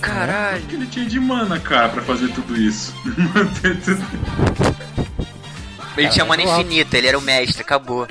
Caralho. 0.00 0.60
Porque 0.60 0.76
ele 0.76 0.86
tinha 0.86 1.06
de 1.06 1.18
mana, 1.20 1.58
cara, 1.60 1.88
pra 1.88 2.02
fazer 2.02 2.28
tudo 2.32 2.56
isso. 2.56 2.94
Manter 3.34 3.76
tudo. 3.80 4.04
Ele 5.96 6.06
Cara, 6.06 6.08
tinha 6.10 6.24
mana 6.24 6.42
infinita, 6.42 6.96
ele 6.96 7.06
era 7.08 7.18
o 7.18 7.22
mestre, 7.22 7.62
acabou. 7.62 8.06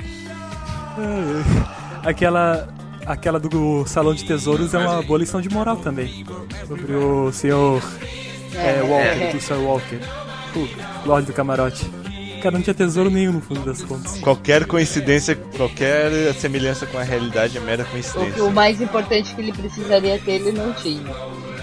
Ai. 0.96 1.68
Aquela. 2.04 2.68
Aquela 3.06 3.40
do 3.40 3.86
Salão 3.86 4.12
de 4.14 4.22
Tesouros 4.22 4.74
é 4.74 4.78
uma 4.78 5.00
boa 5.02 5.18
lição 5.18 5.40
de 5.40 5.48
moral 5.48 5.76
também. 5.76 6.26
Sobre 6.66 6.92
o 6.94 7.32
senhor 7.32 7.82
é, 8.54 8.82
Walker, 8.82 9.22
É. 9.24 9.32
do 9.32 9.40
Sir 9.40 9.54
Walker. 9.56 9.98
O 10.54 11.08
Lorde 11.08 11.28
do 11.28 11.32
Camarote. 11.32 11.86
O 12.36 12.40
cara 12.42 12.54
não 12.56 12.62
tinha 12.62 12.74
tesouro 12.74 13.08
nenhum 13.10 13.32
no 13.32 13.40
fundo 13.40 13.60
das 13.64 13.82
contas. 13.82 14.18
Qualquer 14.20 14.66
coincidência, 14.66 15.34
qualquer 15.56 16.34
semelhança 16.34 16.84
com 16.86 16.98
a 16.98 17.02
realidade 17.02 17.56
é 17.56 17.60
mera 17.62 17.82
O, 17.82 17.86
que- 17.86 17.92
coincidência. 17.92 18.44
o 18.44 18.52
mais 18.52 18.78
importante 18.82 19.34
que 19.34 19.40
ele 19.40 19.52
precisaria 19.52 20.18
ter, 20.18 20.32
ele 20.32 20.52
não 20.52 20.74
tinha. 20.74 21.02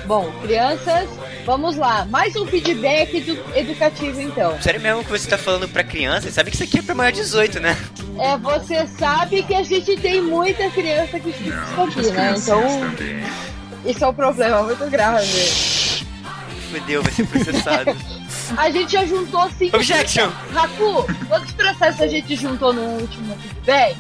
Bom, 0.08 0.32
crianças, 0.42 1.10
vamos 1.46 1.76
lá. 1.78 2.06
Mais 2.06 2.36
um 2.36 2.46
feedback 2.46 3.18
edu- 3.18 3.44
educativo, 3.56 4.22
então. 4.22 4.62
Sério 4.62 4.80
mesmo 4.80 5.04
que 5.04 5.10
você 5.10 5.28
tá 5.28 5.38
falando 5.38 5.68
pra 5.68 5.84
criança? 5.84 6.32
Sabe 6.32 6.52
que 6.52 6.56
isso 6.58 6.64
aqui 6.64 6.80
é 6.80 6.82
pra 6.84 6.94
maior 6.94 7.12
de 7.12 7.22
18, 7.22 7.60
né? 7.60 7.76
É, 8.20 8.38
você 8.38 8.86
sabe 9.00 9.42
que 9.44 9.54
a 9.56 9.64
gente 9.64 9.96
tem 9.98 10.22
muita 10.22 10.70
criança 10.70 11.20
que 11.20 11.30
escuta 11.30 12.00
isso 12.02 12.10
aqui, 12.12 12.18
né? 12.20 12.36
Então, 12.38 12.62
isso 13.86 14.04
é 14.04 14.08
um 14.08 14.14
problema 14.14 14.62
muito 14.64 14.90
grave. 14.90 15.28
Fudeu, 16.72 17.02
vai 17.02 17.12
ser 17.12 17.26
processado. 17.28 17.96
A 18.58 18.70
gente 18.70 18.92
já 18.92 19.04
juntou 19.06 19.50
cinco. 19.58 19.76
Objection! 19.76 20.30
Raku, 20.54 21.04
quantos 21.28 21.52
processos 21.54 22.00
a 22.00 22.08
gente 22.08 22.36
juntou 22.36 22.72
no 22.72 22.82
último 23.02 23.36
feedback? 23.38 23.98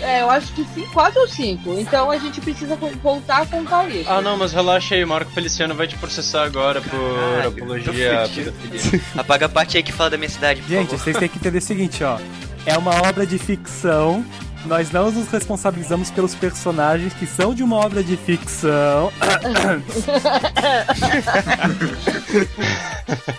É, 0.00 0.22
eu 0.22 0.30
acho 0.30 0.52
que 0.52 0.64
sim, 0.74 0.86
quatro 0.92 1.20
ou 1.20 1.28
cinco. 1.28 1.74
Então 1.78 2.10
a 2.10 2.18
gente 2.18 2.40
precisa 2.40 2.76
voltar 3.02 3.42
a 3.42 3.46
contar 3.46 3.88
isso. 3.88 4.08
Ah, 4.10 4.20
não, 4.20 4.36
mas 4.36 4.52
relaxa 4.52 4.94
aí, 4.94 5.04
Marco 5.04 5.30
Feliciano 5.32 5.74
vai 5.74 5.86
te 5.86 5.96
processar 5.96 6.44
agora 6.44 6.80
por 6.80 6.90
Caralho, 6.90 7.48
apologia 7.48 8.22
à 8.22 8.28
fudido. 8.28 8.52
pedofilia. 8.52 9.00
Apaga 9.16 9.46
a 9.46 9.48
parte 9.48 9.76
aí 9.76 9.82
que 9.82 9.92
fala 9.92 10.10
da 10.10 10.16
minha 10.18 10.28
cidade, 10.28 10.60
por 10.62 10.68
Gente, 10.68 10.88
favor. 10.90 10.98
vocês 10.98 11.16
têm 11.16 11.28
que 11.28 11.38
entender 11.38 11.58
o 11.58 11.62
seguinte, 11.62 12.02
ó. 12.04 12.18
É 12.64 12.76
uma 12.76 12.94
obra 13.08 13.26
de 13.26 13.38
ficção 13.38 14.24
Nós 14.66 14.90
não 14.90 15.10
nos 15.10 15.28
responsabilizamos 15.28 16.10
pelos 16.10 16.34
personagens 16.34 17.12
que 17.14 17.26
são 17.26 17.54
de 17.54 17.62
uma 17.62 17.76
obra 17.76 18.02
de 18.02 18.16
ficção. 18.16 19.12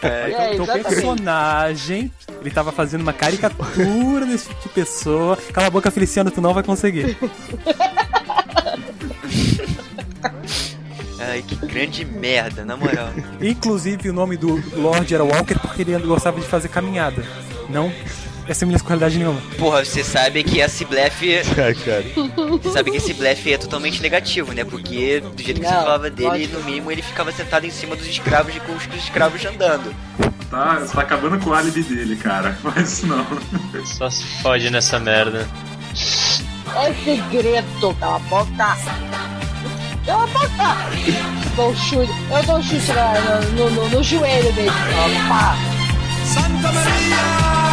É, 0.02 0.30
então, 0.30 0.54
então 0.54 0.66
o 0.66 0.84
personagem, 0.84 2.10
ele 2.40 2.52
tava 2.52 2.72
fazendo 2.72 3.02
uma 3.02 3.12
caricatura 3.12 4.26
desse 4.26 4.48
tipo 4.48 4.62
de 4.62 4.70
pessoa. 4.70 5.38
Cala 5.52 5.68
a 5.68 5.70
boca, 5.70 5.92
Feliciano, 5.92 6.32
tu 6.32 6.40
não 6.40 6.54
vai 6.54 6.64
conseguir. 6.64 7.18
Ai, 11.20 11.42
que 11.42 11.56
grande 11.56 12.06
merda, 12.06 12.64
na 12.64 12.78
moral. 12.78 13.10
Inclusive, 13.42 14.10
o 14.10 14.14
nome 14.14 14.38
do 14.38 14.64
Lord 14.80 15.14
era 15.14 15.24
Walker 15.24 15.60
porque 15.60 15.82
ele 15.82 15.98
gostava 16.00 16.40
de 16.40 16.48
fazer 16.48 16.70
caminhada. 16.70 17.26
Não 17.70 17.92
assimilha 18.52 18.80
com 18.80 18.86
qualidade 18.86 19.18
nenhuma. 19.18 19.42
Porra, 19.58 19.84
você 19.84 20.04
sabe 20.04 20.44
que 20.44 20.60
esse 20.60 20.86
blefe. 20.86 21.42
Cara, 21.56 21.74
cara. 21.76 22.04
Você 22.62 22.72
sabe 22.72 22.92
que 22.92 22.98
esse 22.98 23.14
blefe 23.14 23.54
é 23.54 23.58
totalmente 23.58 24.02
negativo, 24.02 24.54
né? 24.54 24.64
Porque 24.64 25.20
do 25.22 25.42
jeito 25.42 25.60
que 25.62 25.68
você 25.68 25.74
Não, 25.74 25.84
falava 25.84 26.10
dele, 26.10 26.30
lógico. 26.30 26.58
no 26.60 26.64
mínimo 26.66 26.92
ele 26.92 27.02
ficava 27.02 27.32
sentado 27.32 27.66
em 27.66 27.72
cima 27.72 27.96
dos 27.96 28.08
escravos 28.08 28.56
e 28.56 28.60
com 28.60 28.74
os 28.74 28.84
escravos 29.04 29.44
andando. 29.46 29.94
Tá, 30.50 30.76
você 30.80 30.94
tá 30.94 31.02
acabando 31.02 31.38
com 31.40 31.50
o 31.50 31.54
álibi 31.54 31.84
dele, 31.84 32.16
cara. 32.16 32.54
Faz 32.64 32.92
isso 32.94 33.08
não. 33.08 33.26
Só 33.86 34.10
se 34.10 34.24
fode 34.42 34.70
nessa 34.70 34.98
merda. 35.00 35.48
É 36.76 36.94
segredo, 37.04 37.96
cala 38.00 38.16
a 38.16 38.20
boca. 38.20 38.78
Cala 40.06 40.24
a 40.24 40.28
boca. 40.28 40.78
Dou 41.56 41.76
chute, 41.76 42.12
eu 42.32 42.44
dou 42.44 42.62
chute 42.64 42.92
no, 43.56 43.70
no, 43.70 43.70
no- 43.72 43.90
no 43.90 44.04
joelho 44.04 44.54
dele. 44.54 44.70
pá. 45.28 45.56
Santa 46.26 46.72
Maria! 46.72 47.67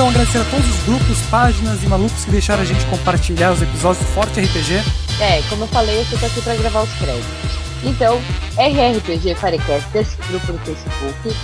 Então 0.00 0.08
agradecer 0.08 0.38
a 0.38 0.44
todos 0.44 0.66
os 0.66 0.82
grupos, 0.84 1.20
páginas 1.30 1.82
e 1.82 1.86
malucos 1.86 2.24
que 2.24 2.30
deixaram 2.30 2.62
a 2.62 2.64
gente 2.64 2.82
compartilhar 2.86 3.52
os 3.52 3.60
episódios 3.60 3.98
do 3.98 4.10
Forte 4.14 4.40
RPG. 4.40 4.76
É, 5.20 5.42
como 5.50 5.64
eu 5.64 5.68
falei, 5.68 6.00
eu 6.00 6.18
tô 6.18 6.24
aqui 6.24 6.40
pra 6.40 6.54
gravar 6.54 6.84
os 6.84 6.92
créditos. 6.94 7.28
Então, 7.84 8.18
RRPG 8.56 9.34
Firecasters, 9.34 10.14
grupo 10.26 10.52
no 10.54 10.58
Facebook. 10.60 11.36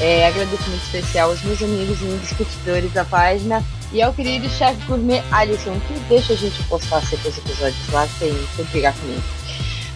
É, 0.00 0.26
agradecimento 0.26 0.82
especial 0.82 1.30
aos 1.30 1.44
meus 1.44 1.62
amigos 1.62 2.00
e 2.00 2.06
indiscutidores 2.06 2.92
da 2.92 3.04
página 3.04 3.64
e 3.92 4.02
ao 4.02 4.12
querido 4.12 4.48
chefe 4.50 4.84
gourmet 4.88 5.22
Alisson, 5.30 5.78
que 5.86 5.94
deixa 6.08 6.32
a 6.32 6.36
gente 6.36 6.60
postar 6.64 7.02
sempre 7.02 7.28
os 7.28 7.38
episódios 7.38 7.88
lá 7.92 8.08
sem, 8.18 8.32
sem 8.56 8.64
brigar 8.64 8.94
comigo. 8.94 9.22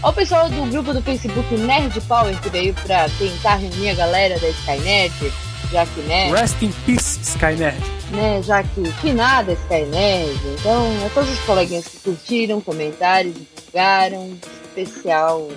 Ao 0.00 0.12
pessoal 0.12 0.48
do 0.48 0.64
grupo 0.70 0.94
do 0.94 1.02
Facebook 1.02 1.52
Nerd 1.56 2.00
Power, 2.02 2.40
que 2.40 2.50
veio 2.50 2.72
pra 2.72 3.08
tentar 3.18 3.56
reunir 3.56 3.90
a 3.90 3.94
galera 3.94 4.38
da 4.38 4.48
Skynet, 4.48 5.32
já 5.72 5.84
que, 5.86 6.00
né, 6.02 6.30
Rest 6.30 6.62
in 6.62 6.70
Peace, 6.86 7.18
Skynet. 7.20 7.95
Né, 8.10 8.42
já 8.42 8.62
que 8.62 8.84
finada 9.00 9.52
Skynet, 9.52 10.38
então 10.58 10.86
a 11.04 11.10
todos 11.10 11.30
os 11.30 11.40
coleguinhas 11.40 11.86
que 11.88 11.98
curtiram, 12.00 12.60
comentaram, 12.60 13.30
divulgaram, 13.30 14.38
especial, 14.68 15.48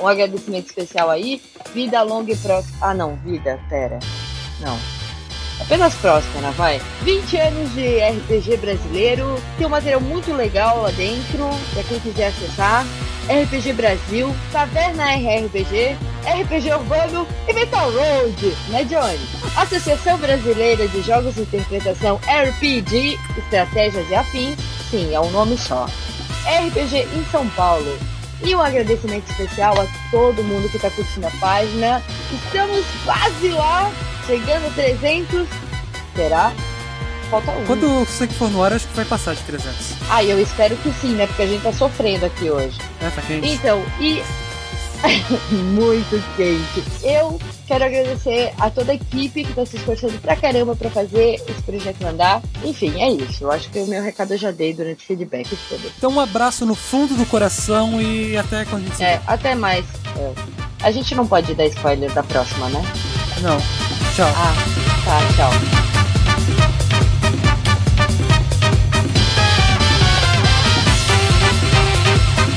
um 0.00 0.08
agradecimento 0.08 0.66
especial 0.66 1.10
aí, 1.10 1.40
vida 1.72 2.02
longa 2.02 2.32
e 2.32 2.36
próspera, 2.36 2.78
ah 2.80 2.94
não, 2.94 3.16
vida, 3.16 3.60
pera, 3.68 3.98
não, 4.60 4.78
apenas 5.60 5.94
próspera, 5.94 6.50
vai, 6.52 6.80
20 7.02 7.36
anos 7.38 7.74
de 7.74 7.98
RPG 7.98 8.56
brasileiro, 8.58 9.42
tem 9.56 9.66
um 9.66 9.70
material 9.70 10.00
muito 10.00 10.32
legal 10.32 10.82
lá 10.82 10.90
dentro, 10.90 11.48
pra 11.72 11.82
quem 11.84 11.98
quiser 12.00 12.28
acessar, 12.28 12.86
RPG 13.28 13.72
Brasil, 13.72 14.34
Taverna 14.52 15.04
RRPG, 15.12 15.96
RPG 16.24 16.72
Urbano 16.72 17.26
e 17.48 17.52
Metal 17.52 17.90
Road, 17.90 18.56
né, 18.68 18.84
Johnny? 18.84 19.18
Associação 19.56 20.18
Brasileira 20.18 20.86
de 20.88 21.02
Jogos 21.02 21.34
de 21.34 21.42
Interpretação 21.42 22.20
RPG, 22.26 23.18
Estratégias 23.38 24.08
e 24.10 24.14
Afins, 24.14 24.56
sim, 24.90 25.14
é 25.14 25.20
um 25.20 25.30
nome 25.30 25.56
só. 25.58 25.86
RPG 26.46 27.08
em 27.14 27.24
São 27.30 27.48
Paulo. 27.50 27.98
E 28.44 28.54
um 28.54 28.60
agradecimento 28.60 29.28
especial 29.30 29.80
a 29.80 29.86
todo 30.10 30.44
mundo 30.44 30.68
que 30.68 30.76
está 30.76 30.90
curtindo 30.90 31.26
a 31.26 31.30
página. 31.40 32.02
Estamos 32.30 32.84
quase 33.04 33.48
lá, 33.48 33.90
chegando 34.26 34.66
a 34.66 34.70
300. 34.70 35.46
Será? 36.14 36.52
Falta 37.30 37.50
um. 37.52 37.64
Quando 37.66 38.04
você 38.04 38.26
que 38.26 38.34
for 38.34 38.50
no 38.50 38.62
ar, 38.62 38.72
acho 38.72 38.86
que 38.88 38.94
vai 38.96 39.04
passar 39.04 39.34
de 39.34 39.42
300. 39.42 39.74
Ah, 40.10 40.22
eu 40.24 40.40
espero 40.40 40.76
que 40.76 40.92
sim, 41.00 41.14
né? 41.14 41.26
Porque 41.26 41.42
a 41.42 41.46
gente 41.46 41.62
tá 41.62 41.72
sofrendo 41.72 42.24
aqui 42.26 42.50
hoje. 42.50 42.78
É, 43.02 43.10
tá 43.10 43.22
quente. 43.22 43.48
Então, 43.48 43.82
e. 44.00 44.22
Muito 45.52 46.22
quente. 46.36 46.82
Eu 47.02 47.38
quero 47.66 47.84
agradecer 47.84 48.52
a 48.58 48.70
toda 48.70 48.92
a 48.92 48.94
equipe 48.94 49.44
que 49.44 49.52
tá 49.52 49.66
se 49.66 49.76
esforçando 49.76 50.18
pra 50.20 50.34
caramba 50.36 50.74
pra 50.74 50.88
fazer 50.88 51.34
esse 51.34 51.62
projeto 51.64 52.02
andar. 52.06 52.40
Enfim, 52.64 52.98
é 53.00 53.10
isso. 53.10 53.44
Eu 53.44 53.52
acho 53.52 53.68
que 53.70 53.78
o 53.78 53.86
meu 53.86 54.02
recado 54.02 54.32
eu 54.32 54.38
já 54.38 54.50
dei 54.50 54.72
durante 54.72 55.04
o 55.04 55.06
feedback 55.06 55.54
todo. 55.68 55.92
Então 55.98 56.10
um 56.12 56.20
abraço 56.20 56.64
no 56.64 56.74
fundo 56.74 57.14
do 57.14 57.26
coração 57.26 58.00
e 58.00 58.36
até 58.38 58.64
quando 58.64 58.82
a 58.84 58.86
gente 58.86 58.96
se 58.96 59.04
É, 59.04 59.16
vê. 59.18 59.22
até 59.26 59.54
mais. 59.54 59.84
É. 60.16 60.32
A 60.82 60.90
gente 60.90 61.14
não 61.14 61.26
pode 61.26 61.52
dar 61.54 61.66
spoiler 61.66 62.10
da 62.12 62.22
próxima, 62.22 62.68
né? 62.70 62.82
Não. 63.42 63.58
Tchau. 64.16 64.32
Ah, 64.34 64.56
tá, 65.04 65.20
tchau. 65.36 65.52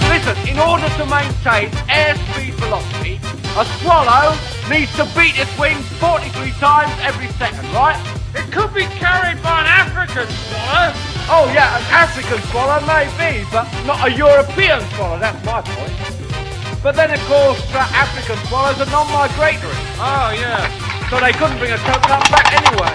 Listen, 0.08 0.38
in 0.48 0.58
order 0.58 0.88
to 0.88 1.06
maintain 1.06 1.68
airspeed 1.92 2.54
velocity, 2.64 3.20
a 3.60 3.66
swallow 3.84 4.38
needs 4.70 4.96
to 4.96 5.04
beat 5.12 5.36
its 5.38 5.52
wings 5.60 5.84
43 6.00 6.52
times 6.64 6.96
every 7.04 7.28
second, 7.36 7.68
right? 7.74 8.00
It 8.36 8.50
could 8.54 8.74
be 8.74 8.86
carried 8.96 9.44
by 9.44 9.60
an 9.60 9.68
African 9.68 10.32
swallow. 10.32 10.94
Oh 11.28 11.52
yeah, 11.54 11.76
an 11.76 11.84
African 11.92 12.40
swallow 12.52 12.80
maybe, 12.88 13.44
but 13.52 13.68
not 13.86 14.08
a 14.08 14.16
European 14.16 14.80
swallow, 14.96 15.20
that's 15.20 15.44
my 15.44 15.60
point. 15.60 15.92
But 16.82 16.96
then 16.96 17.12
of 17.12 17.20
course, 17.28 17.60
uh, 17.76 17.84
African 17.92 18.38
swallows 18.48 18.80
are 18.80 18.90
non-migratory. 18.90 19.76
Oh 20.00 20.32
yeah. 20.40 20.89
So 21.10 21.20
they 21.20 21.32
couldn't 21.32 21.58
bring 21.58 21.72
a 21.72 21.78
coconut 21.78 22.30
back 22.30 22.54
anyway. 22.54 22.94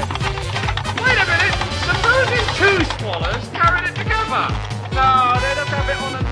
Wait 1.02 1.18
a 1.18 1.26
minute, 1.26 1.54
supposing 1.82 2.46
two 2.54 2.84
swallows 2.94 3.48
carried 3.50 3.90
it 3.90 3.96
together? 3.96 4.46
No, 4.94 5.34
they'd 5.42 5.58
have 5.58 5.66
to 5.66 5.74
have 5.74 5.88
it 5.90 5.98
on 5.98 6.14
a 6.14 6.23